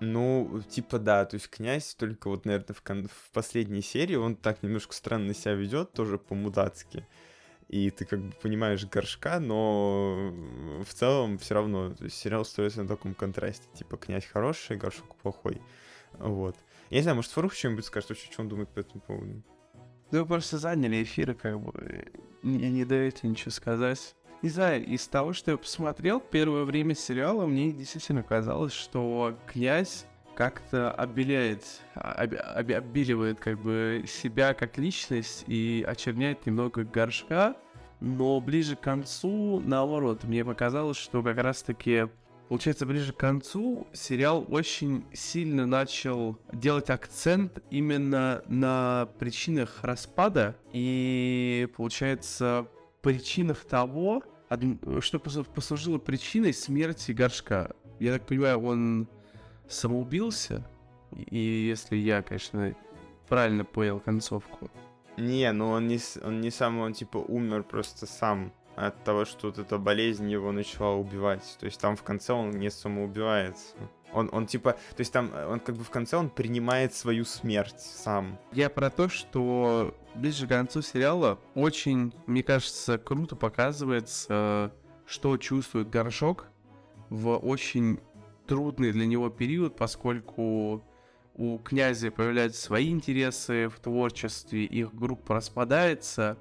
Ну, 0.00 0.60
типа 0.68 0.98
да, 0.98 1.24
то 1.24 1.34
есть 1.34 1.48
князь 1.48 1.94
только 1.94 2.28
вот, 2.28 2.44
наверное, 2.44 2.74
в, 2.74 2.82
кон- 2.82 3.08
в 3.08 3.30
последней 3.32 3.82
серии 3.82 4.16
он 4.16 4.34
так 4.34 4.62
немножко 4.62 4.94
странно 4.94 5.32
себя 5.32 5.54
ведет, 5.54 5.92
тоже 5.92 6.18
по-мудацки. 6.18 7.06
И 7.72 7.90
ты 7.90 8.04
как 8.04 8.20
бы 8.20 8.32
понимаешь 8.42 8.84
горшка, 8.84 9.40
но 9.40 10.30
в 10.84 10.92
целом 10.92 11.38
все 11.38 11.54
равно 11.54 11.94
сериал 12.10 12.44
строится 12.44 12.82
на 12.82 12.88
таком 12.88 13.14
контрасте. 13.14 13.66
Типа 13.72 13.96
князь 13.96 14.26
хороший, 14.26 14.76
горшок 14.76 15.16
плохой. 15.16 15.58
Вот. 16.18 16.54
Я 16.90 16.98
не 16.98 17.02
знаю, 17.02 17.16
может, 17.16 17.30
Фарух 17.32 17.54
что-нибудь 17.54 17.86
скажет, 17.86 18.10
вообще, 18.10 18.30
что 18.30 18.42
он 18.42 18.50
думает 18.50 18.68
по 18.68 18.80
этому 18.80 19.00
поводу. 19.00 19.42
Да 20.10 20.20
вы 20.20 20.26
просто 20.26 20.58
заняли 20.58 21.02
эфиры, 21.02 21.32
как 21.32 21.58
бы. 21.58 22.12
Мне 22.42 22.70
не 22.70 22.84
даете 22.84 23.26
ничего 23.26 23.50
сказать. 23.50 24.14
Не 24.42 24.50
знаю, 24.50 24.84
из 24.84 25.08
того, 25.08 25.32
что 25.32 25.52
я 25.52 25.56
посмотрел 25.56 26.20
первое 26.20 26.64
время 26.64 26.94
сериала, 26.94 27.46
мне 27.46 27.72
действительно 27.72 28.22
казалось, 28.22 28.74
что 28.74 29.34
князь 29.46 30.04
как-то 30.34 30.90
обеляет, 30.92 31.64
об- 31.94 32.34
об- 32.34 32.70
обеливает 32.70 33.38
как 33.40 33.58
бы 33.60 34.04
себя 34.06 34.54
как 34.54 34.78
личность 34.78 35.44
и 35.46 35.84
очерняет 35.86 36.46
немного 36.46 36.84
горшка, 36.84 37.56
но 38.00 38.40
ближе 38.40 38.76
к 38.76 38.80
концу, 38.80 39.60
наоборот, 39.64 40.24
мне 40.24 40.44
показалось, 40.44 40.96
что 40.96 41.22
как 41.22 41.38
раз-таки 41.38 42.08
Получается, 42.48 42.84
ближе 42.84 43.14
к 43.14 43.16
концу 43.16 43.86
сериал 43.94 44.44
очень 44.50 45.06
сильно 45.14 45.64
начал 45.64 46.36
делать 46.52 46.90
акцент 46.90 47.62
именно 47.70 48.42
на 48.46 49.08
причинах 49.18 49.78
распада 49.82 50.54
и, 50.70 51.66
получается, 51.74 52.66
причинах 53.00 53.64
того, 53.64 54.22
что 55.00 55.16
послу- 55.16 55.46
послужило 55.54 55.96
причиной 55.96 56.52
смерти 56.52 57.12
Горшка. 57.12 57.74
Я 57.98 58.12
так 58.12 58.26
понимаю, 58.26 58.60
он 58.62 59.08
самоубился, 59.72 60.64
и 61.14 61.38
если 61.38 61.96
я, 61.96 62.22
конечно, 62.22 62.74
правильно 63.28 63.64
понял 63.64 64.00
концовку. 64.00 64.70
Не, 65.16 65.52
ну 65.52 65.70
он 65.70 65.88
не, 65.88 65.98
он 66.22 66.40
не 66.40 66.50
сам, 66.50 66.78
он 66.78 66.94
типа 66.94 67.18
умер 67.18 67.64
просто 67.64 68.06
сам 68.06 68.52
от 68.76 69.02
того, 69.04 69.24
что 69.24 69.48
вот 69.48 69.58
эта 69.58 69.78
болезнь 69.78 70.30
его 70.30 70.52
начала 70.52 70.94
убивать. 70.94 71.56
То 71.60 71.66
есть 71.66 71.80
там 71.80 71.96
в 71.96 72.02
конце 72.02 72.32
он 72.32 72.50
не 72.50 72.70
самоубивается. 72.70 73.74
Он, 74.12 74.28
он 74.32 74.46
типа, 74.46 74.72
то 74.72 75.00
есть 75.00 75.12
там, 75.12 75.30
э, 75.32 75.46
он 75.46 75.60
как 75.60 75.76
бы 75.76 75.84
в 75.84 75.90
конце 75.90 76.16
он 76.16 76.28
принимает 76.28 76.94
свою 76.94 77.24
смерть 77.24 77.80
сам. 77.80 78.38
Я 78.52 78.68
про 78.68 78.90
то, 78.90 79.08
что 79.08 79.94
ближе 80.14 80.46
к 80.46 80.50
концу 80.50 80.82
сериала 80.82 81.38
очень, 81.54 82.12
мне 82.26 82.42
кажется, 82.42 82.98
круто 82.98 83.36
показывается, 83.36 84.72
что 85.06 85.36
чувствует 85.38 85.88
горшок 85.88 86.46
в 87.08 87.36
очень 87.36 88.00
трудный 88.52 88.92
для 88.92 89.06
него 89.06 89.30
период, 89.30 89.76
поскольку 89.76 90.84
у 91.34 91.58
князя 91.60 92.10
появляются 92.10 92.60
свои 92.60 92.90
интересы 92.90 93.70
в 93.70 93.80
творчестве, 93.80 94.66
их 94.66 94.94
группа 94.94 95.36
распадается, 95.36 96.36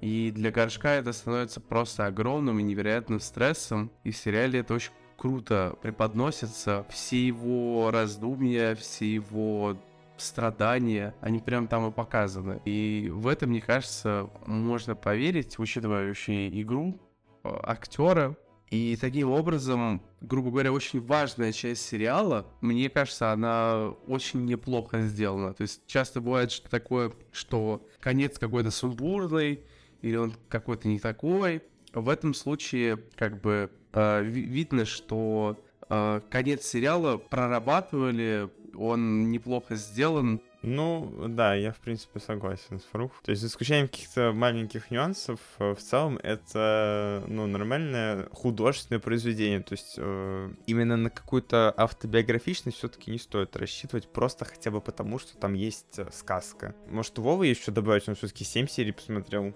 и 0.00 0.32
для 0.34 0.50
горшка 0.50 0.94
это 0.94 1.12
становится 1.12 1.60
просто 1.60 2.06
огромным 2.06 2.58
и 2.58 2.62
невероятным 2.62 3.20
стрессом, 3.20 3.92
и 4.02 4.12
в 4.12 4.16
сериале 4.16 4.60
это 4.60 4.72
очень 4.72 4.92
круто 5.18 5.76
преподносится, 5.82 6.86
все 6.88 7.26
его 7.26 7.90
раздумья, 7.90 8.74
все 8.74 9.12
его 9.12 9.76
страдания, 10.16 11.14
они 11.20 11.38
прям 11.38 11.68
там 11.68 11.86
и 11.86 11.92
показаны. 11.92 12.62
И 12.64 13.10
в 13.12 13.26
этом, 13.26 13.50
мне 13.50 13.60
кажется, 13.60 14.30
можно 14.46 14.94
поверить, 14.94 15.58
учитывая 15.58 16.06
вообще 16.08 16.48
игру 16.48 16.98
э, 17.44 17.50
актера 17.62 18.38
И 18.72 18.96
таким 18.98 19.30
образом, 19.30 20.00
грубо 20.22 20.50
говоря, 20.50 20.72
очень 20.72 21.04
важная 21.04 21.52
часть 21.52 21.84
сериала, 21.86 22.46
мне 22.62 22.88
кажется, 22.88 23.30
она 23.30 23.90
очень 24.06 24.46
неплохо 24.46 25.02
сделана. 25.02 25.52
То 25.52 25.60
есть 25.60 25.82
часто 25.86 26.22
бывает 26.22 26.50
что 26.50 26.70
такое, 26.70 27.12
что 27.32 27.86
конец 28.00 28.38
какой-то 28.38 28.70
сумбурный, 28.70 29.60
или 30.00 30.16
он 30.16 30.32
какой-то 30.48 30.88
не 30.88 30.98
такой. 30.98 31.60
В 31.92 32.08
этом 32.08 32.32
случае, 32.32 32.96
как 33.14 33.42
бы, 33.42 33.70
э, 33.92 34.22
ви- 34.24 34.40
видно, 34.46 34.86
что 34.86 35.62
э, 35.90 36.22
конец 36.30 36.64
сериала 36.64 37.18
прорабатывали, 37.18 38.48
он 38.74 39.30
неплохо 39.30 39.76
сделан, 39.76 40.40
Ну, 40.62 41.12
да, 41.28 41.54
я, 41.54 41.72
в 41.72 41.78
принципе, 41.78 42.20
согласен 42.20 42.78
с 42.78 42.84
Фарух. 42.84 43.10
То 43.24 43.30
есть, 43.30 43.42
за 43.42 43.48
исключением 43.48 43.88
каких-то 43.88 44.32
маленьких 44.32 44.92
нюансов, 44.92 45.40
э, 45.58 45.74
в 45.74 45.80
целом 45.80 46.18
это, 46.22 47.24
ну, 47.26 47.46
нормальное 47.48 48.28
художественное 48.30 49.00
произведение. 49.00 49.60
То 49.60 49.72
есть, 49.72 49.94
э, 49.98 50.50
именно 50.66 50.96
на 50.96 51.10
какую-то 51.10 51.74
автобиографичность 51.76 52.78
все-таки 52.78 53.10
не 53.10 53.18
стоит 53.18 53.56
рассчитывать, 53.56 54.08
просто 54.08 54.44
хотя 54.44 54.70
бы 54.70 54.80
потому, 54.80 55.18
что 55.18 55.36
там 55.36 55.54
есть 55.54 55.98
э, 55.98 56.06
сказка. 56.12 56.76
Может, 56.88 57.18
есть 57.18 57.62
что 57.62 57.72
добавить? 57.72 58.08
Он 58.08 58.14
все-таки 58.14 58.44
7 58.44 58.68
серий 58.68 58.92
посмотрел. 58.92 59.52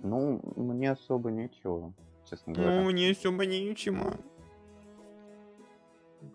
Ну, 0.00 0.42
мне 0.56 0.90
особо 0.90 1.30
ничего, 1.30 1.92
честно 2.28 2.52
говоря. 2.52 2.82
Ну, 2.82 2.90
не 2.90 3.10
особо 3.10 3.46
ничего. 3.46 4.14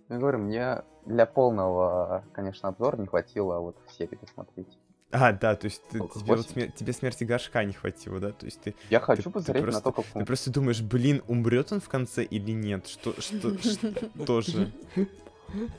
Я 0.10 0.17
говорю, 0.17 0.39
мне 0.39 0.82
для 1.06 1.25
полного, 1.25 2.23
конечно, 2.34 2.69
обзора 2.69 2.97
не 2.97 3.08
хватило 3.08 3.60
вот 3.60 3.77
серии 3.97 4.15
посмотреть. 4.15 4.67
А, 5.13 5.34
да, 5.34 5.56
то 5.56 5.65
есть 5.65 5.82
ты- 5.89 5.99
тебе, 5.99 6.36
вот 6.36 6.39
смер- 6.49 6.71
тебе 6.71 6.93
смерти 6.93 7.25
горшка 7.25 7.63
не 7.65 7.73
хватило, 7.73 8.19
да? 8.21 8.32
То 8.32 8.45
есть 8.45 8.62
ты, 8.62 8.75
Я 8.89 9.01
хочу 9.01 9.23
ты 9.23 9.30
посмотреть 9.30 9.63
просто- 9.63 9.80
на 9.80 9.84
то, 9.84 9.91
как 10.01 10.06
ты 10.06 10.19
он... 10.19 10.25
просто 10.25 10.51
думаешь, 10.54 10.82
блин, 10.82 11.21
умрет 11.27 11.71
он 11.73 11.82
в 11.82 11.89
конце 11.89 12.23
или 12.23 12.51
нет? 12.51 12.88
Что, 12.88 13.19
что, 13.19 13.58
что 13.58 14.41
же? 14.41 14.71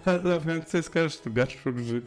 а 0.04 0.38
в 0.38 0.44
конце 0.44 0.82
скажет, 0.82 1.12
что 1.12 1.30
горшок 1.30 1.76
жив. 1.78 2.04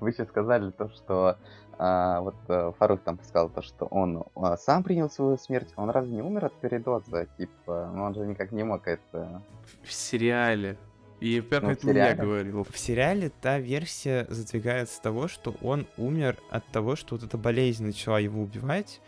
Вы 0.00 0.12
сейчас 0.12 0.28
сказали 0.28 0.70
то, 0.70 0.88
что 0.90 1.36
а, 1.78 2.20
вот 2.20 2.36
э, 2.48 2.72
Фарух 2.78 3.00
там 3.00 3.18
сказал 3.22 3.50
то, 3.50 3.62
что 3.62 3.86
он 3.86 4.24
а, 4.34 4.56
сам 4.56 4.82
принял 4.82 5.10
свою 5.10 5.36
смерть. 5.36 5.72
Он 5.76 5.90
разве 5.90 6.14
не 6.14 6.22
умер 6.22 6.46
от 6.46 6.54
передоза? 6.54 7.26
Типа, 7.38 7.90
ну 7.94 8.04
он 8.04 8.14
же 8.14 8.26
никак 8.26 8.52
не 8.52 8.62
мог 8.64 8.86
это... 8.86 9.42
В 9.82 9.92
сериале. 9.92 10.76
И, 11.20 11.40
во-первых, 11.40 11.62
Ну, 11.62 11.74
в 11.74 11.78
это 11.78 11.86
я 11.86 11.92
сериале. 11.92 12.22
говорил. 12.22 12.64
В 12.70 12.78
сериале 12.78 13.30
та 13.40 13.58
версия 13.58 14.26
задвигается 14.28 15.00
того, 15.00 15.28
что 15.28 15.54
он 15.62 15.86
умер 15.96 16.38
от 16.50 16.66
того, 16.66 16.96
что 16.96 17.14
вот 17.14 17.24
эта 17.24 17.38
болезнь 17.38 17.84
начала 17.86 18.18
его 18.18 18.42
убивать, 18.42 19.00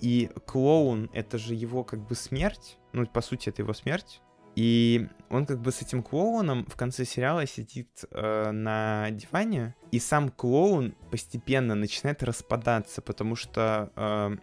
и 0.00 0.30
клоун— 0.46 1.08
это 1.14 1.38
же 1.38 1.54
его 1.54 1.84
как 1.84 2.00
бы 2.00 2.14
смерть, 2.14 2.78
ну, 2.92 3.06
по 3.06 3.22
сути, 3.22 3.48
это 3.48 3.62
его 3.62 3.72
смерть, 3.72 4.20
и 4.56 5.08
он 5.30 5.46
как 5.46 5.60
бы 5.60 5.72
с 5.72 5.82
этим 5.82 6.02
клоуном 6.02 6.64
в 6.66 6.76
конце 6.76 7.04
сериала 7.04 7.46
сидит 7.46 8.04
э, 8.10 8.50
на 8.50 9.10
диване, 9.10 9.74
и 9.90 9.98
сам 9.98 10.30
клоун 10.30 10.94
постепенно 11.10 11.74
начинает 11.74 12.22
распадаться, 12.22 13.02
потому 13.02 13.34
что 13.34 13.90
э, 13.96 14.36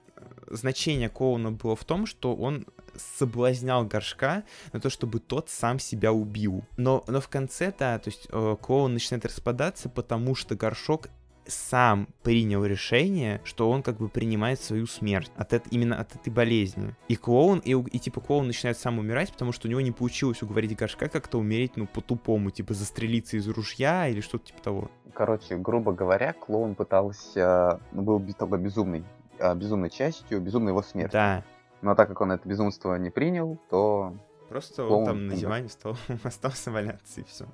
значение 0.49 1.09
клоуна 1.09 1.51
было 1.51 1.75
в 1.75 1.85
том, 1.85 2.05
что 2.05 2.35
он 2.35 2.65
соблазнял 2.95 3.85
горшка 3.85 4.43
на 4.73 4.81
то, 4.81 4.89
чтобы 4.89 5.19
тот 5.19 5.49
сам 5.49 5.79
себя 5.79 6.11
убил. 6.11 6.65
Но, 6.77 7.03
но 7.07 7.21
в 7.21 7.29
конце, 7.29 7.73
да, 7.77 7.97
то 7.99 8.09
есть 8.09 8.27
э, 8.29 8.55
клоун 8.61 8.93
начинает 8.93 9.25
распадаться, 9.25 9.89
потому 9.89 10.35
что 10.35 10.55
горшок 10.55 11.07
сам 11.45 12.07
принял 12.23 12.63
решение, 12.65 13.41
что 13.43 13.69
он 13.69 13.83
как 13.83 13.97
бы 13.97 14.09
принимает 14.09 14.59
свою 14.59 14.85
смерть 14.87 15.31
от 15.35 15.53
эт- 15.53 15.67
именно 15.71 15.99
от 15.99 16.15
этой 16.15 16.29
болезни. 16.31 16.95
И 17.07 17.15
клоун, 17.15 17.59
и, 17.59 17.71
и 17.71 17.99
типа 17.99 18.21
клоун 18.21 18.47
начинает 18.47 18.77
сам 18.77 18.99
умирать, 18.99 19.31
потому 19.31 19.51
что 19.51 19.67
у 19.67 19.71
него 19.71 19.81
не 19.81 19.91
получилось 19.91 20.41
уговорить 20.41 20.75
горшка 20.75 21.07
как-то 21.07 21.39
умереть, 21.39 21.77
ну, 21.77 21.87
по-тупому, 21.87 22.51
типа 22.51 22.73
застрелиться 22.73 23.37
из 23.37 23.47
ружья 23.47 24.07
или 24.07 24.21
что-то 24.21 24.47
типа 24.47 24.61
того. 24.61 24.91
Короче, 25.13 25.57
грубо 25.57 25.91
говоря, 25.91 26.33
клоун 26.33 26.75
пытался... 26.75 27.79
ну, 27.91 28.01
был 28.01 28.33
такой 28.33 28.59
безумный, 28.59 29.03
а, 29.39 29.55
безумной 29.55 29.89
частью, 29.89 30.39
безумной 30.41 30.71
его 30.71 30.81
смерть. 30.81 31.11
Да. 31.11 31.43
Но 31.81 31.95
так 31.95 32.07
как 32.07 32.21
он 32.21 32.31
это 32.31 32.47
безумство 32.47 32.95
не 32.95 33.09
принял, 33.09 33.57
то... 33.69 34.15
Просто 34.49 34.85
Клоун 34.85 35.03
он 35.03 35.05
там 35.05 35.27
на 35.27 35.35
диване 35.35 35.69
стал, 35.69 35.95
остался 36.23 36.71
валяться 36.71 37.21
и 37.21 37.23
все. 37.23 37.45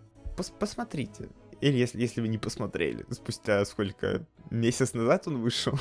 посмотрите. 0.59 1.29
Или 1.61 1.77
если, 1.77 1.99
если 1.99 2.21
вы 2.21 2.27
не 2.27 2.37
посмотрели, 2.37 3.05
спустя 3.09 3.63
сколько? 3.65 4.25
Месяц 4.49 4.93
назад 4.93 5.27
он 5.27 5.41
вышел. 5.41 5.73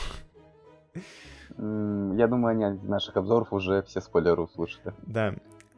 Я 1.59 2.27
думаю, 2.27 2.53
они 2.53 2.77
из 2.77 2.83
наших 2.83 3.17
обзоров 3.17 3.53
уже 3.53 3.83
все 3.83 4.01
спойлеры 4.01 4.43
услышали. 4.43 4.93
Да. 5.03 5.35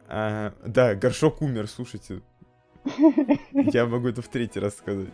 А, 0.07 0.53
да, 0.65 0.95
горшок 0.95 1.41
умер, 1.41 1.67
слушайте. 1.67 2.21
Я 3.51 3.85
могу 3.85 4.07
это 4.07 4.21
в 4.21 4.27
третий 4.27 4.59
раз 4.59 4.75
сказать. 4.77 5.09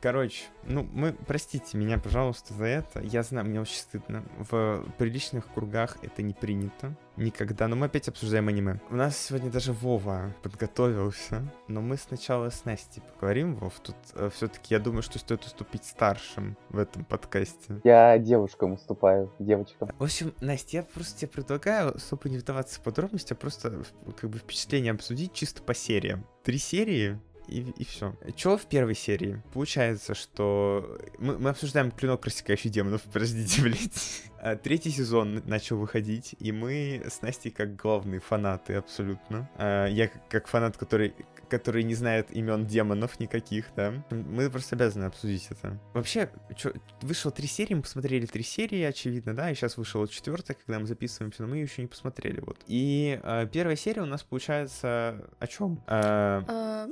Короче, 0.00 0.44
ну, 0.64 0.82
мы, 0.92 1.12
простите 1.12 1.76
меня, 1.78 1.98
пожалуйста, 1.98 2.54
за 2.54 2.64
это. 2.64 3.00
Я 3.00 3.22
знаю, 3.22 3.46
мне 3.46 3.60
очень 3.60 3.78
стыдно. 3.78 4.24
В 4.38 4.84
приличных 4.98 5.52
кругах 5.52 5.96
это 6.02 6.22
не 6.22 6.34
принято. 6.34 6.94
Никогда. 7.16 7.66
Но 7.66 7.76
мы 7.76 7.86
опять 7.86 8.08
обсуждаем 8.08 8.48
аниме. 8.48 8.80
У 8.90 8.94
нас 8.96 9.16
сегодня 9.16 9.50
даже 9.50 9.72
Вова 9.72 10.34
подготовился. 10.42 11.42
Но 11.66 11.80
мы 11.80 11.96
сначала 11.96 12.50
с 12.50 12.64
Настей 12.66 13.02
поговорим, 13.02 13.56
Вов. 13.56 13.80
Тут 13.80 13.96
все-таки 14.34 14.74
я 14.74 14.80
думаю, 14.80 15.02
что 15.02 15.18
стоит 15.18 15.44
уступить 15.44 15.84
старшим 15.84 16.56
в 16.68 16.78
этом 16.78 17.04
подкасте. 17.04 17.80
Я 17.84 18.18
девушкам 18.18 18.72
уступаю, 18.74 19.32
девочкам. 19.38 19.90
В 19.98 20.04
общем, 20.04 20.34
Настя, 20.40 20.78
я 20.78 20.82
просто 20.82 21.20
тебе 21.20 21.30
предлагаю 21.30 21.94
особо 21.96 22.28
не 22.28 22.38
вдаваться 22.38 22.78
в 22.80 22.82
подробности, 22.82 23.32
а 23.32 23.36
просто 23.36 23.70
в- 24.04 24.12
как 24.12 24.28
бы 24.30 24.38
впечатление 24.38 24.92
обсудить 24.92 25.32
чисто 25.32 25.62
по 25.62 25.74
сериям. 25.74 26.26
Три 26.44 26.58
серии 26.58 27.18
и, 27.48 27.60
и 27.76 27.84
все. 27.84 28.14
Чего 28.34 28.56
в 28.56 28.66
первой 28.66 28.94
серии? 28.94 29.42
Получается, 29.52 30.14
что 30.14 30.98
мы, 31.18 31.38
мы 31.38 31.50
обсуждаем 31.50 31.90
клинок 31.90 32.24
рассекающий 32.24 32.70
демонов, 32.70 33.02
подождите, 33.12 33.62
блядь. 33.62 34.22
А, 34.38 34.56
Третий 34.56 34.90
сезон 34.90 35.42
начал 35.46 35.76
выходить, 35.78 36.34
и 36.38 36.52
мы 36.52 37.02
с 37.08 37.22
Настей 37.22 37.50
как 37.50 37.76
главные 37.76 38.20
фанаты 38.20 38.74
абсолютно. 38.74 39.48
А, 39.56 39.86
Я 39.86 40.08
как- 40.28 40.46
фанат, 40.46 40.76
который 40.76 41.14
который 41.48 41.84
не 41.84 41.94
знает 41.94 42.32
имен 42.32 42.66
демонов 42.66 43.20
никаких, 43.20 43.66
да. 43.76 44.04
Мы 44.10 44.50
просто 44.50 44.74
обязаны 44.74 45.04
обсудить 45.04 45.46
это. 45.48 45.78
Вообще, 45.94 46.28
чё, 46.56 46.72
вышло 47.02 47.30
три 47.30 47.46
серии, 47.46 47.74
мы 47.74 47.82
посмотрели 47.82 48.26
три 48.26 48.42
серии, 48.42 48.82
очевидно, 48.82 49.32
да, 49.32 49.48
и 49.52 49.54
сейчас 49.54 49.76
вышла 49.76 50.00
вот 50.00 50.10
четвертая, 50.10 50.56
когда 50.56 50.80
мы 50.80 50.86
записываемся, 50.88 51.42
но 51.42 51.48
мы 51.48 51.58
ее 51.58 51.62
еще 51.62 51.82
не 51.82 51.86
посмотрели, 51.88 52.40
вот. 52.40 52.58
И 52.66 53.20
э, 53.22 53.46
первая 53.52 53.76
серия 53.76 54.02
у 54.02 54.06
нас 54.06 54.24
получается 54.24 55.24
о 55.38 55.46
чем? 55.46 55.80
А, 55.86 56.88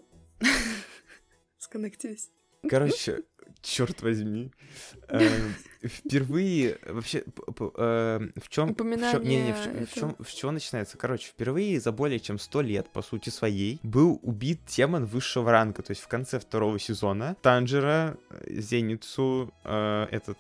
Сконнектились. 1.59 2.31
короче, 2.69 3.23
черт 3.63 4.03
возьми. 4.03 4.51
э, 5.09 5.29
впервые 5.83 6.79
вообще 6.87 7.25
э, 7.77 8.29
в 8.41 8.49
чем 8.49 8.75
в, 9.87 9.95
чё- 9.95 10.17
в 10.19 10.35
чего 10.35 10.51
начинается? 10.51 10.97
Короче, 10.99 11.29
впервые 11.29 11.81
за 11.81 11.93
более 11.93 12.21
чем 12.21 12.39
сто 12.39 12.61
лет, 12.63 12.89
по 12.93 13.03
сути 13.03 13.31
своей, 13.31 13.79
был 13.83 14.19
убит 14.23 14.61
демон 14.67 15.05
высшего 15.05 15.51
ранга. 15.51 15.83
То 15.83 15.93
есть 15.93 16.03
в 16.03 16.09
конце 16.09 16.39
второго 16.41 16.79
сезона 16.79 17.37
Танжера, 17.43 18.17
э, 18.31 18.61
Зеницу, 18.61 19.53
этот 19.65 20.39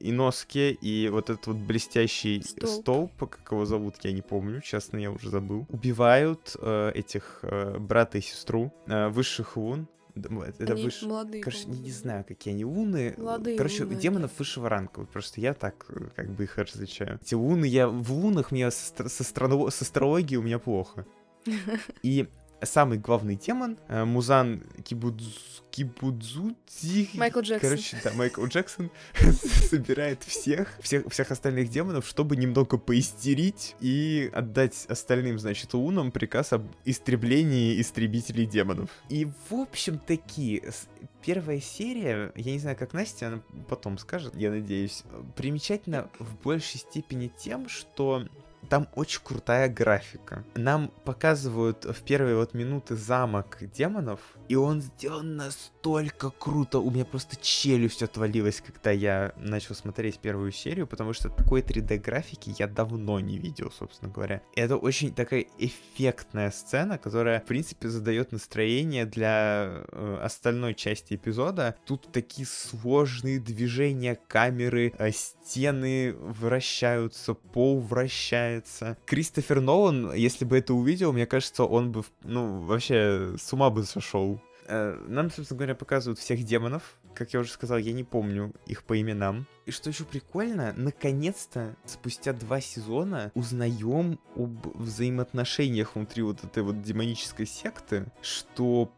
Иноске 0.00 0.72
и 0.72 1.08
вот 1.08 1.30
этот 1.30 1.46
вот 1.46 1.56
блестящий 1.56 2.42
Столб. 2.42 3.12
как 3.18 3.48
его 3.50 3.64
зовут, 3.64 3.96
я 4.02 4.12
не 4.12 4.22
помню, 4.22 4.60
честно, 4.60 4.98
я 4.98 5.10
уже 5.10 5.30
забыл. 5.30 5.66
Убивают 5.68 6.56
этих 6.94 7.44
брата 7.78 8.18
и 8.18 8.20
сестру 8.20 8.72
высших 8.86 9.56
лун. 9.56 9.88
Да, 10.16 10.30
Это 10.46 10.72
Они 10.72 10.84
выше... 10.84 11.06
молодые. 11.06 11.42
Короче, 11.42 11.66
не, 11.66 11.78
не 11.78 11.90
знаю, 11.90 12.24
какие 12.26 12.54
они 12.54 12.64
луны. 12.64 13.14
Молодые 13.18 13.56
Короче, 13.58 13.84
луны, 13.84 13.96
демонов 13.96 14.32
высшего 14.38 14.68
ранга. 14.70 15.00
Вот 15.00 15.10
просто 15.10 15.40
я 15.42 15.52
так 15.52 15.84
э, 15.90 16.08
как 16.16 16.30
бы 16.30 16.44
их 16.44 16.56
различаю. 16.56 17.20
Эти 17.22 17.34
луны, 17.34 17.66
я 17.66 17.86
в 17.86 18.12
лунах 18.12 18.50
мне 18.50 18.70
с, 18.70 18.92
астро- 18.92 19.08
с, 19.08 19.20
астроно- 19.20 19.70
с 19.70 19.82
астрологией 19.82 20.38
у 20.38 20.42
меня 20.42 20.58
плохо. 20.58 21.06
И 22.02 22.28
самый 22.66 22.98
главный 22.98 23.36
демон, 23.36 23.78
э, 23.88 24.04
Музан 24.04 24.62
Кибудз... 24.84 25.62
Кибудзути... 25.70 27.10
Майкл 27.14 27.40
Джексон. 27.40 27.70
Короче, 27.70 27.96
да, 28.02 28.12
Майкл 28.14 28.44
Джексон 28.46 28.90
собирает 29.70 30.22
всех, 30.22 30.72
всех, 30.80 31.10
всех 31.10 31.30
остальных 31.30 31.68
демонов, 31.68 32.06
чтобы 32.06 32.36
немного 32.36 32.78
поистерить 32.78 33.74
и 33.80 34.30
отдать 34.32 34.86
остальным, 34.88 35.38
значит, 35.38 35.74
лунам 35.74 36.12
приказ 36.12 36.52
об 36.52 36.66
истреблении 36.84 37.80
истребителей 37.80 38.46
демонов. 38.46 38.88
И, 39.08 39.26
в 39.26 39.54
общем, 39.54 39.98
таки, 39.98 40.62
с- 40.66 40.88
первая 41.22 41.60
серия, 41.60 42.32
я 42.36 42.52
не 42.52 42.58
знаю, 42.58 42.76
как 42.76 42.92
Настя, 42.94 43.28
она 43.28 43.42
потом 43.68 43.98
скажет, 43.98 44.34
я 44.34 44.50
надеюсь, 44.50 45.02
примечательна 45.34 46.08
в 46.18 46.36
большей 46.42 46.80
степени 46.80 47.30
тем, 47.36 47.68
что 47.68 48.26
там 48.66 48.88
очень 48.94 49.20
крутая 49.22 49.68
графика. 49.68 50.44
Нам 50.54 50.88
показывают 51.04 51.84
в 51.84 52.02
первые 52.02 52.36
вот 52.36 52.54
минуты 52.54 52.96
замок 52.96 53.58
демонов, 53.60 54.20
и 54.48 54.54
он 54.54 54.80
сделан 54.80 55.36
настолько 55.36 56.30
круто. 56.30 56.78
У 56.78 56.90
меня 56.90 57.04
просто 57.04 57.36
челюсть 57.40 58.02
отвалилась, 58.02 58.60
когда 58.60 58.90
я 58.90 59.32
начал 59.36 59.74
смотреть 59.74 60.18
первую 60.18 60.52
серию, 60.52 60.86
потому 60.86 61.12
что 61.12 61.28
такой 61.28 61.62
3D-графики 61.62 62.54
я 62.58 62.66
давно 62.66 63.20
не 63.20 63.38
видел, 63.38 63.70
собственно 63.70 64.10
говоря. 64.10 64.42
И 64.54 64.60
это 64.60 64.76
очень 64.76 65.14
такая 65.14 65.46
эффектная 65.58 66.50
сцена, 66.50 66.98
которая, 66.98 67.40
в 67.40 67.46
принципе, 67.46 67.88
задает 67.88 68.32
настроение 68.32 69.06
для 69.06 69.84
э, 69.88 70.18
остальной 70.22 70.74
части 70.74 71.14
эпизода. 71.14 71.76
Тут 71.84 72.12
такие 72.12 72.46
сложные 72.46 73.40
движения 73.40 74.18
камеры, 74.28 74.92
э, 74.98 75.10
стены 75.12 76.14
вращаются, 76.18 77.34
пол 77.34 77.80
вращается. 77.80 78.55
Кристофер 79.04 79.60
Нолан, 79.60 80.12
если 80.14 80.44
бы 80.44 80.58
это 80.58 80.74
увидел, 80.74 81.12
мне 81.12 81.26
кажется, 81.26 81.64
он 81.64 81.92
бы, 81.92 82.04
ну, 82.22 82.60
вообще 82.60 83.34
с 83.38 83.52
ума 83.52 83.70
бы 83.70 83.84
сошел. 83.84 84.40
Э, 84.68 84.98
нам, 85.08 85.30
собственно 85.30 85.58
говоря, 85.58 85.74
показывают 85.74 86.18
всех 86.18 86.42
демонов. 86.44 86.98
Как 87.14 87.32
я 87.32 87.40
уже 87.40 87.50
сказал, 87.50 87.78
я 87.78 87.92
не 87.92 88.04
помню 88.04 88.52
их 88.66 88.82
по 88.84 89.00
именам. 89.00 89.46
И 89.64 89.70
что 89.70 89.88
еще 89.88 90.04
прикольно, 90.04 90.74
наконец-то, 90.76 91.74
спустя 91.86 92.32
два 92.32 92.60
сезона, 92.60 93.32
узнаем 93.34 94.18
об 94.34 94.66
взаимоотношениях 94.76 95.94
внутри 95.96 96.22
вот 96.22 96.44
этой 96.44 96.62
вот 96.62 96.82
демонической 96.82 97.46
секты, 97.46 98.06
что 98.20 98.92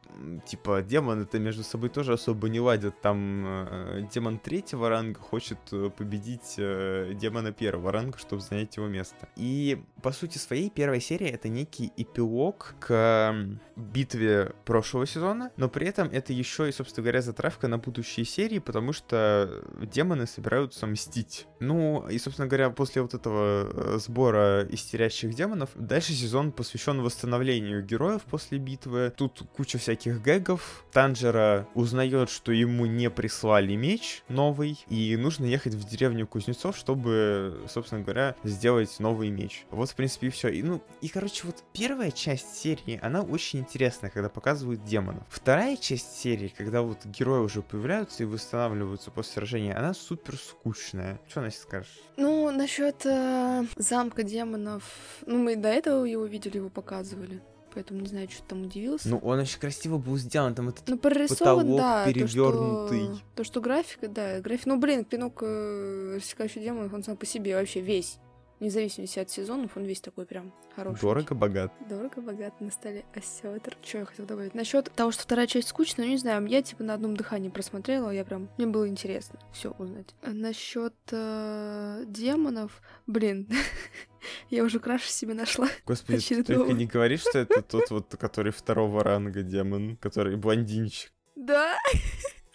типа, 0.46 0.83
демоны-то 0.83 1.38
между 1.38 1.62
собой 1.62 1.88
тоже 1.88 2.12
особо 2.12 2.48
не 2.48 2.61
ладят. 2.61 3.00
Там 3.00 3.44
э, 3.46 4.07
демон 4.12 4.38
третьего 4.38 4.88
ранга 4.88 5.20
хочет 5.20 5.59
э, 5.72 5.90
победить 5.96 6.54
э, 6.59 7.12
демона 7.14 7.52
первого 7.52 7.92
ранга, 7.92 8.18
чтобы 8.18 8.42
занять 8.42 8.76
его 8.76 8.87
место. 8.87 9.28
И, 9.37 9.83
по 10.02 10.12
сути 10.12 10.38
своей, 10.38 10.70
первая 10.70 11.00
серия— 11.00 11.28
это 11.31 11.48
некий 11.48 11.92
эпилог 11.96 12.74
к 12.81 13.35
битве 13.76 14.52
прошлого 14.64 15.07
сезона, 15.07 15.50
но 15.57 15.68
при 15.68 15.87
этом 15.87 16.09
это 16.09 16.33
еще 16.33 16.68
и, 16.68 16.72
собственно 16.72 17.04
говоря, 17.04 17.22
затравка 17.22 17.68
на 17.68 17.78
будущие 17.78 18.26
серии, 18.26 18.59
потому 18.59 18.92
что 18.92 19.64
демоны 19.81 20.26
собираются 20.26 20.87
мстить. 20.87 21.46
Ну, 21.61 22.09
и, 22.09 22.18
собственно 22.18 22.48
говоря, 22.48 22.70
после 22.70 23.02
вот 23.02 23.14
этого 23.14 23.70
э, 23.72 23.98
сбора 23.98 24.66
истерящих 24.70 25.35
демонов, 25.35 25.70
дальше 25.74 26.12
сезон 26.12 26.52
посвящен 26.52 27.00
восстановлению 27.02 27.85
героев 27.85 28.22
после 28.22 28.59
битвы. 28.59 29.12
Тут 29.16 29.42
куча 29.57 29.78
всяких 29.78 30.08
всяких 30.09 30.23
гэгов. 30.23 30.85
Танжера 30.92 31.68
узнает, 31.75 32.31
что 32.31 32.51
ему 32.53 32.87
не 32.87 33.11
прислали 33.11 33.75
меч 33.75 34.23
новый, 34.29 34.79
и 34.88 35.16
нужно 35.16 35.44
ехать 35.44 35.75
в 35.75 35.88
деревню 35.88 36.27
кузнецов, 36.27 36.77
чтобы, 36.77 37.64
собственно 37.68 38.03
говоря, 38.03 38.35
сделать 38.42 38.99
новый 38.99 39.31
меч. 39.31 39.64
Вот, 39.71 39.90
в 39.90 39.94
принципе, 39.94 40.29
и 40.29 40.31
все. 40.31 40.49
И, 40.49 40.62
ну, 40.62 40.83
и, 41.01 41.09
короче, 41.09 41.47
вот 41.47 41.57
первая 41.73 42.11
часть 42.11 42.57
серии, 42.57 42.99
она 43.03 43.23
очень 43.23 43.61
интересная, 43.61 44.11
когда 44.11 44.29
показывают 44.29 44.85
демонов. 44.85 45.25
Вторая 45.29 45.77
часть 45.77 46.18
серии, 46.18 46.53
когда 46.57 46.83
вот 46.83 47.05
герои 47.05 47.40
уже 47.40 47.62
появляются 47.62 48.23
и 48.23 48.27
восстанавливаются 48.27 49.11
после 49.11 49.35
сражения, 49.35 49.77
она 49.77 49.94
супер 49.94 50.37
скучная. 50.37 51.21
Что, 51.29 51.42
Настя, 51.42 51.62
скажешь? 51.62 52.01
Ну, 52.16 52.51
насчет 52.51 53.05
э, 53.05 53.64
замка 53.77 54.23
демонов, 54.23 54.83
ну, 55.27 55.38
мы 55.38 55.57
до 55.57 55.68
этого 55.68 56.05
его 56.05 56.25
видели, 56.25 56.57
его 56.57 56.71
показывали 56.71 57.40
поэтому 57.78 58.00
не 58.00 58.08
знаю, 58.08 58.28
что 58.28 58.42
там 58.42 58.62
удивился. 58.62 59.08
Ну, 59.08 59.18
он 59.18 59.38
очень 59.38 59.60
красиво 59.60 59.98
был 59.98 60.16
сделан, 60.16 60.52
там 60.52 60.70
этот 60.70 60.88
ну, 60.88 60.98
прорисован, 60.98 61.58
потолок 61.58 61.78
да, 61.78 62.04
перевернутый. 62.06 63.06
То 63.06 63.14
что, 63.14 63.22
то, 63.36 63.44
что 63.44 63.60
графика, 63.60 64.08
да, 64.08 64.40
график. 64.40 64.66
Ну, 64.66 64.80
блин, 64.80 65.04
пинок 65.04 65.38
э, 65.42 66.16
рассекающий 66.16 66.60
демонов, 66.60 66.92
он 66.92 67.04
сам 67.04 67.16
по 67.16 67.24
себе 67.24 67.54
вообще 67.54 67.80
весь 67.80 68.18
вне 68.61 68.71
зависимости 68.71 69.18
от 69.18 69.31
сезонов, 69.31 69.77
он 69.77 69.85
весь 69.85 70.01
такой 70.01 70.27
прям 70.27 70.53
хороший. 70.75 71.01
Дорого-богат. 71.01 71.73
Дорого-богат 71.88 72.61
на 72.61 72.71
столе 72.71 73.05
осетр. 73.14 73.77
Что 73.83 73.99
я 73.99 74.05
хотела 74.05 74.29
добавить? 74.29 74.55
Насчет 74.55 74.90
того, 74.92 75.11
что 75.12 75.23
вторая 75.23 75.47
часть 75.47 75.68
скучная, 75.68 76.07
ну 76.07 76.12
не 76.12 76.18
знаю, 76.18 76.47
я 76.47 76.62
типа 76.62 76.85
на 76.85 76.94
одном 76.94 77.16
дыхании 77.16 77.49
просмотрела, 77.49 78.11
я 78.11 78.25
прям... 78.25 78.49
Мне 78.59 78.66
было 78.66 78.88
интересно 78.88 79.38
все 79.53 79.71
узнать. 79.79 80.14
Насчет 80.23 80.94
э, 81.11 82.05
демонов, 82.07 82.83
блин, 83.07 83.49
я 84.51 84.64
уже 84.64 84.81
краш 84.81 85.03
себе 85.03 85.35
нашла. 85.35 85.68
Господи, 85.87 86.27
ты 86.27 86.44
только 86.44 86.73
не 86.73 86.87
говоришь, 86.87 87.21
что 87.21 87.38
это 87.38 87.62
тот 87.62 87.90
вот, 87.90 88.16
который 88.18 88.53
второго 88.53 89.03
ранга 89.03 89.42
демон, 89.42 89.97
который 89.97 90.37
блондинчик. 90.37 91.12
Да. 91.37 91.77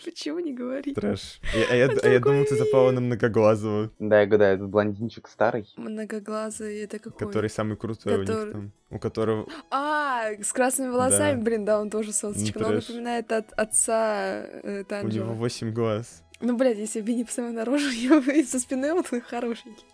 Почему 0.03 0.39
не 0.39 0.53
говорить? 0.53 0.95
Трэш. 0.95 1.39
Я, 1.53 1.65
а 1.69 1.75
я, 1.75 1.89
а 2.03 2.07
я 2.09 2.19
думал, 2.19 2.45
ты 2.45 2.55
запала 2.55 2.91
на 2.91 3.01
многоглазого. 3.01 3.91
Да, 3.99 4.21
я 4.21 4.25
гадаю, 4.27 4.55
этот 4.55 4.69
блондинчик 4.69 5.27
старый. 5.27 5.67
Многоглазый, 5.77 6.81
это 6.81 6.99
какой? 6.99 7.27
Который 7.27 7.49
самый 7.49 7.77
крутой 7.77 8.19
Который... 8.19 8.41
у 8.41 8.45
них 8.45 8.53
там. 8.53 8.71
У 8.89 8.99
которого... 8.99 9.47
А, 9.71 10.29
с 10.41 10.53
красными 10.53 10.89
волосами, 10.89 11.37
да. 11.37 11.41
блин, 11.43 11.65
да, 11.65 11.81
он 11.81 11.89
тоже 11.89 12.13
солнышечко. 12.13 12.59
Ну, 12.59 12.65
но 12.65 12.71
он 12.71 12.75
напоминает 12.75 13.31
от 13.31 13.51
отца 13.53 14.45
э. 14.63 14.83
У 15.03 15.07
него 15.07 15.33
восемь 15.33 15.73
глаз. 15.73 16.23
Ну, 16.41 16.57
блядь, 16.57 16.77
если 16.77 17.01
бы 17.01 17.13
не 17.13 17.23
посмотрел 17.23 17.55
на 17.55 17.65
рожу, 17.65 17.89
я 17.91 18.19
бы 18.19 18.43
со 18.43 18.59
спины 18.59 18.93
вот 18.93 19.07
он 19.11 19.21
хорошенький. 19.21 19.85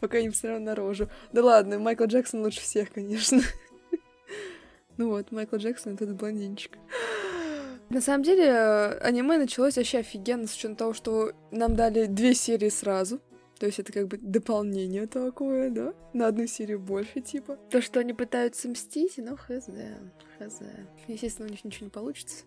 Пока 0.00 0.20
не 0.20 0.30
посмотрел 0.30 0.60
на 0.60 0.74
рожу. 0.74 1.08
Да 1.32 1.42
ладно, 1.42 1.78
Майкл 1.78 2.04
Джексон 2.04 2.42
лучше 2.42 2.60
всех, 2.60 2.92
конечно. 2.92 3.40
Ну 4.98 5.08
вот, 5.08 5.32
Майкл 5.32 5.56
Джексон— 5.56 5.94
это 6.00 6.06
блондинчик. 6.08 6.76
На 7.92 8.00
самом 8.00 8.22
деле, 8.22 8.44
э, 8.46 8.98
аниме 9.00 9.36
началось 9.36 9.76
вообще 9.76 9.98
офигенно, 9.98 10.46
с 10.46 10.54
учетом 10.54 10.76
того, 10.76 10.94
что 10.94 11.32
нам 11.50 11.76
дали 11.76 12.06
две 12.06 12.32
серии 12.32 12.70
сразу. 12.70 13.20
То 13.58 13.66
есть 13.66 13.78
это 13.78 13.92
как 13.92 14.08
бы 14.08 14.16
дополнение 14.16 15.06
такое, 15.06 15.68
да? 15.68 15.92
На 16.14 16.28
одну 16.28 16.46
серию 16.46 16.80
больше, 16.80 17.20
типа. 17.20 17.58
То, 17.70 17.82
что 17.82 18.00
они 18.00 18.14
пытаются 18.14 18.66
мстить, 18.70 19.18
ну, 19.18 19.36
хз, 19.36 19.66
хз. 20.38 20.60
Естественно, 21.06 21.48
у 21.48 21.50
них 21.50 21.64
ничего 21.64 21.84
не 21.84 21.90
получится. 21.90 22.44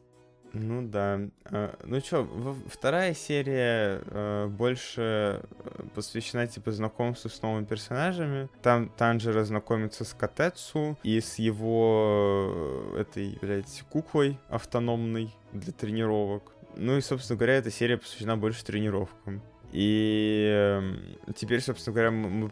Ну 0.56 0.88
да. 0.88 1.20
А, 1.46 1.78
ну 1.84 2.00
чё, 2.00 2.28
вторая 2.68 3.14
серия 3.14 4.02
э, 4.06 4.48
больше 4.48 5.42
э, 5.42 5.84
посвящена 5.94 6.48
типа 6.48 6.72
знакомству 6.72 7.30
с 7.30 7.42
новыми 7.42 7.66
персонажами. 7.66 8.48
Там 8.62 8.90
Танжера 8.90 9.44
знакомится 9.44 10.06
с 10.06 10.14
Катецу 10.14 10.98
и 11.04 11.20
с 11.20 11.40
его 11.40 12.94
э, 12.96 13.02
этой, 13.02 13.38
блядь, 13.42 13.84
куклой 13.90 14.40
автономной 14.48 15.36
для 15.52 15.74
тренировок. 15.74 16.54
Ну 16.78 16.98
и, 16.98 17.02
собственно 17.02 17.38
говоря, 17.38 17.56
эта 17.56 17.70
серия 17.70 17.98
посвящена 17.98 18.38
больше 18.38 18.64
тренировкам. 18.64 19.42
И 19.76 20.54
эм, 20.54 21.18
теперь, 21.36 21.60
собственно 21.60 21.94
говоря, 21.94 22.12
мы 22.12 22.50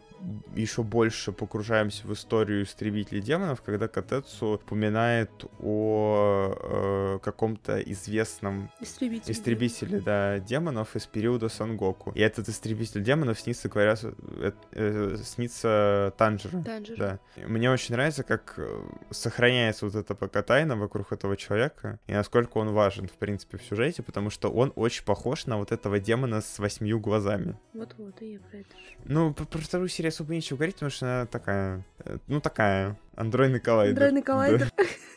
еще 0.54 0.82
больше 0.82 1.32
погружаемся 1.32 2.06
в 2.06 2.12
историю 2.12 2.64
истребителей 2.64 3.22
демонов, 3.22 3.62
когда 3.62 3.88
Катецу 3.88 4.56
упоминает 4.56 5.30
о 5.58 6.52
э, 6.54 7.18
каком-то 7.22 7.80
известном 7.80 8.70
Истребитель, 8.78 9.32
истребителе 9.32 10.00
да. 10.00 10.38
демонов 10.38 10.96
из 10.96 11.06
периода 11.06 11.48
Сангоку. 11.48 12.12
И 12.14 12.20
этот 12.20 12.50
истребитель 12.50 13.02
демонов 13.02 13.40
снится, 13.40 13.70
говоря, 13.70 13.96
э, 14.02 14.52
э, 14.72 15.16
снится 15.24 16.12
Танжеру. 16.18 16.62
Танжер. 16.62 16.98
Да. 16.98 17.18
Мне 17.46 17.70
очень 17.70 17.94
нравится, 17.94 18.22
как 18.22 18.52
э, 18.58 18.82
сохраняется 19.10 19.86
вот 19.86 19.94
эта 19.94 20.14
пока 20.14 20.42
тайна 20.42 20.76
вокруг 20.76 21.10
этого 21.10 21.38
человека, 21.38 21.98
и 22.06 22.12
насколько 22.12 22.58
он 22.58 22.74
важен, 22.74 23.08
в 23.08 23.12
принципе, 23.12 23.56
в 23.56 23.62
сюжете, 23.62 24.02
потому 24.02 24.28
что 24.28 24.50
он 24.50 24.74
очень 24.76 25.04
похож 25.06 25.46
на 25.46 25.56
вот 25.56 25.72
этого 25.72 25.98
демона 25.98 26.42
с 26.42 26.58
восьмью 26.58 27.00
глазами 27.00 27.13
глазами. 27.14 27.56
Вот-вот, 27.72 28.20
и 28.22 28.32
я 28.32 28.40
про 28.40 28.58
это 28.58 28.70
же. 28.70 28.96
Ну, 29.04 29.32
про, 29.32 29.44
про 29.44 29.58
вторую 29.58 29.88
серию 29.88 30.08
особо 30.08 30.32
нечего 30.34 30.56
говорить, 30.56 30.76
потому 30.76 30.90
что 30.90 31.06
она 31.06 31.26
такая, 31.26 31.84
э, 32.04 32.18
ну, 32.26 32.40
такая, 32.40 32.98
андроидный 33.14 33.60
коллайдер. 33.60 33.94
Андроидный 33.94 34.22
коллайдер. 34.22 34.72
Да. 34.76 34.84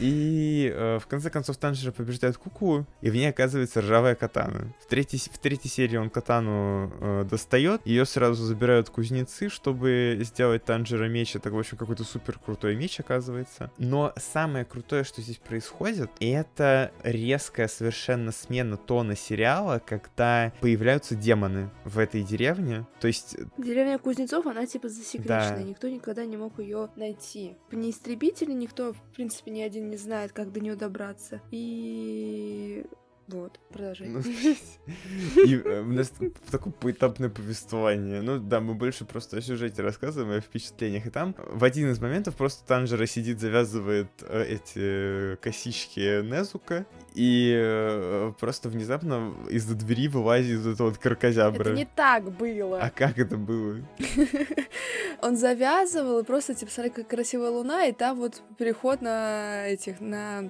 И 0.00 0.72
э, 0.74 0.98
в 0.98 1.06
конце 1.06 1.30
концов 1.30 1.56
Танжера 1.56 1.92
побеждает 1.92 2.36
Куку, 2.36 2.86
и 3.00 3.10
в 3.10 3.14
ней 3.14 3.28
оказывается 3.28 3.80
ржавая 3.80 4.14
катана. 4.14 4.74
В 4.80 4.86
третьей, 4.86 5.18
в 5.18 5.38
третьей 5.38 5.70
серии 5.70 5.96
он 5.96 6.10
катану 6.10 6.92
э, 7.00 7.24
достает, 7.28 7.80
ее 7.86 8.04
сразу 8.04 8.44
забирают 8.44 8.90
кузнецы, 8.90 9.48
чтобы 9.48 10.18
сделать 10.20 10.64
Танжера 10.64 11.08
меч. 11.08 11.36
Это, 11.36 11.50
в 11.50 11.58
общем, 11.58 11.78
какой-то 11.78 12.04
супер 12.04 12.38
крутой 12.38 12.76
меч 12.76 13.00
оказывается. 13.00 13.70
Но 13.78 14.12
самое 14.16 14.64
крутое, 14.64 15.04
что 15.04 15.22
здесь 15.22 15.38
происходит, 15.38 16.10
это 16.20 16.92
резкая 17.02 17.68
совершенно 17.68 18.32
смена 18.32 18.76
тона 18.76 19.16
сериала, 19.16 19.80
когда 19.84 20.52
появляются 20.60 21.14
демоны 21.14 21.70
в 21.84 21.98
этой 21.98 22.22
деревне. 22.22 22.86
То 23.00 23.08
есть... 23.08 23.34
Э, 23.34 23.46
Деревня 23.58 23.98
кузнецов, 23.98 24.46
она 24.46 24.66
типа 24.66 24.88
засекреченная, 24.88 25.58
да. 25.58 25.62
никто 25.62 25.88
никогда 25.88 26.24
не 26.24 26.36
мог 26.36 26.58
ее 26.58 26.90
найти. 26.96 27.56
Не 27.72 27.90
истребители, 27.90 28.52
никто, 28.52 28.92
в 28.92 29.14
принципе, 29.14 29.50
ни 29.50 29.60
один 29.60 29.85
не 29.90 29.96
знает, 29.96 30.32
как 30.32 30.52
до 30.52 30.60
нее 30.60 30.76
добраться. 30.76 31.40
И 31.50 32.84
Вот, 33.28 33.58
продолжай. 33.72 34.06
Ну, 34.06 34.20
и 35.44 35.56
э, 35.56 35.80
у 35.80 35.92
нас 35.92 36.12
такое 36.50 36.72
поэтапное 36.72 37.28
повествование. 37.28 38.22
Ну 38.22 38.38
да, 38.38 38.60
мы 38.60 38.74
больше 38.74 39.04
просто 39.04 39.38
о 39.38 39.40
сюжете 39.40 39.82
рассказываем, 39.82 40.38
о 40.38 40.40
впечатлениях. 40.40 41.06
И 41.06 41.10
там 41.10 41.34
в 41.38 41.64
один 41.64 41.90
из 41.90 42.00
моментов 42.00 42.36
просто 42.36 42.64
Танжера 42.66 43.04
сидит, 43.06 43.40
завязывает 43.40 44.08
э, 44.20 44.44
эти 44.44 45.36
косички 45.42 46.22
Незука, 46.22 46.86
и 47.14 47.52
э, 47.56 48.32
просто 48.38 48.68
внезапно 48.68 49.34
из-за 49.50 49.74
двери 49.74 50.06
вылазит 50.06 50.60
вот 50.60 50.66
этот 50.68 50.80
вот 50.80 50.98
крокозябра. 50.98 51.62
Это 51.62 51.72
не 51.72 51.86
так 51.86 52.30
было. 52.30 52.80
А 52.80 52.90
как 52.90 53.18
это 53.18 53.36
было? 53.36 53.78
Он 55.22 55.36
завязывал, 55.36 56.20
и 56.20 56.24
просто, 56.24 56.54
типа, 56.54 56.70
смотри, 56.70 56.92
как 56.92 57.08
красивая 57.08 57.50
луна, 57.50 57.86
и 57.86 57.92
там 57.92 58.18
вот 58.18 58.40
переход 58.56 59.00
на 59.00 59.66
этих, 59.66 60.00
на 60.00 60.48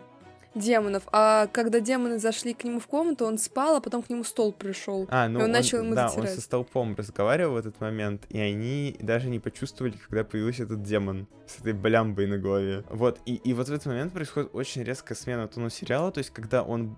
демонов. 0.56 1.02
А 1.12 1.46
когда 1.48 1.80
демоны 1.80 2.18
зашли 2.18 2.54
к 2.54 2.64
нему 2.64 2.80
в 2.80 2.86
комнату, 2.86 3.26
он 3.26 3.38
спал, 3.38 3.76
а 3.76 3.80
потом 3.80 4.02
к 4.02 4.10
нему 4.10 4.24
стол 4.24 4.52
пришел. 4.52 5.06
А, 5.10 5.28
ну 5.28 5.38
И 5.38 5.42
он 5.42 5.46
он, 5.46 5.52
начал 5.52 5.78
ему 5.78 5.94
да, 5.94 6.06
он 6.06 6.10
затирать. 6.10 6.34
со 6.34 6.40
столпом 6.40 6.94
разговаривал 6.96 7.54
в 7.54 7.56
этот 7.56 7.80
момент, 7.80 8.26
и 8.28 8.38
они 8.38 8.96
даже 9.00 9.28
не 9.28 9.38
почувствовали, 9.38 9.94
когда 10.08 10.24
появился 10.24 10.64
этот 10.64 10.82
демон 10.82 11.26
с 11.46 11.60
этой 11.60 11.72
блямбой 11.72 12.26
на 12.26 12.38
голове. 12.38 12.84
Вот, 12.90 13.20
и, 13.24 13.36
и 13.36 13.54
вот 13.54 13.68
в 13.68 13.72
этот 13.72 13.86
момент 13.86 14.12
происходит 14.12 14.50
очень 14.52 14.82
резкая 14.82 15.16
смена 15.16 15.46
тона 15.48 15.70
сериала, 15.70 16.10
то 16.10 16.18
есть 16.18 16.30
когда 16.30 16.62
он, 16.62 16.96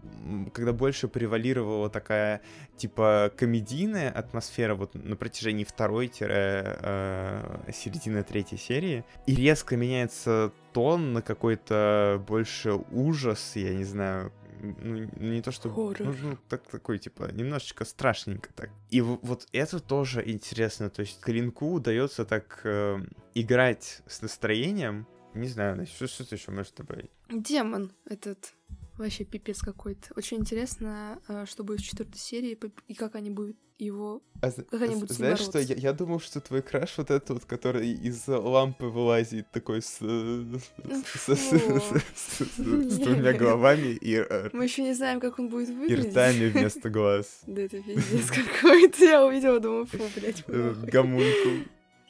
когда 0.55 0.73
больше 0.73 1.09
превалировала 1.09 1.90
такая, 1.90 2.40
типа, 2.77 3.31
комедийная 3.37 4.11
атмосфера 4.11 4.75
вот 4.75 4.94
на 4.94 5.16
протяжении 5.16 5.64
второй-середины 5.64 8.23
третьей 8.23 8.59
серии, 8.59 9.05
и 9.27 9.35
резко 9.35 9.77
меняется 9.77 10.53
тон 10.79 11.12
на 11.12 11.23
какой-то 11.23 12.25
больше 12.29 12.75
ужас, 12.93 13.57
я 13.57 13.75
не 13.75 13.83
знаю, 13.83 14.33
ну, 14.61 15.11
не 15.17 15.43
то 15.43 15.51
что... 15.51 15.69
Ну, 15.69 16.14
ну, 16.23 16.38
так, 16.49 16.62
такой, 16.69 16.99
типа, 17.01 17.33
немножечко 17.33 17.85
страшненько 17.85 18.51
так. 18.55 18.71
И 18.88 19.01
вот 19.01 19.49
это 19.51 19.81
тоже 19.81 20.23
интересно, 20.25 20.88
то 20.88 21.01
есть 21.01 21.21
Клинку 21.21 21.73
удается 21.73 22.25
так 22.25 22.61
э, 22.62 23.01
играть 23.35 24.03
с 24.07 24.23
настроением, 24.23 25.09
не 25.35 25.49
знаю, 25.49 25.77
Настя, 25.77 26.07
что, 26.07 26.25
что 26.25 26.37
еще 26.37 26.53
можешь 26.53 26.71
добавить? 26.71 27.11
Демон 27.29 27.91
этот. 28.09 28.55
Вообще 28.99 29.25
пипец 29.25 29.61
какой-то. 29.61 30.13
Очень 30.17 30.39
интересно, 30.39 31.21
а, 31.29 31.47
что 31.47 31.63
будет 31.63 31.81
в 31.81 31.85
четвертой 31.85 32.19
серии 32.19 32.59
и 32.89 32.95
как 32.95 33.15
они 33.15 33.31
будут 33.31 33.57
его... 33.79 34.23
А 34.41 34.51
Как 34.51 34.83
они 34.83 34.97
будут 34.97 35.13
знаешь 35.13 35.39
что, 35.39 35.61
я, 35.61 35.77
я 35.77 35.93
думал, 35.93 36.19
что 36.19 36.41
твой 36.41 36.63
краш 36.63 36.99
вот 36.99 37.11
этот 37.11 37.31
вот, 37.31 37.45
который 37.45 37.93
из 37.93 38.27
лампы 38.27 38.87
вылазит 38.87 39.51
такой 39.53 39.83
с, 39.83 39.99
э, 40.01 40.59
с 41.05 42.57
двумя 42.59 43.33
головами 43.33 43.93
и, 44.01 44.17
э, 44.17 44.51
Мы 44.53 44.65
еще 44.65 44.83
не 44.83 44.95
знаем, 44.95 45.21
как 45.21 45.39
он 45.39 45.49
будет 45.49 45.71
и 45.71 45.73
выглядеть. 45.75 46.11
ртами 46.11 46.49
вместо 46.49 46.91
глаз. 46.91 47.43
Да 47.47 47.63
это 47.63 47.81
пиздец 47.81 48.31
какой-то. 48.31 49.05
Я 49.05 49.25
увидела, 49.25 49.61
думаю, 49.61 49.87
фу, 49.87 49.99
блядь, 50.17 50.47
нахуй. 50.49 50.91
гомункул. 50.91 51.53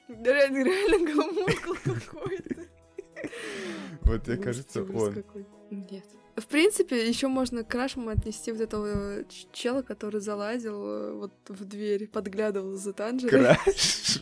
Да 0.09 0.33
реально, 0.33 1.12
гомункул 1.12 1.77
какой-то. 1.85 2.55
Вот, 4.03 4.27
мне 4.27 4.37
кажется, 4.38 4.83
он. 4.85 5.22
Нет. 5.70 6.05
В 6.40 6.46
принципе, 6.46 7.09
еще 7.09 7.29
можно 7.29 7.64
к 7.64 7.68
крашам 7.68 8.09
отнести 8.09 8.53
вот 8.53 8.61
этого 8.61 9.24
ч- 9.24 9.46
чела, 9.53 9.83
который 9.83 10.20
залазил 10.20 10.87
э, 10.87 11.12
вот 11.12 11.33
в 11.48 11.64
дверь, 11.64 12.07
подглядывал 12.09 12.77
за 12.77 12.92
Танжером. 12.92 13.57
Краш. 13.57 14.20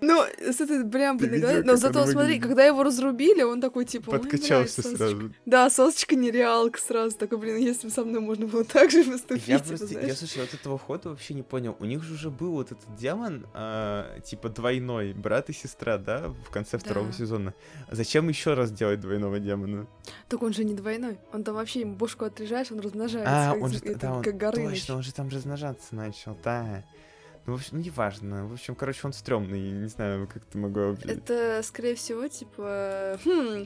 Ну, 0.00 0.24
с 0.24 0.60
этой 0.60 0.84
блямбой 0.84 1.28
на 1.30 1.38
голове. 1.38 1.62
Но 1.62 1.76
зато, 1.76 2.06
смотри, 2.06 2.38
когда 2.38 2.64
его 2.64 2.82
разрубили, 2.82 3.42
он 3.42 3.60
такой, 3.60 3.84
типа, 3.84 4.10
«Ой, 4.10 4.18
Подкачался 4.18 4.82
блядь, 4.82 4.86
сосочка». 4.86 4.96
сразу. 4.96 5.34
Да, 5.46 5.70
сосочка 5.70 6.16
нереалка 6.16 6.78
сразу. 6.80 7.16
Такой, 7.16 7.38
блин, 7.38 7.56
если 7.56 7.88
бы 7.88 7.92
со 7.92 8.04
мной 8.04 8.20
можно 8.20 8.46
было 8.46 8.64
так 8.64 8.90
же 8.90 9.04
поступить. 9.04 9.48
Я 9.48 9.58
типа, 9.58 9.78
просто, 9.78 10.00
я, 10.00 10.14
слушай, 10.14 10.40
вот 10.40 10.54
этого 10.54 10.78
хода 10.78 11.10
вообще 11.10 11.34
не 11.34 11.42
понял. 11.42 11.76
У 11.80 11.84
них 11.84 12.02
же 12.02 12.14
уже 12.14 12.30
был 12.30 12.52
вот 12.52 12.72
этот 12.72 12.96
демон, 12.96 13.46
а, 13.54 14.20
типа 14.20 14.48
двойной, 14.48 15.12
брат 15.12 15.50
и 15.50 15.52
сестра, 15.52 15.98
да, 15.98 16.28
в 16.28 16.50
конце 16.50 16.78
второго 16.78 17.12
сезона. 17.12 17.54
Зачем 17.90 18.28
еще 18.28 18.54
раз 18.54 18.70
делать 18.70 19.00
двойного 19.00 19.38
демона? 19.38 19.86
Так 20.28 20.42
он 20.42 20.52
же 20.52 20.64
не 20.64 20.74
двойной. 20.74 21.18
Он 21.32 21.44
там 21.44 21.54
вообще 21.54 21.80
ему 21.80 21.94
бошку 21.94 22.24
отрежаешь, 22.24 22.70
он 22.70 22.80
размножается. 22.80 23.50
А, 23.50 23.54
как, 23.54 23.62
он 23.62 23.72
же, 23.72 23.80
да, 23.80 24.14
он, 24.14 24.22
точно, 24.22 24.96
он 24.96 25.02
же 25.02 25.12
там 25.12 25.28
размножаться 25.28 25.94
начал, 25.94 26.36
да. 26.42 26.84
Ну, 27.48 27.54
в 27.54 27.56
общем, 27.56 27.78
ну, 27.78 27.82
неважно. 27.82 28.46
В 28.46 28.52
общем, 28.52 28.74
короче, 28.74 29.00
он 29.04 29.14
стрёмный, 29.14 29.70
не 29.70 29.88
знаю, 29.88 30.28
как 30.28 30.44
ты 30.44 30.58
могу 30.58 30.80
определить. 30.80 31.16
Это, 31.16 31.62
скорее 31.64 31.94
всего, 31.94 32.28
типа... 32.28 33.18
Хм, 33.24 33.64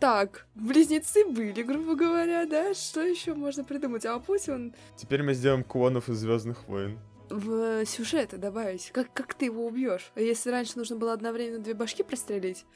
так, 0.00 0.48
близнецы 0.56 1.24
были, 1.24 1.62
грубо 1.62 1.94
говоря, 1.94 2.44
да? 2.46 2.74
Что 2.74 3.02
еще 3.02 3.34
можно 3.34 3.62
придумать? 3.62 4.04
А 4.04 4.18
пусть 4.18 4.48
он 4.48 4.74
Теперь 4.96 5.22
мы 5.22 5.34
сделаем 5.34 5.62
клонов 5.62 6.08
из 6.08 6.16
Звездных 6.16 6.66
войн. 6.66 6.98
в 7.28 7.86
сюжеты 7.86 8.36
добавить. 8.36 8.90
Как, 8.90 9.12
как 9.12 9.34
ты 9.34 9.44
его 9.44 9.64
убьешь? 9.64 10.10
А 10.16 10.20
если 10.20 10.50
раньше 10.50 10.76
нужно 10.76 10.96
было 10.96 11.12
одновременно 11.12 11.60
две 11.60 11.74
башки 11.74 12.02
прострелить? 12.02 12.66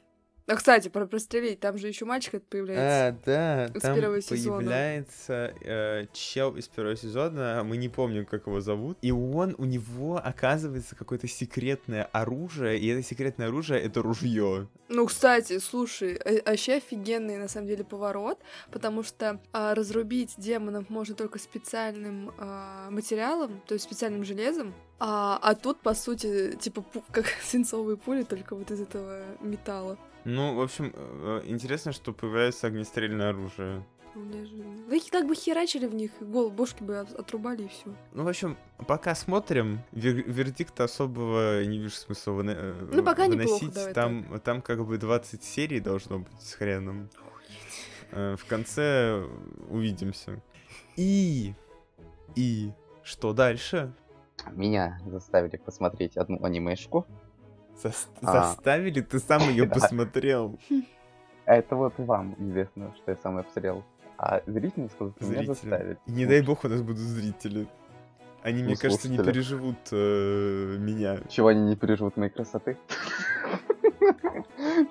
А, 0.47 0.57
кстати, 0.57 0.89
про 0.89 1.07
прострелить, 1.07 1.61
там 1.61 1.79
же 1.79 1.89
еще 1.89 2.05
мальчик 2.05 2.43
появляется. 2.45 3.07
А, 3.07 3.69
да, 3.71 3.79
С 3.79 3.83
там 3.83 3.95
первого 3.97 4.21
сезона. 4.21 4.59
появляется 4.59 5.55
э, 5.63 6.07
чел 6.13 6.55
из 6.57 6.69
первого 6.69 6.97
сезона, 6.97 7.63
мы 7.65 7.79
не 7.79 7.89
помним, 7.89 8.27
как 8.27 8.47
его 8.47 8.61
зовут, 8.61 8.99
и 9.01 9.11
он, 9.11 9.55
у 9.57 9.65
него 9.65 10.21
оказывается 10.23 10.97
какое-то 10.97 11.29
секретное 11.29 12.05
оружие, 12.13 12.79
и 12.79 12.87
это 12.89 13.03
секретное 13.03 13.49
оружие— 13.49 13.81
это 13.83 14.03
ружье. 14.03 14.69
Ну, 14.89 15.07
кстати, 15.07 15.59
слушай, 15.59 16.17
а- 16.17 16.51
вообще 16.51 16.75
офигенный 16.75 17.39
на 17.39 17.49
самом 17.49 17.67
деле 17.67 17.83
поворот, 17.83 18.39
потому 18.71 19.03
что 19.03 19.41
а, 19.53 19.75
разрубить 19.75 20.35
демонов 20.37 20.91
можно 20.91 21.15
только 21.15 21.39
специальным 21.39 22.33
а, 22.37 22.91
материалом, 22.91 23.63
то 23.67 23.73
есть 23.73 23.87
специальным 23.87 24.25
железом, 24.25 24.75
а, 24.99 25.39
а 25.43 25.55
тут, 25.55 25.81
по 25.81 25.95
сути, 25.95 26.53
типа 26.61 26.85
как 27.11 27.25
свинцовые 27.43 27.97
пули, 27.97 28.25
только 28.25 28.55
вот 28.55 28.71
из 28.71 28.83
этого 28.83 29.23
металла. 29.41 29.99
Ну, 30.25 30.55
в 30.55 30.61
общем, 30.61 30.93
э, 30.95 31.43
интересно, 31.47 31.93
что 31.93 32.13
появляется 32.13 32.67
огнестрельное 32.67 33.31
оружие. 33.31 33.85
Их 34.93 35.11
так 35.11 35.27
бы 35.27 35.35
херачили 35.35 35.87
в 35.87 35.95
них, 35.95 36.13
и 36.21 36.25
гол, 36.25 36.49
бошки 36.51 36.83
бы 36.85 36.99
от- 37.01 37.13
отрубали 37.13 37.65
и 37.65 37.69
все. 37.69 37.93
Ну, 38.13 38.23
в 38.23 38.29
общем, 38.29 38.57
пока 38.87 39.15
смотрим, 39.17 39.81
вер- 39.93 40.23
вердикта 40.31 40.85
особого 40.85 41.65
не 41.65 41.79
вижу 41.79 41.95
смысла 41.97 42.31
выно- 42.33 42.55
э, 42.57 42.89
Ну, 42.93 43.03
пока 43.03 43.27
неплохо, 43.27 43.65
выносить. 43.65 43.75
давай 43.75 43.93
там, 43.95 44.41
там 44.41 44.63
как 44.63 44.87
бы 44.87 44.99
20 44.99 45.43
серий 45.43 45.81
должно 45.81 46.21
быть 46.21 46.41
с 46.41 46.55
хреном. 46.55 47.11
Э, 48.13 48.37
В 48.37 48.45
конце 48.47 49.25
увидимся. 49.69 50.41
И... 50.97 51.53
И... 52.37 52.71
Что 53.03 53.33
дальше? 53.33 53.93
Меня 54.53 54.99
заставили 55.07 55.57
посмотреть 55.57 56.17
одну 56.17 56.43
анимешку. 56.45 57.05
Зас- 57.83 58.09
А. 58.23 58.33
Заставили? 58.33 59.01
Ты 59.01 59.19
сам 59.19 59.43
ее 59.43 59.67
посмотрел. 59.69 60.59
Это 61.47 61.77
вот 61.77 61.95
вам 61.99 62.35
известно, 62.39 62.93
что 62.97 63.11
я 63.11 63.17
сам 63.23 63.37
ее 63.39 63.45
посмотрел. 63.45 63.85
А 64.17 64.41
зрители 64.47 64.89
сказали, 64.89 65.15
что 65.19 65.27
меня 65.27 65.45
заставили. 65.47 65.99
Не 66.07 66.27
дай 66.27 66.41
бог 66.43 66.65
у 66.65 66.69
нас 66.69 66.81
будут 66.81 66.99
зрители. 66.99 67.67
Они, 68.43 68.63
мне 68.63 68.75
Ну, 68.75 68.79
кажется, 68.81 69.09
не 69.09 69.17
переживут 69.19 69.77
э, 69.91 70.77
меня. 70.79 71.19
Чего 71.29 71.49
они 71.49 71.63
не 71.63 71.77
переживут 71.77 72.17
моей 72.17 72.31
красоты? 72.31 72.77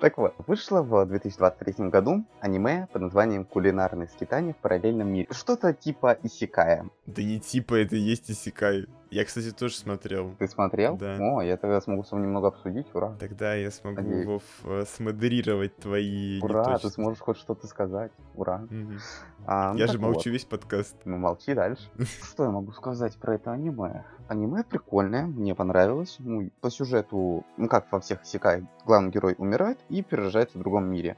Так 0.00 0.18
вот, 0.18 0.34
вышло 0.46 0.82
в 0.82 1.06
2023 1.06 1.88
году 1.88 2.24
аниме 2.40 2.88
под 2.92 3.02
названием 3.02 3.44
«Кулинарные 3.44 4.08
скитания 4.08 4.52
в 4.54 4.56
параллельном 4.56 5.08
мире». 5.08 5.28
Что-то 5.30 5.72
типа 5.72 6.16
Исикая. 6.22 6.88
Да 7.06 7.22
не 7.22 7.38
типа 7.40 7.74
это 7.74 7.96
и 7.96 8.00
есть 8.00 8.30
Исикай. 8.30 8.86
Я, 9.14 9.24
кстати, 9.24 9.52
тоже 9.52 9.76
смотрел. 9.76 10.34
Ты 10.40 10.48
смотрел? 10.48 10.96
Да. 10.96 11.16
О, 11.20 11.40
я 11.40 11.56
тогда 11.56 11.80
смогу 11.80 12.02
с 12.02 12.10
вами 12.10 12.22
немного 12.22 12.48
обсудить, 12.48 12.92
ура. 12.94 13.14
Тогда 13.20 13.54
я 13.54 13.70
смогу, 13.70 14.02
Надеюсь. 14.02 14.26
Вов, 14.26 14.42
э, 14.64 14.82
смоderировать 14.88 15.76
твои 15.76 16.40
Ура, 16.40 16.64
ты 16.64 16.70
неточности. 16.70 16.94
сможешь 16.96 17.20
хоть 17.20 17.36
что-то 17.36 17.68
сказать. 17.68 18.10
Ура. 18.34 18.66
Мгм. 18.68 18.98
А, 19.46 19.72
ну 19.72 19.78
Я 19.78 19.86
же 19.86 19.98
вот. 19.98 20.14
молчу 20.14 20.30
весь 20.30 20.44
подкаст. 20.44 20.96
Ну, 21.04 21.16
молчи 21.16 21.54
дальше. 21.54 21.88
Что 22.24 22.42
я 22.42 22.50
могу 22.50 22.72
сказать 22.72 23.16
про 23.16 23.36
это 23.36 23.52
аниме? 23.52 24.04
Аниме 24.26 24.64
прикольное, 24.64 25.26
мне 25.26 25.54
понравилось. 25.54 26.16
Ну, 26.18 26.50
по 26.60 26.68
сюжету, 26.68 27.46
ну 27.56 27.68
как 27.68 27.92
во 27.92 28.00
всех 28.00 28.24
секай, 28.24 28.66
главный 28.84 29.12
герой 29.12 29.36
умирает 29.38 29.78
и 29.90 30.02
перерождается 30.02 30.58
в 30.58 30.60
другом 30.60 30.86
мире. 30.90 31.16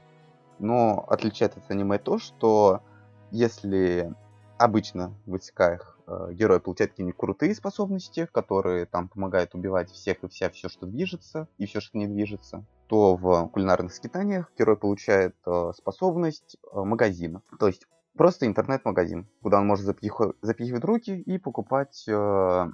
Но 0.59 1.03
отличает 1.09 1.57
это 1.57 1.65
аниме 1.69 1.97
то, 1.97 2.19
что 2.19 2.83
если 3.31 4.13
обычно 4.59 5.15
в 5.25 5.35
исекаях 5.37 5.96
герой 6.31 6.59
получает 6.59 6.91
какие-нибудь 6.91 7.17
крутые 7.17 7.53
способности, 7.53 8.27
которые 8.31 8.85
там 8.85 9.09
помогают 9.09 9.53
убивать 9.55 9.91
всех 9.91 10.23
и 10.23 10.27
вся, 10.27 10.49
все, 10.49 10.69
что 10.69 10.85
движется, 10.85 11.47
и 11.57 11.65
все, 11.65 11.81
что 11.81 11.97
не 11.97 12.07
движется, 12.07 12.65
то 12.87 13.15
в 13.15 13.49
кулинарных 13.49 13.93
скитаниях 13.93 14.51
герой 14.57 14.77
получает 14.77 15.35
э, 15.45 15.71
способность 15.75 16.57
э, 16.71 16.79
магазина. 16.79 17.41
То 17.59 17.67
есть 17.67 17.87
просто 18.15 18.45
интернет-магазин, 18.45 19.27
куда 19.41 19.59
он 19.59 19.67
может 19.67 19.85
запихивать, 19.85 20.35
запихивать 20.41 20.83
руки 20.83 21.19
и 21.19 21.37
покупать 21.37 22.05
э, 22.07 22.67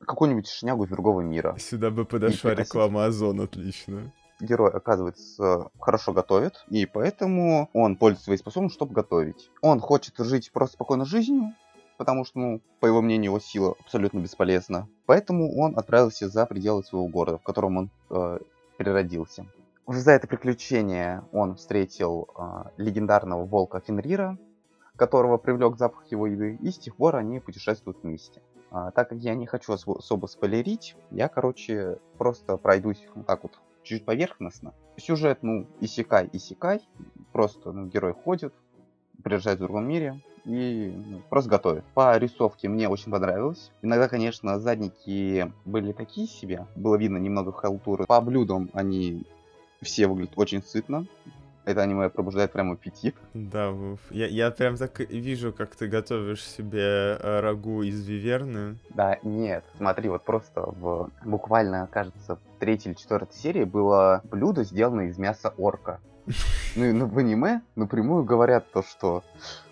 какую-нибудь 0.00 0.48
шнягу 0.48 0.84
из 0.84 0.90
другого 0.90 1.20
мира. 1.20 1.56
Сюда 1.58 1.90
бы 1.90 2.04
подошла 2.04 2.54
реклама 2.54 3.04
Озон, 3.04 3.40
отлично. 3.40 4.12
Герой, 4.40 4.70
оказывается, 4.70 5.70
хорошо 5.78 6.14
готовит, 6.14 6.64
и 6.70 6.86
поэтому 6.86 7.68
он 7.74 7.96
пользуется 7.96 8.24
своей 8.24 8.38
способностью, 8.38 8.78
чтобы 8.78 8.94
готовить. 8.94 9.50
Он 9.60 9.80
хочет 9.80 10.14
жить 10.16 10.50
просто 10.50 10.76
спокойной 10.76 11.04
жизнью, 11.04 11.54
потому 12.00 12.24
что, 12.24 12.38
ну, 12.38 12.62
по 12.80 12.86
его 12.86 13.02
мнению, 13.02 13.32
его 13.32 13.40
сила 13.40 13.74
абсолютно 13.78 14.20
бесполезна. 14.20 14.88
Поэтому 15.04 15.54
он 15.54 15.78
отправился 15.78 16.30
за 16.30 16.46
пределы 16.46 16.82
своего 16.82 17.06
города, 17.08 17.36
в 17.36 17.42
котором 17.42 17.76
он 17.76 17.90
э, 18.08 18.38
переродился. 18.78 19.44
Уже 19.84 20.00
за 20.00 20.12
это 20.12 20.26
приключение 20.26 21.22
он 21.30 21.56
встретил 21.56 22.26
э, 22.34 22.70
легендарного 22.78 23.44
волка 23.44 23.80
Фенрира, 23.80 24.38
которого 24.96 25.36
привлек 25.36 25.76
запах 25.76 26.10
его 26.10 26.26
еды, 26.26 26.58
и 26.62 26.70
с 26.70 26.78
тех 26.78 26.96
пор 26.96 27.16
они 27.16 27.38
путешествуют 27.38 27.98
вместе. 28.02 28.40
А, 28.70 28.92
так 28.92 29.10
как 29.10 29.18
я 29.18 29.34
не 29.34 29.44
хочу 29.44 29.74
особо 29.74 30.26
спойлерить, 30.26 30.96
я, 31.10 31.28
короче, 31.28 31.98
просто 32.16 32.56
пройдусь 32.56 33.06
вот 33.14 33.26
так 33.26 33.42
вот 33.42 33.60
чуть 33.82 34.06
поверхностно. 34.06 34.72
Сюжет, 34.96 35.40
ну, 35.42 35.66
исекай, 35.80 36.30
исекай. 36.32 36.80
Просто, 37.32 37.72
ну, 37.72 37.88
герой 37.88 38.14
ходит, 38.14 38.54
приезжает 39.22 39.58
в 39.58 39.62
другом 39.64 39.86
мире 39.86 40.22
и 40.44 40.94
ну, 41.06 41.22
просто 41.28 41.50
готовит. 41.50 41.84
По 41.94 42.16
рисовке 42.16 42.68
мне 42.68 42.88
очень 42.88 43.12
понравилось. 43.12 43.70
Иногда, 43.82 44.08
конечно, 44.08 44.58
задники 44.58 45.52
были 45.64 45.92
такие 45.92 46.26
себе. 46.26 46.66
Было 46.76 46.96
видно 46.96 47.18
немного 47.18 47.52
халтуры. 47.52 48.06
По 48.06 48.20
блюдам 48.20 48.70
они 48.72 49.24
все 49.82 50.06
выглядят 50.06 50.34
очень 50.36 50.62
сытно. 50.62 51.06
Это 51.64 51.82
аниме 51.82 52.08
пробуждает 52.08 52.52
прям 52.52 52.72
аппетит. 52.72 53.14
Да. 53.34 53.72
Я, 54.10 54.26
я 54.26 54.50
прям 54.50 54.76
так 54.76 54.98
вижу, 55.00 55.52
как 55.52 55.76
ты 55.76 55.88
готовишь 55.88 56.42
себе 56.42 57.18
э, 57.20 57.40
рагу 57.40 57.82
из 57.82 58.04
виверны. 58.06 58.78
Да, 58.90 59.18
нет. 59.22 59.62
Смотри, 59.76 60.08
вот 60.08 60.24
просто 60.24 60.62
в 60.62 61.10
буквально, 61.24 61.86
кажется, 61.92 62.36
в 62.36 62.58
третьей 62.58 62.92
или 62.92 62.98
четвертой 62.98 63.36
серии 63.36 63.64
было 63.64 64.22
блюдо, 64.24 64.64
сделанное 64.64 65.08
из 65.08 65.18
мяса 65.18 65.52
орка. 65.56 66.00
Ну 66.76 66.84
и 66.84 66.92
ну, 66.92 67.06
в 67.06 67.18
аниме 67.18 67.62
напрямую 67.74 68.22
говорят 68.22 68.70
то, 68.70 68.84
что 68.84 69.24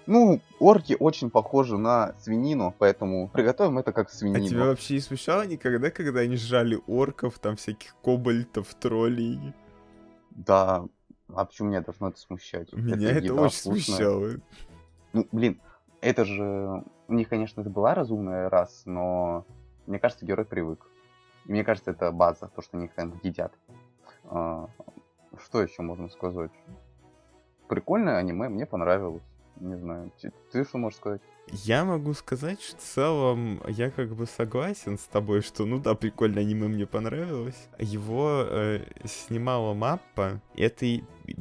ну, 0.09 0.41
орки 0.59 0.97
очень 0.99 1.29
похожи 1.31 1.77
на 1.77 2.15
свинину, 2.19 2.75
поэтому 2.79 3.29
приготовим 3.29 3.79
это 3.79 3.93
как 3.93 4.11
свинину. 4.11 4.45
А 4.45 4.49
тебя 4.49 4.65
вообще 4.65 4.95
не 4.95 5.01
смущало 5.01 5.47
никогда, 5.47 5.91
когда 5.91 6.21
они 6.21 6.37
жрали 6.37 6.81
орков, 6.87 7.39
там 7.39 7.57
всяких 7.57 7.95
кобальтов, 8.03 8.75
троллей? 8.75 9.55
Да, 10.31 10.87
а 11.29 11.45
почему 11.45 11.69
меня 11.69 11.83
должно 11.83 12.09
это 12.09 12.19
смущать? 12.19 12.73
Меня 12.73 13.11
это, 13.11 13.27
это 13.27 13.35
очень 13.35 13.59
вкусная. 13.59 13.85
смущало. 13.85 14.31
Ну, 15.13 15.29
блин, 15.31 15.61
это 16.01 16.25
же... 16.25 16.85
У 17.07 17.13
них, 17.13 17.29
конечно, 17.29 17.61
это 17.61 17.69
была 17.69 17.95
разумная 17.95 18.49
раса, 18.49 18.89
но 18.89 19.45
мне 19.87 19.99
кажется, 19.99 20.25
герой 20.25 20.47
привык. 20.47 20.87
И 21.45 21.53
мне 21.53 21.65
кажется, 21.65 21.91
это 21.91 22.13
база, 22.13 22.51
то, 22.55 22.63
что 22.63 22.79
они 22.79 22.87
их 22.87 22.95
там 22.95 23.21
едят. 23.23 23.53
А, 24.25 24.69
что 25.45 25.61
еще 25.61 25.83
можно 25.83 26.09
сказать? 26.09 26.53
Прикольное 27.69 28.17
аниме, 28.17 28.49
мне 28.49 28.65
понравилось. 28.65 29.23
Не 29.61 29.77
знаю, 29.77 30.13
ты 30.53 30.65
что 30.65 30.79
можешь 30.79 30.99
сказать? 30.99 31.23
Я 31.51 31.85
могу 31.85 32.13
сказать, 32.13 32.61
что 32.61 32.77
в 32.77 32.81
целом 32.81 33.63
я 33.69 33.91
как 33.91 34.15
бы 34.15 34.27
согласен 34.27 34.99
с 34.99 35.05
тобой, 35.05 35.41
что 35.41 35.65
ну 35.65 35.79
да, 35.79 35.95
прикольно 35.95 36.41
аниме 36.41 36.69
мне 36.69 36.87
понравилось. 36.87 37.69
Его 37.79 38.45
э, 38.47 38.85
снимала 39.05 39.75
Маппа, 39.75 40.43
это 40.57 40.87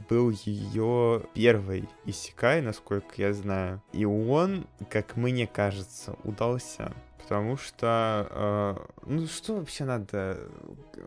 был 0.10 0.30
ее 0.30 1.24
первый 1.34 1.90
Исикай, 2.06 2.62
насколько 2.62 3.14
я 3.18 3.34
знаю. 3.34 3.82
И 3.92 4.06
он, 4.06 4.68
как 4.90 5.18
мне 5.18 5.46
кажется, 5.46 6.16
удался. 6.24 6.94
Потому 7.28 7.58
что, 7.58 8.28
э, 8.30 8.76
ну 9.06 9.28
что 9.28 9.56
вообще 9.56 9.84
надо? 9.84 10.50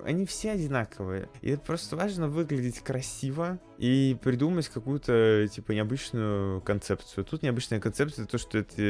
Они 0.04 0.26
все 0.26 0.50
одинаковые. 0.50 1.30
И 1.40 1.56
просто 1.56 1.96
важно 1.96 2.28
выглядеть 2.28 2.80
красиво 2.80 3.58
и 3.78 4.14
придумать 4.22 4.68
какую-то, 4.68 5.48
типа, 5.50 5.72
необычную 5.72 6.60
концепцию. 6.60 7.24
Тут 7.24 7.42
необычная 7.42 7.80
концепция 7.80 8.26
то, 8.26 8.36
что 8.36 8.58
это 8.58 8.82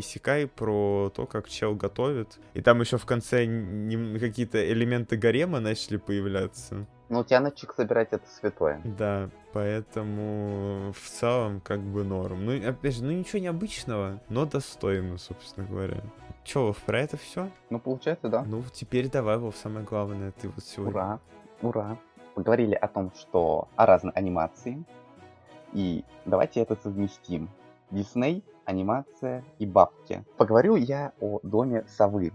Исикай 0.00 0.46
про 0.46 1.12
то, 1.14 1.26
как 1.26 1.46
чел 1.50 1.74
готовит. 1.74 2.38
И 2.54 2.62
там 2.62 2.80
еще 2.80 2.96
в 2.96 3.04
конце 3.04 3.44
какие-то 4.18 4.72
элементы 4.72 5.18
гарема 5.18 5.60
начали 5.60 5.98
появляться. 5.98 6.86
Ну, 7.08 7.22
тяночек 7.22 7.72
собирать 7.74 8.08
это 8.10 8.26
святое. 8.28 8.80
Да, 8.84 9.30
поэтому 9.52 10.92
в 10.92 11.08
целом 11.08 11.60
как 11.60 11.80
бы 11.80 12.02
норм. 12.02 12.44
Ну, 12.44 12.68
опять 12.68 12.96
же, 12.96 13.04
ну 13.04 13.12
ничего 13.12 13.40
необычного, 13.40 14.20
но 14.28 14.44
достойно, 14.44 15.16
собственно 15.16 15.66
говоря. 15.66 16.02
Че, 16.42 16.66
Вов, 16.66 16.78
про 16.78 17.00
это 17.00 17.16
все? 17.16 17.48
Ну, 17.70 17.78
получается, 17.78 18.28
да. 18.28 18.42
Ну, 18.42 18.62
теперь 18.72 19.08
давай, 19.08 19.36
Вов, 19.38 19.56
самое 19.56 19.84
главное, 19.86 20.32
ты 20.32 20.48
вот 20.48 20.64
сегодня. 20.64 20.92
Ура, 20.92 21.20
ура. 21.62 21.98
Поговорили 22.34 22.74
о 22.74 22.88
том, 22.88 23.12
что 23.16 23.68
о 23.76 23.86
разной 23.86 24.12
анимации. 24.12 24.84
И 25.72 26.04
давайте 26.24 26.60
это 26.60 26.76
совместим. 26.76 27.48
Дисней, 27.90 28.44
анимация 28.64 29.44
и 29.58 29.66
бабки. 29.66 30.24
Поговорю 30.36 30.76
я 30.76 31.12
о 31.20 31.38
доме 31.42 31.84
совы. 31.88 32.32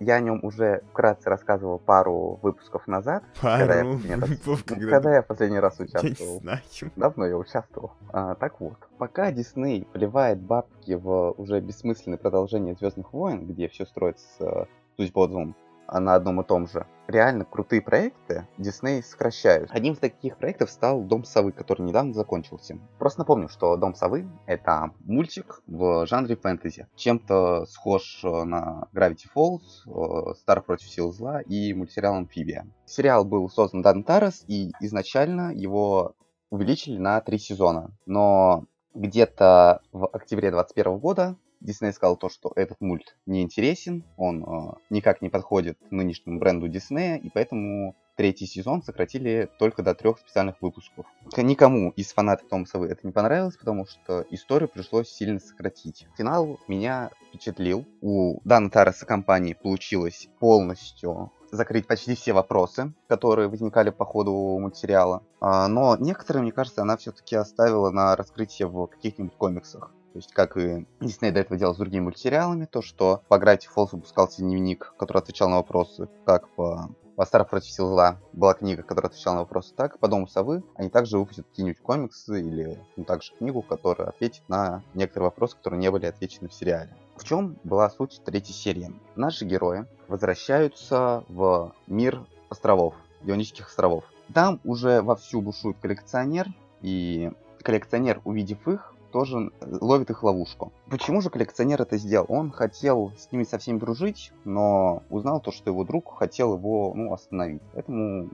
Я 0.00 0.14
о 0.14 0.20
нем 0.20 0.40
уже 0.42 0.82
вкратце 0.90 1.28
рассказывал 1.28 1.78
пару 1.78 2.38
выпусков 2.42 2.86
назад. 2.86 3.22
Пару 3.40 3.58
когда 3.58 3.74
я 3.78 3.84
выпусков, 3.84 4.46
раз, 4.46 4.62
когда, 4.62 4.90
когда 4.90 5.14
я 5.16 5.22
последний 5.22 5.60
раз 5.60 5.78
участвовал. 5.78 6.34
Я 6.36 6.40
знаю. 6.40 6.60
Давно 6.96 7.26
я 7.26 7.36
участвовал. 7.36 7.92
А, 8.08 8.34
так 8.34 8.60
вот, 8.60 8.78
пока 8.96 9.30
Дисней 9.30 9.86
вливает 9.92 10.40
бабки 10.40 10.92
в 10.92 11.32
уже 11.32 11.60
бессмысленное 11.60 12.16
продолжение 12.16 12.74
Звездных 12.74 13.12
войн, 13.12 13.46
где 13.46 13.68
все 13.68 13.84
строится, 13.84 14.68
судя 14.96 15.12
по 15.12 15.24
отзывам, 15.24 15.54
на 15.98 16.14
одном 16.14 16.40
и 16.40 16.44
том 16.44 16.68
же. 16.68 16.86
Реально 17.08 17.44
крутые 17.44 17.82
проекты 17.82 18.46
Disney 18.56 19.02
сокращают. 19.02 19.70
Одним 19.72 19.94
из 19.94 19.98
таких 19.98 20.36
проектов 20.36 20.70
стал 20.70 21.02
Дом 21.02 21.24
Совы, 21.24 21.50
который 21.50 21.82
недавно 21.82 22.12
закончился. 22.12 22.78
Просто 22.98 23.20
напомню, 23.20 23.48
что 23.48 23.76
Дом 23.76 23.94
Совы— 23.94 24.28
это 24.46 24.92
мультик 25.00 25.62
в 25.66 26.06
жанре 26.06 26.36
фэнтези. 26.36 26.86
Чем-то 26.94 27.66
схож 27.66 28.20
э, 28.22 28.44
на 28.44 28.86
Gravity 28.94 29.26
Falls, 29.34 30.34
Стар 30.36 30.62
против 30.62 30.88
сил 30.88 31.12
зла 31.12 31.40
и 31.40 31.72
мультсериал 31.74 32.14
Амфибия. 32.14 32.66
Сериал 32.86 33.24
был 33.24 33.48
создан 33.48 33.82
Дан 33.82 34.04
Тарас, 34.04 34.44
и 34.46 34.70
изначально 34.80 35.52
его 35.52 36.14
увеличили 36.50 36.98
на 36.98 37.20
три 37.20 37.38
сезона. 37.38 37.90
Но 38.06 38.66
где-то 38.94 39.80
в 39.92 40.06
октябре 40.06 40.50
2021 40.50 40.98
года 40.98 41.36
Дисней 41.60 41.92
сказал 41.92 42.16
то, 42.16 42.28
что 42.28 42.52
этот 42.56 42.80
мульт 42.80 43.16
не 43.26 43.42
интересен, 43.42 44.04
он 44.16 44.44
э, 44.44 44.72
никак 44.90 45.22
не 45.22 45.28
подходит 45.28 45.78
нынешнему 45.90 46.38
бренду 46.38 46.68
Диснея, 46.68 47.16
и 47.16 47.28
поэтому 47.28 47.94
третий 48.16 48.46
сезон 48.46 48.82
сократили 48.82 49.48
только 49.58 49.82
до 49.82 49.94
трех 49.94 50.18
специальных 50.18 50.60
выпусков. 50.60 51.06
Никому 51.36 51.90
из 51.90 52.12
фанатов 52.12 52.48
Тома 52.48 52.66
Совы 52.66 52.88
это 52.88 53.06
не 53.06 53.12
понравилось, 53.12 53.56
потому 53.56 53.86
что 53.86 54.26
историю 54.30 54.68
пришлось 54.68 55.08
сильно 55.08 55.40
сократить. 55.40 56.06
Финал 56.16 56.58
меня 56.68 57.10
впечатлил. 57.28 57.86
У 58.00 58.40
Дана 58.44 58.68
Тараса 58.68 59.06
компании 59.06 59.54
получилось 59.54 60.28
полностью 60.38 61.32
закрыть 61.50 61.86
почти 61.86 62.14
все 62.14 62.32
вопросы, 62.32 62.92
которые 63.08 63.48
возникали 63.48 63.90
по 63.90 64.04
ходу 64.04 64.58
мультсериала. 64.60 65.22
А, 65.40 65.66
но 65.68 65.96
некоторые, 65.96 66.42
мне 66.42 66.52
кажется, 66.52 66.82
она 66.82 66.96
все-таки 66.96 67.36
оставила 67.36 67.90
на 67.90 68.14
раскрытие 68.16 68.68
в 68.68 68.86
каких-нибудь 68.86 69.34
комиксах. 69.34 69.92
То 70.12 70.18
есть, 70.18 70.32
как 70.32 70.56
и 70.56 70.86
Дисней 71.00 71.30
до 71.30 71.40
этого 71.40 71.58
делал 71.58 71.74
с 71.74 71.78
другими 71.78 72.02
мультсериалами, 72.04 72.64
то, 72.64 72.82
что 72.82 73.22
по 73.28 73.34
Gravity 73.34 73.66
Falls 73.74 73.90
выпускался 73.92 74.42
дневник, 74.42 74.92
который 74.98 75.18
отвечал 75.18 75.48
на 75.48 75.56
вопросы, 75.56 76.08
как 76.24 76.48
по 76.50 76.90
по 77.28 77.44
против 77.44 77.70
сил 77.70 77.88
зла 77.88 78.18
была 78.32 78.54
книга, 78.54 78.82
которая 78.82 79.10
отвечала 79.10 79.34
на 79.34 79.40
вопросы 79.40 79.74
так. 79.74 79.98
По 79.98 80.08
Дому 80.08 80.26
совы 80.26 80.62
они 80.74 80.88
также 80.88 81.18
выпустят 81.18 81.46
какие-нибудь 81.48 81.80
комиксы 81.82 82.40
или 82.40 82.78
ну, 82.96 83.04
также 83.04 83.34
книгу, 83.34 83.60
которая 83.60 84.08
ответит 84.08 84.42
на 84.48 84.82
некоторые 84.94 85.28
вопросы, 85.28 85.56
которые 85.56 85.80
не 85.80 85.90
были 85.90 86.06
отвечены 86.06 86.48
в 86.48 86.54
сериале. 86.54 86.96
В 87.16 87.24
чем 87.24 87.58
была 87.62 87.90
суть 87.90 88.22
третьей 88.24 88.54
серии? 88.54 88.94
Наши 89.16 89.44
герои 89.44 89.84
возвращаются 90.08 91.24
в 91.28 91.74
мир 91.86 92.24
островов, 92.48 92.94
Ионических 93.22 93.68
островов. 93.68 94.04
Там 94.32 94.58
уже 94.64 95.02
вовсю 95.02 95.42
бушует 95.42 95.76
коллекционер, 95.78 96.48
и 96.80 97.30
коллекционер, 97.62 98.22
увидев 98.24 98.66
их, 98.66 98.94
тоже 99.10 99.52
ловит 99.60 100.10
их 100.10 100.22
ловушку. 100.22 100.72
Почему 100.88 101.20
же 101.20 101.30
коллекционер 101.30 101.82
это 101.82 101.96
сделал? 101.96 102.26
Он 102.28 102.50
хотел 102.50 103.12
с 103.18 103.30
ними 103.32 103.44
со 103.44 103.58
всеми 103.58 103.78
дружить, 103.78 104.32
но 104.44 105.02
узнал 105.10 105.40
то, 105.40 105.52
что 105.52 105.70
его 105.70 105.84
друг 105.84 106.16
хотел 106.16 106.56
его 106.56 106.92
ну, 106.94 107.12
остановить. 107.12 107.62
Поэтому 107.72 108.30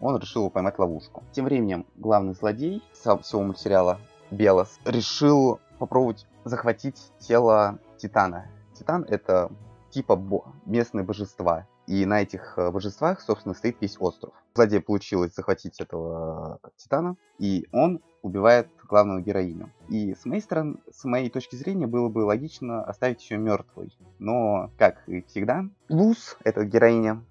он 0.00 0.16
решил 0.18 0.50
поймать 0.50 0.78
ловушку. 0.78 1.22
Тем 1.32 1.44
временем 1.44 1.86
главный 1.96 2.34
злодей 2.34 2.82
всего 2.92 3.42
мультсериала 3.42 3.98
Белос 4.30 4.78
решил 4.84 5.60
попробовать 5.78 6.26
захватить 6.44 7.12
тело 7.18 7.78
Титана. 7.98 8.46
Титан 8.74 9.04
это 9.08 9.50
типа 9.90 10.16
бо- 10.16 10.46
местные 10.64 11.04
божества. 11.04 11.66
И 11.90 12.06
на 12.06 12.22
этих 12.22 12.56
э, 12.56 12.70
божествах, 12.70 13.20
собственно, 13.20 13.52
стоит 13.52 13.78
весь 13.80 13.96
остров. 13.98 14.32
Злодею 14.54 14.80
получилось 14.80 15.34
захватить 15.34 15.80
этого 15.80 16.60
Титана, 16.76 17.16
и 17.40 17.66
он 17.72 18.00
убивает 18.22 18.68
главную 18.88 19.24
героиню. 19.24 19.72
И 19.88 20.14
с 20.14 20.24
моей 20.24 20.40
стороны, 20.40 20.76
с 20.92 21.02
моей 21.02 21.30
точки 21.30 21.56
зрения, 21.56 21.88
было 21.88 22.08
бы 22.08 22.20
логично 22.20 22.84
оставить 22.84 23.28
ее 23.28 23.38
мертвой. 23.38 23.92
Но, 24.20 24.70
как 24.78 25.02
и 25.08 25.22
всегда, 25.22 25.64
Луз, 25.88 26.36
эта 26.44 26.64
героиня, 26.64 27.24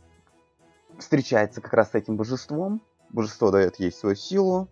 встречается 0.98 1.62
как 1.62 1.72
раз 1.72 1.92
с 1.92 1.96
этим 1.96 2.18
божеством. 2.18 2.82
Божество 3.12 3.52
дает 3.52 3.80
ей 3.80 3.94
свою 3.94 4.18
силу, 4.18 4.68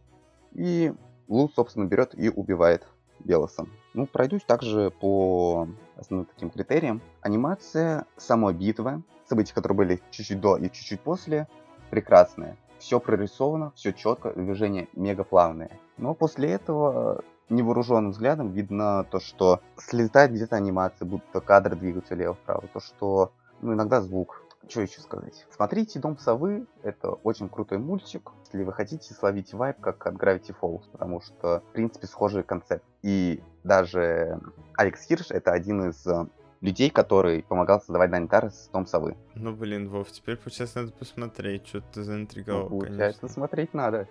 и 0.52 0.94
Луз, 1.30 1.54
собственно, 1.56 1.86
берет 1.86 2.14
и 2.14 2.28
убивает 2.28 2.86
Белоса. 3.20 3.66
Ну, 3.98 4.06
пройдусь 4.06 4.44
также 4.44 4.92
по 4.92 5.68
основным 5.96 6.28
таким 6.28 6.52
критериям. 6.52 7.02
Анимация, 7.22 8.06
сама 8.16 8.54
битва, 8.54 9.02
события, 9.28 9.56
которые 9.56 9.76
были 9.76 10.02
чуть-чуть 10.12 10.40
до 10.40 10.56
и 10.56 10.70
чуть-чуть 10.70 11.02
после, 11.02 11.48
прекрасные. 11.90 12.58
Все 12.78 13.00
прорисовано, 13.00 13.72
все 13.74 13.94
четко, 13.94 14.34
движения 14.34 14.88
мега 14.94 15.24
плавные. 15.24 15.72
Но 15.98 16.14
после 16.14 16.52
этого 16.52 17.24
невооруженным 17.50 18.12
взглядом 18.12 18.52
видно 18.52 19.04
то, 19.10 19.20
что 19.20 19.62
слетает 19.78 20.32
где-то 20.32 20.58
анимация, 20.58 21.08
будто 21.08 21.42
кадры 21.42 21.76
двигаются 21.76 22.14
лево-вправо, 22.14 22.66
то, 22.72 22.80
что 22.80 23.32
ну, 23.62 23.74
иногда 23.74 24.00
звук. 24.02 24.44
Что 24.70 24.82
еще 24.82 25.02
сказать? 25.02 25.46
Смотрите 25.50 26.00
«Дом 26.00 26.18
совы», 26.18 26.66
это 26.84 27.12
очень 27.12 27.50
крутой 27.50 27.78
мультик, 27.78 28.32
если 28.46 28.64
вы 28.64 28.74
хотите 28.74 29.14
словить 29.14 29.54
вайп, 29.54 29.80
как 29.80 30.06
от 30.06 30.16
Gravity 30.16 30.56
Falls, 30.60 30.84
потому 30.92 31.22
что, 31.22 31.64
в 31.70 31.74
принципе, 31.74 32.08
схожий 32.08 32.44
концепт. 32.44 32.84
И 33.02 33.42
даже 33.64 34.40
Алекс 34.76 35.02
Хирш— 35.08 35.28
это 35.32 35.52
один 35.52 35.90
из 35.90 36.06
э, 36.06 36.28
людей, 36.62 36.90
который 36.90 37.44
помогал 37.44 37.80
создавать 37.80 38.12
Данитар 38.12 38.52
с 38.52 38.68
Том 38.68 38.86
Совы. 38.86 39.16
Ну, 39.36 39.56
блин, 39.56 39.90
Вов, 39.90 40.12
теперь, 40.12 40.38
получается, 40.38 40.82
надо 40.82 40.92
посмотреть, 40.94 41.68
что 41.68 41.82
ты 41.82 42.04
заинтриговал, 42.04 42.64
ну, 42.64 42.70
получается, 42.70 43.22
конечно. 43.22 43.28
смотреть 43.30 43.74
надо. 43.74 44.08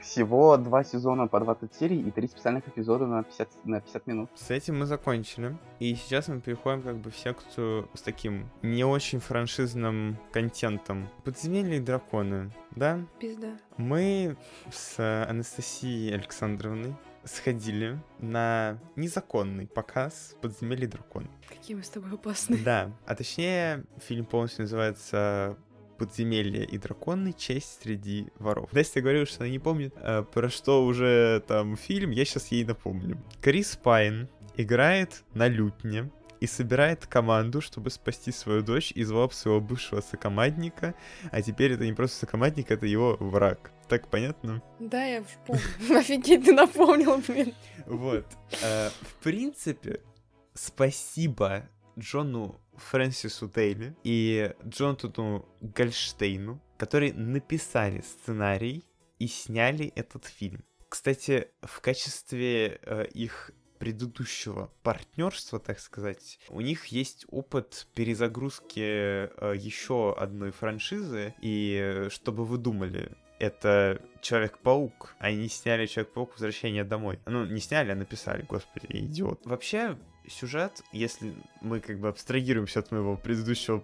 Всего 0.00 0.56
два 0.56 0.84
сезона 0.84 1.26
по 1.26 1.40
20 1.40 1.74
серий 1.74 2.00
и 2.00 2.10
три 2.10 2.28
специальных 2.28 2.66
эпизода 2.68 3.06
на 3.06 3.22
50, 3.22 3.48
на 3.64 3.80
50 3.80 4.06
минут. 4.06 4.30
С 4.34 4.50
этим 4.50 4.78
мы 4.78 4.86
закончили. 4.86 5.56
И 5.78 5.94
сейчас 5.94 6.28
мы 6.28 6.40
переходим 6.40 6.82
как 6.82 6.96
бы 6.96 7.10
в 7.10 7.16
секцию 7.16 7.88
с 7.94 8.02
таким 8.02 8.48
не 8.62 8.84
очень 8.84 9.20
франшизным 9.20 10.16
контентом. 10.32 11.08
Подземелья 11.24 11.76
и 11.76 11.80
драконы, 11.80 12.50
да? 12.72 13.00
Пизда. 13.18 13.58
Мы 13.76 14.36
с 14.72 14.98
Анастасией 15.28 16.14
Александровной 16.14 16.94
сходили 17.24 17.98
на 18.18 18.78
незаконный 18.96 19.66
показ 19.66 20.34
«Подземелье 20.40 20.86
и 20.86 20.90
дракон». 20.90 21.28
Какие 21.48 21.76
мы 21.76 21.82
с 21.82 21.90
тобой 21.90 22.12
опасные. 22.12 22.62
Да, 22.64 22.90
а 23.06 23.14
точнее 23.14 23.84
фильм 23.98 24.24
полностью 24.24 24.62
называется 24.62 25.58
подземелье 26.00 26.64
и 26.64 26.78
драконы. 26.78 27.34
Честь 27.34 27.82
среди 27.82 28.28
воров. 28.38 28.72
Настя 28.72 29.02
говорила, 29.02 29.26
что 29.26 29.44
она 29.44 29.50
не 29.50 29.58
помнит, 29.58 29.92
э, 29.96 30.22
про 30.22 30.48
что 30.48 30.86
уже 30.86 31.44
там 31.46 31.76
фильм, 31.76 32.10
я 32.10 32.24
сейчас 32.24 32.46
ей 32.48 32.64
напомню. 32.64 33.22
Крис 33.42 33.76
Пайн 33.76 34.30
играет 34.56 35.22
на 35.34 35.46
лютне 35.46 36.10
и 36.40 36.46
собирает 36.46 37.06
команду, 37.06 37.60
чтобы 37.60 37.90
спасти 37.90 38.32
свою 38.32 38.62
дочь 38.62 38.92
из 38.92 39.10
лап 39.10 39.34
своего 39.34 39.60
бывшего 39.60 40.00
сокомандника, 40.00 40.94
а 41.30 41.42
теперь 41.42 41.72
это 41.72 41.84
не 41.84 41.92
просто 41.92 42.20
сокомандник, 42.20 42.70
это 42.70 42.86
его 42.86 43.18
враг. 43.20 43.70
Так 43.86 44.08
понятно? 44.08 44.62
Да, 44.78 45.04
я 45.04 45.20
уж 45.20 45.26
помню. 45.46 45.62
Офигеть, 45.98 46.46
ты 46.46 46.52
напомнил, 46.54 47.18
блин. 47.28 47.52
Вот. 47.84 48.24
Э, 48.62 48.88
в 48.88 49.14
принципе, 49.22 50.00
спасибо 50.54 51.68
Джону 51.98 52.60
Фрэнсису 52.74 53.48
Дейли 53.48 53.96
и 54.04 54.54
Джонатану 54.66 55.46
Гольштейну, 55.60 56.60
которые 56.78 57.12
написали 57.14 58.00
сценарий 58.00 58.84
и 59.18 59.26
сняли 59.26 59.92
этот 59.94 60.24
фильм. 60.24 60.64
Кстати, 60.88 61.48
в 61.62 61.80
качестве 61.80 62.80
э, 62.82 63.06
их 63.14 63.52
предыдущего 63.78 64.72
партнерства, 64.82 65.58
так 65.58 65.80
сказать, 65.80 66.38
у 66.48 66.60
них 66.60 66.86
есть 66.86 67.24
опыт 67.28 67.86
перезагрузки 67.94 68.80
э, 68.80 69.54
еще 69.56 70.14
одной 70.16 70.50
франшизы, 70.50 71.34
и 71.40 71.78
э, 71.80 72.08
чтобы 72.10 72.44
вы 72.44 72.58
думали, 72.58 73.16
это 73.40 74.02
Человек-паук. 74.20 75.14
Они 75.18 75.48
сняли 75.48 75.86
Человек-паук 75.86 76.32
Возвращение 76.32 76.84
домой. 76.84 77.20
Ну, 77.24 77.46
не 77.46 77.60
сняли, 77.60 77.90
а 77.90 77.96
написали, 77.96 78.42
господи, 78.42 78.86
идиот. 78.90 79.46
Вообще, 79.46 79.98
сюжет, 80.30 80.82
если 80.92 81.34
мы 81.60 81.80
как 81.80 81.98
бы 81.98 82.08
абстрагируемся 82.08 82.80
от 82.80 82.90
моего 82.90 83.16
предыдущего 83.16 83.82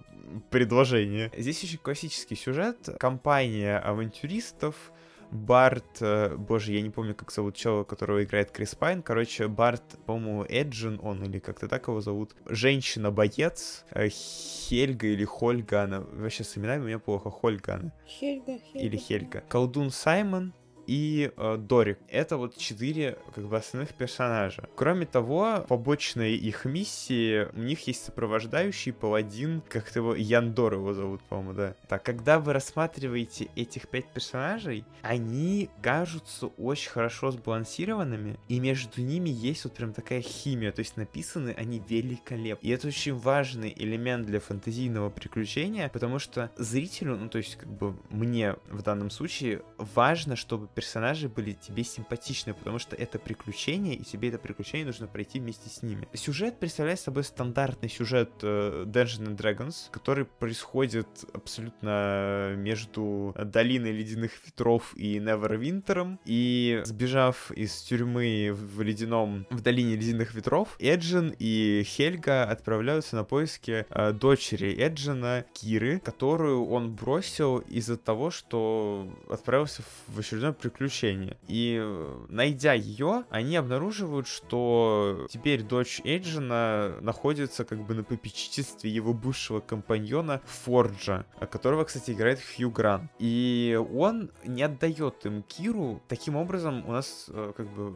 предложения, 0.51 1.31
здесь 1.37 1.63
очень 1.65 1.79
классический 1.79 2.37
сюжет. 2.37 2.89
Компания 2.99 3.79
авантюристов 3.79 4.93
Барт, 5.31 6.01
э, 6.01 6.37
боже, 6.37 6.73
я 6.73 6.83
не 6.83 6.91
помню, 6.91 7.15
как 7.15 7.33
зовут 7.33 7.57
человека, 7.57 7.91
которого 7.91 8.23
играет 8.23 8.51
Крис 8.51 8.75
Пайн. 8.75 9.03
Короче, 9.03 9.49
Барт, 9.49 9.83
по-моему, 10.07 10.45
Эджин 10.49 11.01
он, 11.03 11.25
или 11.25 11.39
как-то 11.39 11.69
так 11.69 11.89
его 11.89 12.01
зовут. 12.01 12.37
Женщина-боец, 12.47 13.85
э, 13.91 14.09
Хельга 14.09 15.09
или 15.09 15.25
Хольга, 15.25 15.83
она... 15.83 16.01
Вообще 16.01 16.45
с 16.45 16.57
именами 16.57 16.83
у 16.83 16.87
меня 16.87 16.99
плохо, 16.99 17.31
Хольга 17.31 17.75
она. 17.75 17.93
Хельга, 18.07 18.59
Хельга. 18.59 18.87
Или 18.87 18.97
Хельга. 18.97 19.45
Колдун 19.49 19.91
Саймон, 19.91 20.53
и 20.87 21.33
э, 21.37 21.57
Дорик. 21.59 21.99
Это 22.09 22.37
вот 22.37 22.57
четыре 22.57 23.19
как 23.35 23.47
бы 23.47 23.57
основных 23.57 23.95
персонажа. 23.95 24.69
Кроме 24.75 25.07
того, 25.07 25.65
побочные 25.69 26.37
их 26.37 26.65
миссии, 26.65 27.49
у 27.55 27.61
них 27.61 27.87
есть 27.87 28.05
сопровождающий 28.05 28.93
паладин, 28.93 29.63
как-то 29.69 30.01
его 30.01 30.15
Яндор 30.15 30.75
его 30.75 30.95
зовут, 30.95 31.23
по-моему, 31.25 31.53
да. 31.53 31.75
Так, 31.89 32.03
когда 32.03 32.39
вы 32.39 32.53
рассматриваете 32.53 33.49
этих 33.57 33.89
пять 33.89 34.07
персонажей, 34.07 34.85
они 35.03 35.71
кажутся 35.83 36.47
очень 36.47 36.91
хорошо 36.91 37.31
сбалансированными, 37.31 38.39
и 38.49 38.61
между 38.61 39.03
ними 39.03 39.31
есть 39.31 39.65
вот 39.65 39.75
прям 39.75 39.93
такая 39.93 40.21
химия, 40.21 40.73
то 40.73 40.81
есть 40.81 40.97
написаны 40.97 41.55
они 41.57 41.83
великолепно. 41.89 42.67
И 42.67 42.71
это 42.71 42.89
очень 42.89 43.15
важный 43.15 43.73
элемент 43.77 44.27
для 44.27 44.41
фэнтезийного 44.41 45.11
приключения, 45.11 45.89
потому 45.89 46.19
что 46.19 46.51
зрителю, 46.57 47.17
ну 47.17 47.29
то 47.29 47.39
есть 47.39 47.57
как 47.57 47.69
бы 47.69 47.97
мне 48.11 48.57
в 48.69 48.83
данном 48.83 49.11
случае 49.11 49.63
важно, 49.79 50.37
чтобы 50.37 50.69
персонажи 50.77 51.29
были 51.29 51.53
тебе 51.53 51.83
симпатичны, 51.83 52.53
потому 52.53 52.79
что 52.79 52.95
это 52.95 53.19
приключение, 53.19 53.95
и 53.95 54.05
тебе 54.05 54.29
это 54.29 54.39
приключение 54.39 54.87
нужно 54.87 55.07
пройти 55.07 55.41
вместе 55.41 55.71
с 55.71 55.83
ними. 55.83 56.07
Сюжет 56.13 56.61
представляет 56.61 57.01
собой 57.01 57.25
стандартный 57.25 57.89
сюжет 57.89 58.31
э, 58.43 58.85
Dungeons 58.87 59.27
and 59.27 59.37
Dragons, 59.37 59.91
который 59.91 60.27
происходит 60.27 61.09
абсолютно 61.33 62.55
между 62.57 63.35
долиной 63.43 63.93
ледяных 63.93 64.33
ветров 64.45 64.93
и 64.97 65.19
Невервинтером, 65.19 66.21
и 66.27 66.83
сбежав 66.85 67.51
из 67.53 67.73
тюрьмы 67.81 68.51
в 68.53 68.83
ледяном, 68.83 69.47
в 69.49 69.63
долине 69.63 69.97
ледяных 69.97 70.35
ветров, 70.35 70.77
Эджин 70.79 71.35
и 71.39 71.85
Хельга 71.87 72.45
отправляются 72.45 73.17
на 73.17 73.25
поиски 73.25 73.87
э, 73.89 74.13
дочери 74.13 74.77
Эджина, 74.79 75.47
Киры, 75.55 76.01
которую 76.01 76.67
он 76.67 76.95
бросил 76.95 77.59
из-за 77.61 77.97
того, 77.97 78.31
что 78.31 79.11
отправился 79.31 79.83
в 80.09 80.19
очередной 80.19 80.53
приключение. 80.71 81.37
И 81.49 81.79
э, 81.81 82.27
найдя 82.29 82.73
ее, 82.75 83.25
они 83.31 83.57
обнаруживают, 83.57 84.27
что 84.27 85.27
теперь 85.31 85.63
дочь 85.63 86.01
Эйджина 86.05 86.99
находится 87.01 87.65
как 87.65 87.85
бы 87.87 87.95
на 87.95 88.05
попечительстве 88.05 88.91
его 88.91 89.13
бывшего 89.13 89.61
компаньона 89.61 90.41
Форджа, 90.45 91.27
которого, 91.51 91.85
кстати, 91.85 92.11
играет 92.11 92.41
Хью 92.41 92.71
Гран. 92.71 93.09
И 93.19 93.79
он 93.93 94.31
не 94.45 94.63
отдает 94.63 95.25
им 95.25 95.43
Киру. 95.43 96.03
Таким 96.09 96.37
образом, 96.37 96.85
у 96.87 96.93
нас 96.93 97.27
э, 97.29 97.53
как 97.57 97.69
бы 97.69 97.95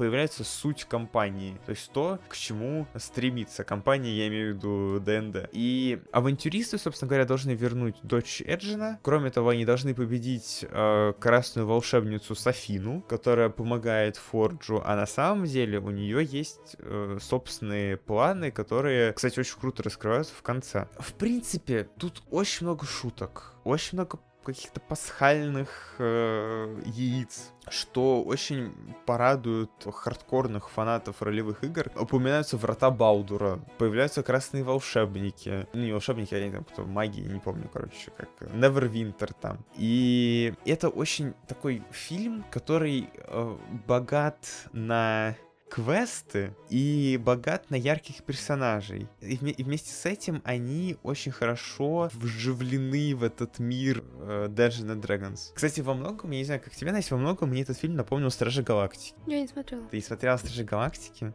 появляется 0.00 0.44
суть 0.44 0.86
компании, 0.86 1.60
то 1.66 1.72
есть 1.72 1.92
то, 1.92 2.20
к 2.30 2.34
чему 2.34 2.86
стремится 2.96 3.64
компания, 3.64 4.16
я 4.16 4.28
имею 4.28 4.54
в 4.54 4.56
виду 4.56 4.98
ДНД. 4.98 5.50
И 5.52 6.00
авантюристы, 6.10 6.78
собственно 6.78 7.10
говоря, 7.10 7.26
должны 7.26 7.50
вернуть 7.50 7.96
дочь 8.02 8.40
Эджина. 8.40 8.98
Кроме 9.02 9.28
того, 9.28 9.50
они 9.50 9.66
должны 9.66 9.94
победить 9.94 10.64
э, 10.66 11.12
красную 11.20 11.66
волшебницу 11.66 12.34
Софину, 12.34 13.02
которая 13.02 13.50
помогает 13.50 14.16
Форджу, 14.16 14.82
а 14.82 14.96
на 14.96 15.04
самом 15.04 15.44
деле 15.44 15.80
у 15.80 15.90
нее 15.90 16.24
есть 16.24 16.76
э, 16.78 17.18
собственные 17.20 17.98
планы, 17.98 18.50
которые, 18.50 19.12
кстати, 19.12 19.38
очень 19.38 19.60
круто 19.60 19.82
раскрываются 19.82 20.32
в 20.32 20.40
конце. 20.40 20.88
В 20.98 21.12
принципе, 21.12 21.90
тут 21.98 22.22
очень 22.30 22.64
много 22.66 22.86
шуток, 22.86 23.52
очень 23.64 23.98
много 23.98 24.18
каких-то 24.52 24.80
пасхальных 24.80 25.94
э, 25.98 26.82
яиц, 26.86 27.52
что 27.68 28.22
очень 28.22 28.72
порадует 29.06 29.70
хардкорных 29.84 30.70
фанатов 30.70 31.22
ролевых 31.22 31.64
игр. 31.64 31.90
Упоминаются 31.96 32.56
врата 32.56 32.90
Балдура, 32.90 33.60
появляются 33.78 34.22
красные 34.22 34.64
волшебники. 34.64 35.66
Ну, 35.72 35.80
не 35.80 35.92
волшебники, 35.92 36.34
они 36.34 36.50
там 36.50 36.64
кто, 36.64 36.84
магии, 36.84 37.22
не 37.22 37.40
помню, 37.40 37.68
короче, 37.72 38.10
как 38.16 38.28
Neverwinter 38.40 39.32
там. 39.40 39.58
И 39.76 40.54
это 40.64 40.88
очень 40.88 41.34
такой 41.46 41.82
фильм, 41.90 42.44
который 42.50 43.10
э, 43.14 43.56
богат 43.86 44.46
на 44.72 45.36
квесты 45.70 46.54
и 46.68 47.18
богат 47.22 47.70
на 47.70 47.76
ярких 47.76 48.22
персонажей. 48.24 49.08
И, 49.20 49.36
вме- 49.36 49.52
и 49.52 49.62
вместе 49.62 49.92
с 49.92 50.04
этим 50.04 50.42
они 50.44 50.96
очень 51.02 51.32
хорошо 51.32 52.10
вживлены 52.14 53.14
в 53.14 53.22
этот 53.22 53.58
мир 53.58 54.04
э, 54.18 54.48
Dungeons 54.50 54.86
and 54.96 55.00
Dragons. 55.00 55.52
Кстати, 55.54 55.80
во 55.80 55.94
многом, 55.94 56.30
я 56.32 56.38
не 56.38 56.44
знаю, 56.44 56.60
как 56.60 56.74
тебе, 56.74 56.92
Настя, 56.92 57.14
во 57.14 57.20
многом 57.20 57.50
мне 57.50 57.62
этот 57.62 57.78
фильм 57.78 57.94
напомнил 57.94 58.30
Стражи 58.30 58.62
Галактики. 58.62 59.14
Я 59.26 59.40
не 59.40 59.48
смотрела. 59.48 59.86
Ты 59.90 60.00
смотрела 60.00 60.36
Стражи 60.36 60.64
Галактики? 60.64 61.32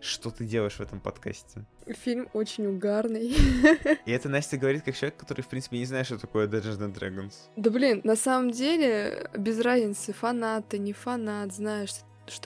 Что 0.00 0.30
ты 0.30 0.44
делаешь 0.44 0.74
в 0.74 0.80
этом 0.80 0.98
подкасте? 0.98 1.64
Фильм 1.86 2.28
очень 2.32 2.66
угарный. 2.66 3.36
И 4.04 4.10
это 4.10 4.28
Настя 4.28 4.56
говорит 4.58 4.82
как 4.82 4.96
человек, 4.96 5.16
который, 5.16 5.42
в 5.42 5.46
принципе, 5.48 5.78
не 5.78 5.84
знает, 5.84 6.06
что 6.06 6.18
такое 6.18 6.48
Dungeons 6.48 6.78
and 6.80 6.92
Dragons. 6.92 7.34
Да 7.56 7.70
блин, 7.70 8.00
на 8.02 8.16
самом 8.16 8.50
деле, 8.50 9.30
без 9.38 9.60
разницы, 9.60 10.12
фанат 10.12 10.68
ты, 10.68 10.78
не 10.78 10.92
фанат, 10.92 11.52
знаешь, 11.54 11.90
что 11.90 12.00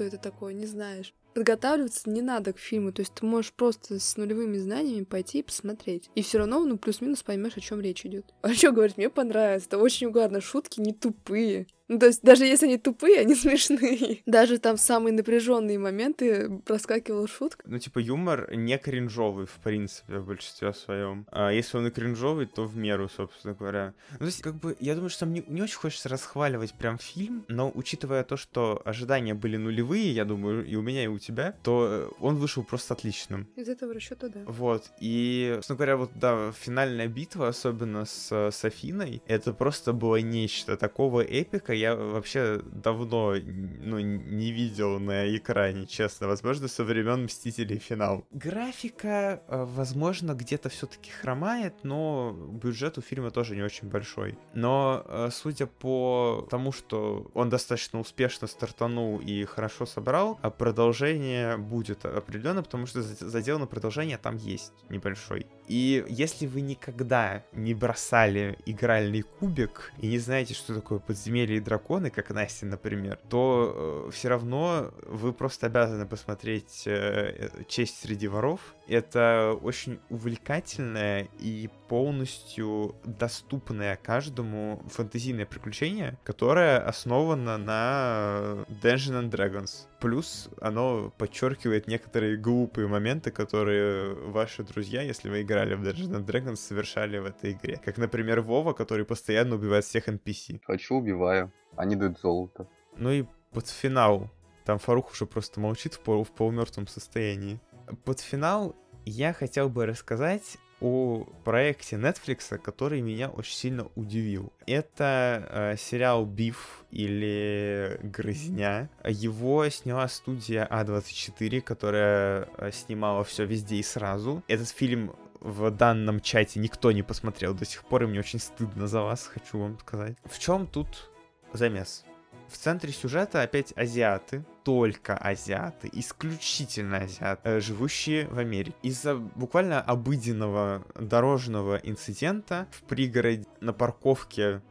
это 0.04 0.18
такое, 0.18 0.52
не 0.54 0.66
знаешь. 0.66 1.14
подготавливаться 1.34 2.08
не 2.08 2.22
надо 2.22 2.52
к 2.54 2.58
фильму. 2.58 2.92
То 2.92 3.00
есть 3.00 3.14
ты 3.14 3.26
можешь 3.26 3.52
просто 3.52 3.98
с 3.98 4.16
нулевыми 4.16 4.56
знаниями 4.56 5.04
пойти 5.04 5.40
и 5.40 5.42
посмотреть. 5.42 6.10
И 6.14 6.22
все 6.22 6.38
равно, 6.38 6.64
ну, 6.64 6.78
плюс-минус 6.78 7.22
поймешь, 7.22 7.56
о 7.56 7.60
чем 7.60 7.80
речь 7.80 8.06
идет. 8.06 8.32
А 8.42 8.54
что 8.54 8.72
говорить, 8.72 8.96
мне 8.96 9.10
понравилось. 9.10 9.66
Это 9.66 9.78
очень 9.78 10.06
угарно. 10.06 10.40
Шутки 10.40 10.80
не 10.80 10.92
тупые. 10.92 11.66
Ну, 11.88 11.98
то 11.98 12.06
есть, 12.06 12.22
даже 12.22 12.44
если 12.44 12.66
они 12.66 12.78
тупые, 12.78 13.20
они 13.20 13.34
смешные. 13.36 14.22
Даже 14.26 14.58
там 14.58 14.76
самые 14.76 15.12
напряженные 15.12 15.78
моменты 15.78 16.60
проскакивала 16.64 17.28
шутка. 17.28 17.64
Ну, 17.66 17.78
типа, 17.78 17.98
юмор 17.98 18.52
не 18.54 18.76
кринжовый, 18.78 19.46
в 19.46 19.58
принципе, 19.62 20.18
в 20.18 20.26
большинстве 20.26 20.72
своем. 20.72 21.26
А 21.30 21.50
если 21.50 21.76
он 21.78 21.86
и 21.86 21.90
кринжовый, 21.90 22.46
то 22.46 22.64
в 22.64 22.76
меру, 22.76 23.08
собственно 23.08 23.54
говоря. 23.54 23.94
Ну, 24.12 24.18
то 24.18 24.24
есть, 24.26 24.42
как 24.42 24.54
бы, 24.56 24.76
я 24.80 24.94
думаю, 24.94 25.10
что 25.10 25.20
там 25.20 25.32
не, 25.32 25.62
очень 25.62 25.76
хочется 25.76 26.08
расхваливать 26.08 26.74
прям 26.74 26.98
фильм, 26.98 27.44
но 27.48 27.70
учитывая 27.74 28.24
то, 28.24 28.36
что 28.36 28.82
ожидания 28.84 29.34
были 29.34 29.56
нулевые, 29.56 30.12
я 30.12 30.24
думаю, 30.24 30.66
и 30.66 30.74
у 30.76 30.82
меня, 30.82 31.04
и 31.04 31.06
у 31.06 31.18
тебя, 31.18 31.54
то 31.62 31.86
э, 31.88 32.08
он 32.20 32.36
вышел 32.36 32.64
просто 32.64 32.94
отличным. 32.94 33.46
Из 33.56 33.68
этого 33.68 33.94
расчета, 33.94 34.28
да. 34.28 34.40
Вот, 34.46 34.90
и, 35.00 35.52
собственно 35.56 35.76
говоря, 35.76 35.96
вот, 35.96 36.10
да, 36.14 36.52
финальная 36.52 37.08
битва, 37.08 37.48
особенно 37.48 38.04
с, 38.04 38.32
с 38.32 38.64
Афиной, 38.64 39.22
это 39.26 39.52
просто 39.52 39.92
было 39.92 40.16
нечто 40.16 40.76
такого 40.76 41.20
эпика, 41.20 41.75
я 41.76 41.94
вообще 41.94 42.60
давно 42.64 43.34
ну, 43.34 43.98
не 43.98 44.52
видел 44.52 44.98
на 44.98 45.36
экране, 45.36 45.86
честно. 45.86 46.28
Возможно, 46.28 46.68
со 46.68 46.84
времен 46.84 47.24
Мстителей 47.24 47.78
финал. 47.78 48.26
Графика, 48.30 49.42
э, 49.48 49.64
возможно, 49.64 50.34
где-то 50.34 50.68
все-таки 50.68 51.10
хромает, 51.10 51.74
но 51.82 52.32
бюджет 52.32 52.98
у 52.98 53.00
фильма 53.00 53.30
тоже 53.30 53.56
не 53.56 53.62
очень 53.62 53.88
большой. 53.88 54.38
Но 54.54 55.04
э, 55.06 55.28
судя 55.32 55.66
по 55.66 56.46
тому, 56.50 56.72
что 56.72 57.30
он 57.34 57.48
достаточно 57.48 58.00
успешно 58.00 58.46
стартанул 58.46 59.18
и 59.20 59.44
хорошо 59.44 59.86
собрал, 59.86 60.38
а 60.42 60.50
продолжение 60.50 61.56
будет 61.56 62.04
определенно, 62.04 62.62
потому 62.62 62.86
что 62.86 63.02
задел 63.02 63.58
на 63.58 63.66
продолжение 63.66 64.18
там 64.18 64.36
есть 64.36 64.72
небольшой. 64.88 65.46
И 65.68 66.04
если 66.08 66.46
вы 66.46 66.60
никогда 66.60 67.44
не 67.52 67.74
бросали 67.74 68.58
игральный 68.66 69.22
кубик 69.22 69.92
и 70.00 70.06
не 70.06 70.18
знаете, 70.18 70.54
что 70.54 70.74
такое 70.74 70.98
подземелье 70.98 71.60
драконы, 71.66 72.10
как 72.10 72.30
Настя, 72.30 72.66
например, 72.66 73.18
то 73.28 74.06
э, 74.08 74.10
все 74.12 74.28
равно 74.28 74.92
вы 75.02 75.32
просто 75.32 75.66
обязаны 75.66 76.06
посмотреть 76.06 76.84
э, 76.86 77.50
«Честь 77.68 78.00
среди 78.00 78.28
воров». 78.28 78.60
Это 78.88 79.58
очень 79.62 79.98
увлекательное 80.10 81.28
и 81.38 81.68
полностью 81.88 82.94
доступное 83.04 83.96
каждому 83.96 84.82
фэнтезийное 84.88 85.46
приключение, 85.46 86.18
которое 86.24 86.78
основано 86.78 87.58
на 87.58 88.64
Dungeons 88.82 89.22
and 89.22 89.30
Dragons. 89.30 89.88
Плюс 90.00 90.48
оно 90.60 91.12
подчеркивает 91.18 91.88
некоторые 91.88 92.36
глупые 92.36 92.86
моменты, 92.86 93.30
которые 93.30 94.14
ваши 94.14 94.62
друзья, 94.62 95.02
если 95.02 95.28
вы 95.28 95.42
играли 95.42 95.74
в 95.74 95.82
Dungeons 95.82 96.12
and 96.12 96.24
Dragons, 96.24 96.56
совершали 96.56 97.18
в 97.18 97.26
этой 97.26 97.52
игре. 97.52 97.80
Как, 97.84 97.98
например, 97.98 98.40
Вова, 98.40 98.72
который 98.72 99.04
постоянно 99.04 99.56
убивает 99.56 99.84
всех 99.84 100.08
NPC. 100.08 100.60
Хочу, 100.64 100.96
убиваю. 100.96 101.52
Они 101.76 101.96
дают 101.96 102.20
золото. 102.20 102.68
Ну 102.96 103.10
и 103.10 103.24
под 103.52 103.68
финал. 103.68 104.30
Там 104.64 104.78
Фарух 104.78 105.12
уже 105.12 105.26
просто 105.26 105.60
молчит 105.60 105.94
в, 105.94 106.00
пол, 106.00 106.24
в 106.24 106.32
полумертвом 106.32 106.88
состоянии. 106.88 107.60
Под 108.04 108.20
финал 108.20 108.76
я 109.04 109.32
хотел 109.32 109.68
бы 109.68 109.86
рассказать 109.86 110.58
о 110.80 111.24
проекте 111.44 111.96
Netflix, 111.96 112.58
который 112.58 113.00
меня 113.00 113.30
очень 113.30 113.54
сильно 113.54 113.88
удивил. 113.94 114.52
Это 114.66 115.48
э, 115.48 115.76
сериал 115.78 116.26
«Биф» 116.26 116.84
или 116.90 117.98
«Грызня». 118.02 118.90
Его 119.04 119.68
сняла 119.70 120.06
студия 120.08 120.68
А24, 120.70 121.60
которая 121.62 122.48
э, 122.58 122.70
снимала 122.72 123.24
все 123.24 123.46
везде 123.46 123.76
и 123.76 123.82
сразу. 123.82 124.42
Этот 124.48 124.68
фильм 124.68 125.14
в 125.40 125.70
данном 125.70 126.20
чате 126.20 126.60
никто 126.60 126.92
не 126.92 127.02
посмотрел 127.02 127.54
до 127.54 127.64
сих 127.64 127.84
пор, 127.84 128.02
и 128.02 128.06
мне 128.06 128.20
очень 128.20 128.40
стыдно 128.40 128.86
за 128.86 129.02
вас, 129.02 129.26
хочу 129.26 129.58
вам 129.58 129.78
сказать. 129.78 130.16
В 130.24 130.38
чем 130.38 130.66
тут 130.66 131.10
замес? 131.52 132.04
В 132.48 132.56
центре 132.56 132.92
сюжета 132.92 133.42
опять 133.42 133.72
азиаты, 133.76 134.44
только 134.66 135.16
азиаты, 135.16 135.88
исключительно 135.92 136.96
азиаты, 136.96 137.40
э, 137.44 137.60
живущие 137.60 138.26
в 138.26 138.36
Америке. 138.36 138.74
Из-за 138.82 139.14
буквально 139.14 139.80
обыденного 139.80 140.84
дорожного 140.96 141.76
инцидента 141.76 142.66
в 142.72 142.82
пригороде 142.82 143.46
на 143.60 143.72
парковке 143.72 144.62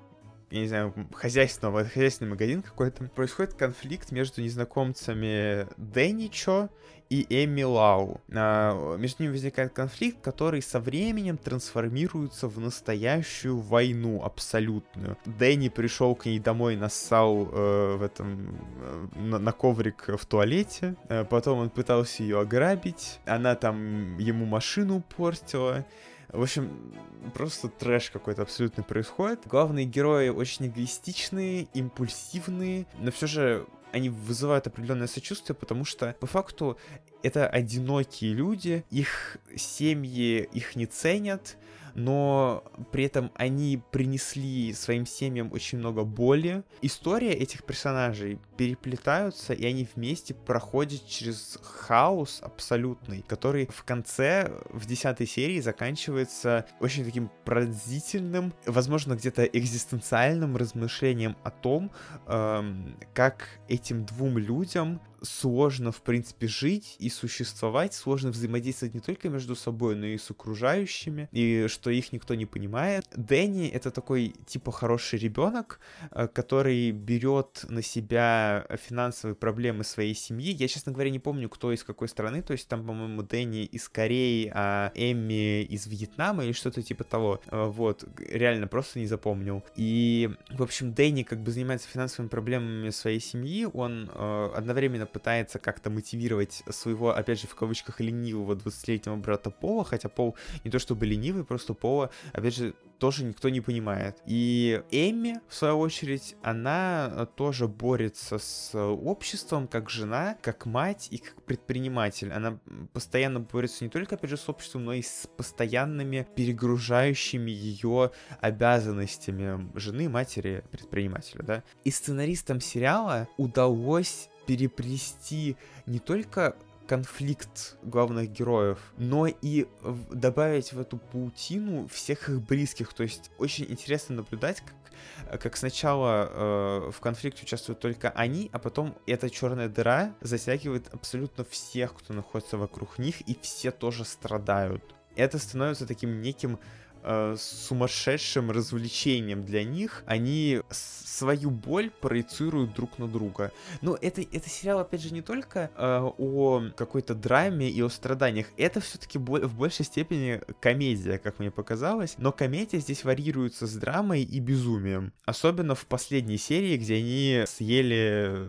я 0.56 0.62
не 0.62 0.68
знаю, 0.68 0.94
хозяйственного, 1.14 1.84
хозяйственный 1.84 2.30
магазин 2.30 2.62
какой-то, 2.62 3.10
происходит 3.10 3.56
конфликт 3.56 4.12
между 4.12 4.42
незнакомцами 4.42 5.68
Дэничо 5.76 6.70
и 7.10 7.26
Эми 7.30 7.64
Лау. 7.64 8.22
А, 8.34 8.96
между 8.98 9.24
ними 9.24 9.34
возникает 9.34 9.74
конфликт, 9.74 10.22
который 10.22 10.62
со 10.62 10.80
временем 10.80 11.38
трансформируется 11.38 12.48
в 12.48 12.60
настоящую 12.60 13.60
войну 13.60 14.24
абсолютную. 14.24 15.18
Дэнни 15.26 15.70
пришел 15.70 16.16
к 16.16 16.26
ней 16.26 16.40
домой, 16.40 16.78
нассал 16.78 17.50
э, 17.52 17.96
в 17.98 18.02
этом 18.02 18.58
э, 18.80 19.08
на, 19.16 19.40
на 19.40 19.52
коврик 19.52 20.08
в 20.08 20.26
туалете, 20.26 20.96
э, 21.10 21.26
потом 21.26 21.60
он 21.60 21.70
пытался 21.70 22.24
ее 22.24 22.40
ограбить, 22.40 23.20
она 23.26 23.56
там 23.56 24.18
ему 24.18 24.46
машину 24.46 25.04
портила. 25.16 25.86
В 26.30 26.42
общем, 26.42 26.94
просто 27.34 27.70
трэш 27.70 28.10
какой-то 28.10 28.42
абсолютно 28.44 28.84
происходит. 28.84 29.42
Главные 29.46 29.86
герои 29.86 30.30
очень 30.30 30.68
эгоистичные, 30.68 31.68
импульсивные, 31.74 32.88
но 33.00 33.12
все 33.12 33.28
же 33.28 33.68
они 33.92 34.10
вызывают 34.10 34.68
определенное 34.68 35.08
сочувствие, 35.08 35.56
потому 35.56 35.86
что 35.86 36.16
по 36.20 36.28
факту 36.28 36.78
это 37.24 37.48
одинокие 37.48 38.34
люди, 38.34 38.84
их 38.90 39.38
семьи 39.56 40.50
их 40.52 40.76
не 40.76 40.86
ценят, 40.86 41.58
но 41.96 42.64
при 42.92 43.06
этом 43.06 43.32
они 43.36 43.82
принесли 43.92 44.74
своим 44.74 45.06
семьям 45.06 45.52
очень 45.52 45.80
много 45.80 46.04
боли. 46.04 46.64
История 46.82 47.32
этих 47.32 47.64
персонажей 47.64 48.38
переплетаются, 48.58 49.54
и 49.54 49.66
они 49.66 49.88
вместе 49.96 50.34
проходят 50.34 51.08
через 51.08 51.58
хаос 51.64 52.42
абсолютный, 52.44 53.24
который 53.28 53.68
в 53.68 53.84
конце, 53.84 54.52
в 54.70 54.86
десятой 54.86 55.26
серии, 55.26 55.60
заканчивается 55.62 56.66
очень 56.80 57.06
таким 57.06 57.32
пронзительным, 57.46 58.54
возможно, 58.66 59.16
где-то 59.16 59.44
экзистенциальным 59.46 60.58
размышлением 60.58 61.38
о 61.44 61.50
том, 61.50 61.92
эм, 62.28 62.98
как 63.14 63.48
этим 63.70 64.06
двум 64.06 64.38
людям 64.38 65.02
сложно, 65.26 65.92
в 65.92 66.02
принципе, 66.02 66.48
жить 66.48 66.96
и 67.00 67.10
существовать, 67.10 67.94
сложно 67.94 68.32
взаимодействовать 68.32 68.94
не 68.94 69.02
только 69.02 69.30
между 69.30 69.56
собой, 69.56 69.96
но 69.96 70.06
и 70.06 70.18
с 70.18 70.32
окружающими, 70.32 71.28
и 71.32 71.68
что 71.68 71.90
их 71.90 72.14
никто 72.14 72.36
не 72.36 72.46
понимает. 72.46 73.06
Дэнни— 73.16 73.68
это 73.74 73.92
такой, 73.92 74.34
типа, 74.46 74.72
хороший 74.72 75.20
ребенок, 75.20 75.80
э, 76.12 76.28
который 76.28 76.92
берет 76.92 77.66
на 77.70 77.82
себя 77.82 78.66
финансовые 78.88 79.36
проблемы 79.36 79.84
своей 79.84 80.16
семьи. 80.16 80.52
Я, 80.52 80.68
честно 80.68 80.92
говоря, 80.92 81.10
не 81.10 81.20
помню, 81.20 81.50
кто 81.50 81.72
из 81.72 81.84
какой 81.84 82.08
страны, 82.08 82.42
то 82.42 82.54
есть 82.54 82.68
там, 82.68 82.86
по-моему, 82.86 83.24
Дэнни 83.24 83.66
из 83.66 83.90
Кореи, 83.90 84.52
а 84.54 84.92
Эмми 84.96 85.64
из 85.64 85.88
Вьетнама 85.88 86.46
или 86.46 86.54
что-то 86.54 86.82
типа 86.82 87.04
того. 87.04 87.42
Э, 87.48 87.66
вот, 87.66 88.06
реально 88.20 88.68
просто 88.68 89.00
не 89.00 89.08
запомнил. 89.08 89.64
И, 89.76 90.30
в 90.52 90.64
общем, 90.64 90.94
Дэнни 90.94 91.24
как 91.24 91.42
бы 91.42 91.52
занимается 91.52 91.88
финансовыми 91.88 92.30
проблемами 92.30 92.90
своей 92.92 93.20
семьи, 93.20 93.68
он 93.74 94.10
э, 94.14 94.50
одновременно 94.56 95.06
пытается 95.16 95.60
как-то 95.60 95.90
мотивировать 95.90 96.62
своего, 96.70 97.16
опять 97.16 97.40
же, 97.40 97.48
в 97.48 97.56
кавычках, 97.56 98.02
ленивого 98.02 98.54
20-летнего 98.56 99.16
брата 99.16 99.50
Пола, 99.50 99.86
хотя 99.86 100.10
Пол 100.10 100.36
не 100.66 100.72
то 100.72 100.78
чтобы 100.78 101.06
ленивый, 101.06 101.46
просто 101.46 101.74
Пола, 101.74 102.10
опять 102.34 102.54
же, 102.54 102.74
тоже 103.00 103.24
никто 103.24 103.48
не 103.48 103.62
понимает. 103.62 104.18
И 104.26 104.82
Эми, 104.92 105.40
в 105.48 105.56
свою 105.56 105.80
очередь, 105.80 106.36
она 106.44 107.28
тоже 107.36 107.70
борется 107.70 108.40
с 108.40 108.78
обществом 108.78 109.68
как 109.68 109.90
жена, 109.90 110.36
как 110.42 110.66
мать 110.66 111.08
и 111.12 111.18
как 111.18 111.42
предприниматель. 111.44 112.32
Она 112.34 112.60
постоянно 112.92 113.40
борется 113.40 113.86
не 113.86 113.90
только, 113.90 114.16
опять 114.16 114.32
же, 114.32 114.38
с 114.38 114.50
обществом, 114.50 114.86
но 114.86 114.94
и 114.94 115.02
с 115.02 115.30
постоянными 115.38 116.28
перегружающими 116.36 117.52
ее 117.52 118.12
обязанностями 118.42 119.70
жены, 119.76 120.10
матери, 120.10 120.64
предпринимателя, 120.72 121.44
да. 121.44 121.64
И 121.86 121.92
сценаристам 121.92 122.60
сериала 122.60 123.30
удалось 123.38 124.30
переплести 124.46 125.58
не 125.86 126.00
только 126.00 126.56
конфликт 126.88 127.78
главных 127.82 128.32
героев, 128.32 128.80
но 128.98 129.28
и 129.28 129.68
добавить 130.12 130.74
в 130.74 130.80
эту 130.80 130.98
паутину 130.98 131.88
всех 131.88 132.30
их 132.30 132.42
близких. 132.42 132.94
То 132.94 133.04
есть 133.04 133.32
очень 133.38 133.66
интересно 133.66 134.18
наблюдать, 134.18 134.62
как, 134.62 135.42
как 135.42 135.58
сначала 135.58 136.30
э, 136.30 136.92
в 136.92 137.00
конфликте 137.00 137.44
участвуют 137.44 137.80
только 137.80 138.10
они, 138.12 138.50
а 138.54 138.60
потом 138.60 138.96
эта 139.08 139.30
черная 139.30 139.68
дыра 139.70 140.14
затягивает 140.22 140.94
абсолютно 140.94 141.44
всех, 141.44 141.96
кто 141.96 142.14
находится 142.14 142.58
вокруг 142.58 143.00
них, 143.00 143.22
и 143.22 143.38
все 143.42 143.72
тоже 143.72 144.06
страдают. 144.06 144.84
Это 145.16 145.40
становится 145.40 145.88
таким 145.88 146.22
неким 146.22 146.60
э, 147.06 147.36
сумасшедшим 147.40 148.52
развлечением 148.52 149.46
для 149.46 149.64
них. 149.64 150.04
Они 150.06 150.62
свою 150.70 151.50
боль 151.50 151.90
проецируют 151.90 152.74
друг 152.74 153.00
на 153.00 153.08
друга. 153.08 153.52
Но 153.82 153.98
это, 154.02 154.22
это 154.22 154.50
сериал, 154.50 154.80
опять 154.80 155.02
же, 155.02 155.14
не 155.14 155.22
только 155.22 155.72
э, 155.76 156.00
о 156.18 156.64
какой-то 156.76 157.16
драме 157.16 157.70
и 157.70 157.82
о 157.82 157.90
страданиях. 157.90 158.48
Это 158.58 158.80
все-таки 158.82 159.18
в 159.18 159.56
большей 159.56 159.86
степени 159.86 160.42
комедия, 160.60 161.18
как 161.18 161.40
мне 161.40 161.52
показалось. 161.52 162.16
Но 162.18 162.32
комедия 162.32 162.80
здесь 162.80 163.04
варьируется 163.04 163.68
с 163.68 163.74
драмой 163.76 164.24
и 164.24 164.40
безумием. 164.40 165.14
Особенно 165.26 165.76
в 165.76 165.86
последней 165.86 166.38
серии, 166.38 166.78
где 166.78 166.96
они 166.96 167.44
съели 167.48 168.48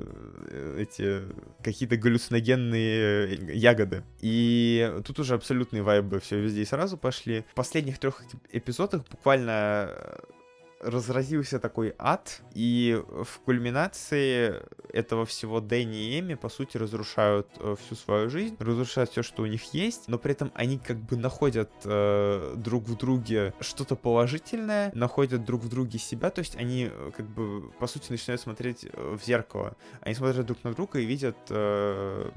э, 0.49 0.77
эти 0.81 1.23
какие-то 1.67 1.97
галлюциногенные 1.97 3.27
э, 3.27 3.53
ягоды. 3.53 4.05
И 4.21 4.93
тут 5.05 5.19
уже 5.19 5.35
абсолютные 5.35 5.83
вайбы 5.83 6.21
все 6.21 6.41
везде 6.41 6.63
и 6.63 6.65
сразу 6.65 6.97
пошли. 6.97 7.45
В 7.51 7.55
последних 7.55 7.99
трех 7.99 8.23
эпизодах 8.53 9.03
буквально 9.11 9.91
э, 9.91 10.17
разразился 10.81 11.59
такой 11.59 11.95
ад, 11.99 12.43
и 12.53 13.03
в 13.07 13.41
кульминации 13.45 14.63
этого 14.93 15.25
всего 15.27 15.61
Дэнни 15.61 16.17
и 16.17 16.21
Эми, 16.21 16.35
по 16.35 16.49
сути, 16.49 16.77
разрушают 16.77 17.49
э, 17.59 17.77
всю 17.81 17.95
свою 17.95 18.31
жизнь, 18.31 18.57
разрушают 18.59 19.11
все, 19.11 19.23
что 19.23 19.43
у 19.43 19.47
них 19.47 19.75
есть, 19.75 20.09
но 20.09 20.19
при 20.19 20.33
этом 20.33 20.53
они 20.55 20.79
как 20.79 20.99
бы 20.99 21.17
находят 21.17 21.71
э, 21.85 22.55
друг 22.57 22.85
в 22.85 22.97
друге 22.97 23.55
что-то 23.61 23.97
положительное, 23.97 24.91
находят 24.95 25.45
друг 25.45 25.63
в 25.63 25.69
друге 25.69 25.99
себя, 25.99 26.31
то 26.31 26.41
есть 26.41 26.57
они 26.57 26.91
э, 26.91 27.11
как 27.17 27.27
бы, 27.27 27.71
по 27.79 27.87
сути, 27.87 28.11
начинают 28.11 28.41
смотреть 28.41 28.85
э, 28.85 29.17
в 29.17 29.25
зеркало. 29.25 29.77
Они 30.01 30.15
смотрят 30.15 30.47
друг 30.47 30.63
на 30.63 30.73
друга 30.73 30.99
и 30.99 31.07
видят 31.07 31.37
э, 31.51 32.31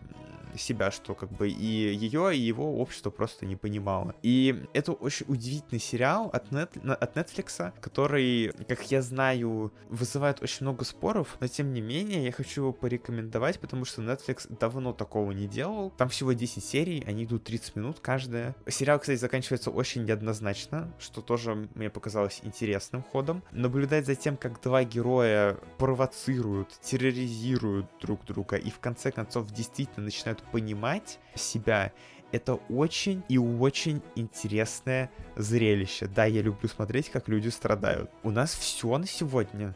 себя, 0.57 0.91
что 0.91 1.15
как 1.15 1.31
бы 1.31 1.49
и 1.49 1.93
ее, 1.93 2.35
и 2.35 2.39
его 2.39 2.79
общество 2.79 3.09
просто 3.09 3.45
не 3.45 3.55
понимало. 3.55 4.15
И 4.21 4.65
это 4.73 4.93
очень 4.93 5.25
удивительный 5.27 5.79
сериал 5.79 6.29
от, 6.33 6.51
нет, 6.51 6.73
от 6.83 7.17
Netflix, 7.17 7.73
который, 7.79 8.53
как 8.67 8.89
я 8.91 9.01
знаю, 9.01 9.71
вызывает 9.89 10.41
очень 10.41 10.65
много 10.65 10.85
споров, 10.85 11.37
но 11.39 11.47
тем 11.47 11.73
не 11.73 11.81
менее 11.81 12.23
я 12.23 12.31
хочу 12.31 12.61
его 12.61 12.73
порекомендовать, 12.73 13.59
потому 13.59 13.85
что 13.85 14.01
Netflix 14.01 14.47
давно 14.59 14.93
такого 14.93 15.31
не 15.31 15.47
делал. 15.47 15.91
Там 15.97 16.09
всего 16.09 16.33
10 16.33 16.63
серий, 16.63 17.03
они 17.05 17.25
идут 17.25 17.43
30 17.43 17.75
минут 17.75 17.99
каждая. 18.01 18.55
Сериал, 18.67 18.99
кстати, 18.99 19.17
заканчивается 19.17 19.71
очень 19.71 20.05
неоднозначно, 20.05 20.93
что 20.99 21.21
тоже 21.21 21.69
мне 21.75 21.89
показалось 21.89 22.41
интересным 22.43 23.03
ходом. 23.03 23.43
Наблюдать 23.51 24.05
за 24.05 24.15
тем, 24.15 24.37
как 24.37 24.61
два 24.61 24.83
героя 24.83 25.57
провоцируют, 25.77 26.69
терроризируют 26.81 27.87
друг 28.01 28.25
друга 28.25 28.55
и 28.55 28.69
в 28.69 28.79
конце 28.79 29.11
концов 29.11 29.51
действительно 29.51 30.05
начинают 30.05 30.38
понимать 30.41 31.19
себя, 31.35 31.91
это 32.31 32.55
очень 32.69 33.23
и 33.27 33.37
очень 33.37 34.01
интересное 34.15 35.11
зрелище. 35.35 36.07
Да, 36.07 36.25
я 36.25 36.41
люблю 36.41 36.69
смотреть, 36.69 37.09
как 37.09 37.27
люди 37.27 37.49
страдают. 37.49 38.09
У 38.23 38.31
нас 38.31 38.53
все 38.53 38.97
на 38.97 39.07
сегодня. 39.07 39.75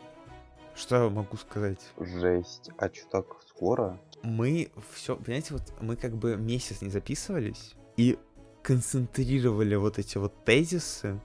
Что 0.75 1.03
я 1.03 1.09
могу 1.09 1.37
сказать? 1.37 1.79
Жесть. 1.99 2.69
А 2.77 2.89
что 2.93 3.07
так 3.09 3.25
скоро? 3.47 3.99
Мы 4.23 4.71
все, 4.93 5.15
понимаете, 5.15 5.53
вот 5.53 5.73
мы 5.81 5.95
как 5.95 6.15
бы 6.15 6.35
месяц 6.35 6.81
не 6.81 6.89
записывались 6.89 7.75
и 7.97 8.17
концентрировали 8.61 9.75
вот 9.75 9.99
эти 9.99 10.17
вот 10.17 10.45
тезисы, 10.45 11.19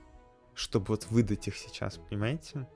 чтобы 0.53 0.87
вот 0.89 1.07
выдать 1.09 1.47
их 1.47 1.55
сейчас, 1.55 1.97
понимаете? 2.09 2.67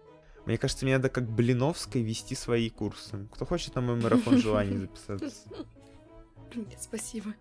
Мне 0.45 0.57
кажется, 0.57 0.85
мне 0.85 0.95
надо 0.95 1.09
как 1.09 1.29
Блиновской 1.29 2.01
вести 2.01 2.35
свои 2.35 2.69
курсы. 2.69 3.27
Кто 3.33 3.45
хочет 3.45 3.75
на 3.75 3.81
мой 3.81 3.95
марафон 3.95 4.37
желаний 4.41 4.77
записаться? 4.77 5.49
Нет, 6.55 6.81
спасибо. 6.81 7.33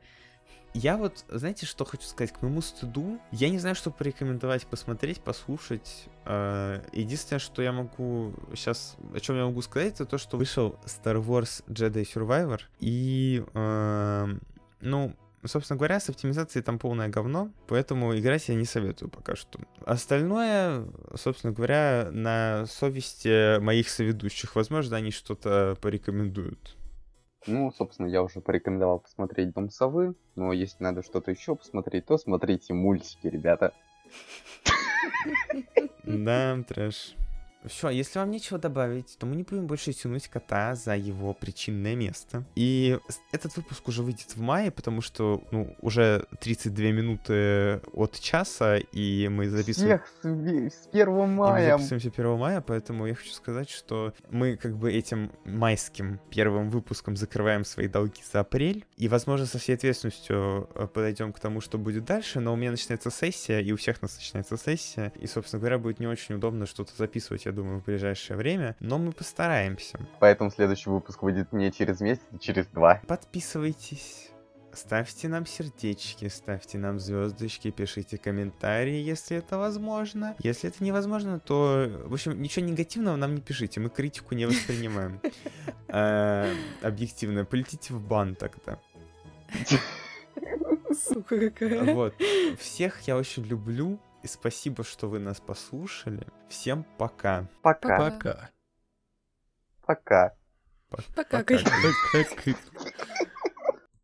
Я 0.74 0.96
вот, 0.96 1.24
знаете, 1.28 1.66
что 1.66 1.84
хочу 1.84 2.04
сказать? 2.04 2.32
К 2.32 2.40
моему 2.40 2.62
стыду, 2.62 3.20
я 3.30 3.50
не 3.50 3.58
знаю, 3.58 3.74
что 3.74 3.90
порекомендовать 3.90 4.66
посмотреть, 4.66 5.20
послушать. 5.20 6.06
Э, 6.24 6.82
единственное, 6.92 7.40
что 7.40 7.60
я 7.60 7.72
могу 7.72 8.32
сейчас, 8.54 8.96
о 9.14 9.20
чем 9.20 9.36
я 9.36 9.44
могу 9.44 9.60
сказать, 9.60 9.94
это 9.94 10.06
то, 10.06 10.16
что 10.16 10.38
вышел 10.38 10.76
Star 10.86 11.22
Wars 11.22 11.62
Jedi 11.68 12.06
Survivor. 12.10 12.60
И, 12.80 13.44
э, 13.52 14.26
ну, 14.80 15.14
собственно 15.44 15.76
говоря, 15.76 16.00
с 16.00 16.08
оптимизацией 16.08 16.62
там 16.62 16.78
полное 16.78 17.08
говно, 17.08 17.50
поэтому 17.68 18.16
играть 18.18 18.48
я 18.48 18.54
не 18.54 18.64
советую 18.64 19.10
пока 19.10 19.36
что. 19.36 19.60
Остальное, 19.84 20.86
собственно 21.16 21.52
говоря, 21.52 22.08
на 22.12 22.64
совести 22.66 23.58
моих 23.58 23.90
соведущих. 23.90 24.56
Возможно, 24.56 24.96
они 24.96 25.10
что-то 25.10 25.76
порекомендуют. 25.82 26.76
Ну, 27.46 27.72
собственно, 27.72 28.06
я 28.06 28.22
уже 28.22 28.40
порекомендовал 28.40 29.00
посмотреть 29.00 29.52
Дом 29.52 29.68
Совы, 29.70 30.14
но 30.36 30.52
если 30.52 30.82
надо 30.82 31.02
что-то 31.02 31.30
еще 31.30 31.56
посмотреть, 31.56 32.06
то 32.06 32.16
смотрите 32.16 32.72
мультики, 32.72 33.26
ребята. 33.26 33.72
Да, 36.04 36.58
трэш. 36.68 37.16
Все, 37.66 37.90
если 37.90 38.18
вам 38.18 38.30
нечего 38.30 38.58
добавить, 38.58 39.16
то 39.18 39.26
мы 39.26 39.36
не 39.36 39.42
будем 39.42 39.66
больше 39.66 39.92
тянуть 39.92 40.28
кота 40.28 40.74
за 40.74 40.96
его 40.96 41.32
причинное 41.34 41.94
место. 41.94 42.44
И 42.54 42.98
этот 43.30 43.56
выпуск 43.56 43.88
уже 43.88 44.02
выйдет 44.02 44.34
в 44.34 44.40
мае, 44.40 44.70
потому 44.70 45.00
что, 45.00 45.42
ну, 45.50 45.76
уже 45.80 46.26
32 46.40 46.84
минуты 46.86 47.80
от 47.92 48.18
часа, 48.18 48.76
и 48.76 49.28
мы 49.28 49.48
записываем... 49.48 49.98
Всех 49.98 50.08
с, 50.22 50.74
с 50.74 50.88
1 50.92 51.28
мая! 51.28 51.68
И 51.68 51.72
мы 51.72 51.78
записываемся 51.78 52.08
1 52.08 52.38
мая, 52.38 52.60
поэтому 52.60 53.06
я 53.06 53.14
хочу 53.14 53.32
сказать, 53.32 53.70
что 53.70 54.12
мы 54.30 54.56
как 54.56 54.76
бы 54.76 54.92
этим 54.92 55.30
майским 55.44 56.20
первым 56.30 56.70
выпуском 56.70 57.16
закрываем 57.16 57.64
свои 57.64 57.88
долги 57.88 58.22
за 58.30 58.40
апрель, 58.40 58.84
и, 58.96 59.08
возможно, 59.08 59.46
со 59.46 59.58
всей 59.58 59.74
ответственностью 59.74 60.68
э, 60.74 60.86
подойдем 60.86 61.32
к 61.32 61.40
тому, 61.40 61.60
что 61.60 61.78
будет 61.78 62.04
дальше, 62.04 62.40
но 62.40 62.52
у 62.52 62.56
меня 62.56 62.70
начинается 62.70 63.10
сессия, 63.10 63.60
и 63.60 63.72
у 63.72 63.76
всех 63.76 64.02
нас 64.02 64.16
начинается 64.16 64.56
сессия, 64.56 65.12
и, 65.20 65.26
собственно 65.26 65.60
говоря, 65.60 65.78
будет 65.78 66.00
не 66.00 66.06
очень 66.06 66.34
удобно 66.34 66.66
что-то 66.66 66.92
записывать, 66.96 67.46
я 67.52 67.56
думаю, 67.56 67.80
в 67.80 67.84
ближайшее 67.84 68.36
время, 68.36 68.76
но 68.80 68.98
мы 68.98 69.12
постараемся. 69.12 69.98
Поэтому 70.20 70.50
следующий 70.50 70.88
выпуск 70.88 71.22
выйдет 71.22 71.52
не 71.52 71.70
через 71.70 72.00
месяц, 72.00 72.22
а 72.32 72.38
через 72.38 72.66
два. 72.66 73.00
Подписывайтесь. 73.06 74.30
Ставьте 74.72 75.28
нам 75.28 75.44
сердечки, 75.44 76.28
ставьте 76.28 76.78
нам 76.78 76.98
звездочки, 76.98 77.70
пишите 77.70 78.16
комментарии, 78.16 78.96
если 78.96 79.36
это 79.36 79.58
возможно. 79.58 80.34
Если 80.38 80.70
это 80.70 80.82
невозможно, 80.82 81.38
то, 81.38 81.90
в 82.06 82.14
общем, 82.14 82.40
ничего 82.40 82.64
негативного 82.64 83.16
нам 83.16 83.34
не 83.34 83.42
пишите, 83.42 83.80
мы 83.80 83.90
критику 83.90 84.34
не 84.34 84.46
воспринимаем. 84.46 85.20
Объективно, 86.82 87.44
полетите 87.44 87.92
в 87.92 88.00
бан 88.00 88.34
тогда. 88.34 88.78
Сука 90.90 91.50
какая. 91.50 91.94
Вот. 91.94 92.14
Всех 92.58 93.02
я 93.02 93.18
очень 93.18 93.44
люблю. 93.44 94.00
И 94.22 94.28
спасибо, 94.28 94.84
что 94.84 95.08
вы 95.08 95.18
нас 95.18 95.40
послушали. 95.40 96.26
Всем 96.48 96.84
пока. 96.96 97.48
Пока. 97.62 97.98
Пока. 97.98 98.50
Пока. 99.84 100.36
Пока. 100.88 101.38
Пока. 101.38 101.44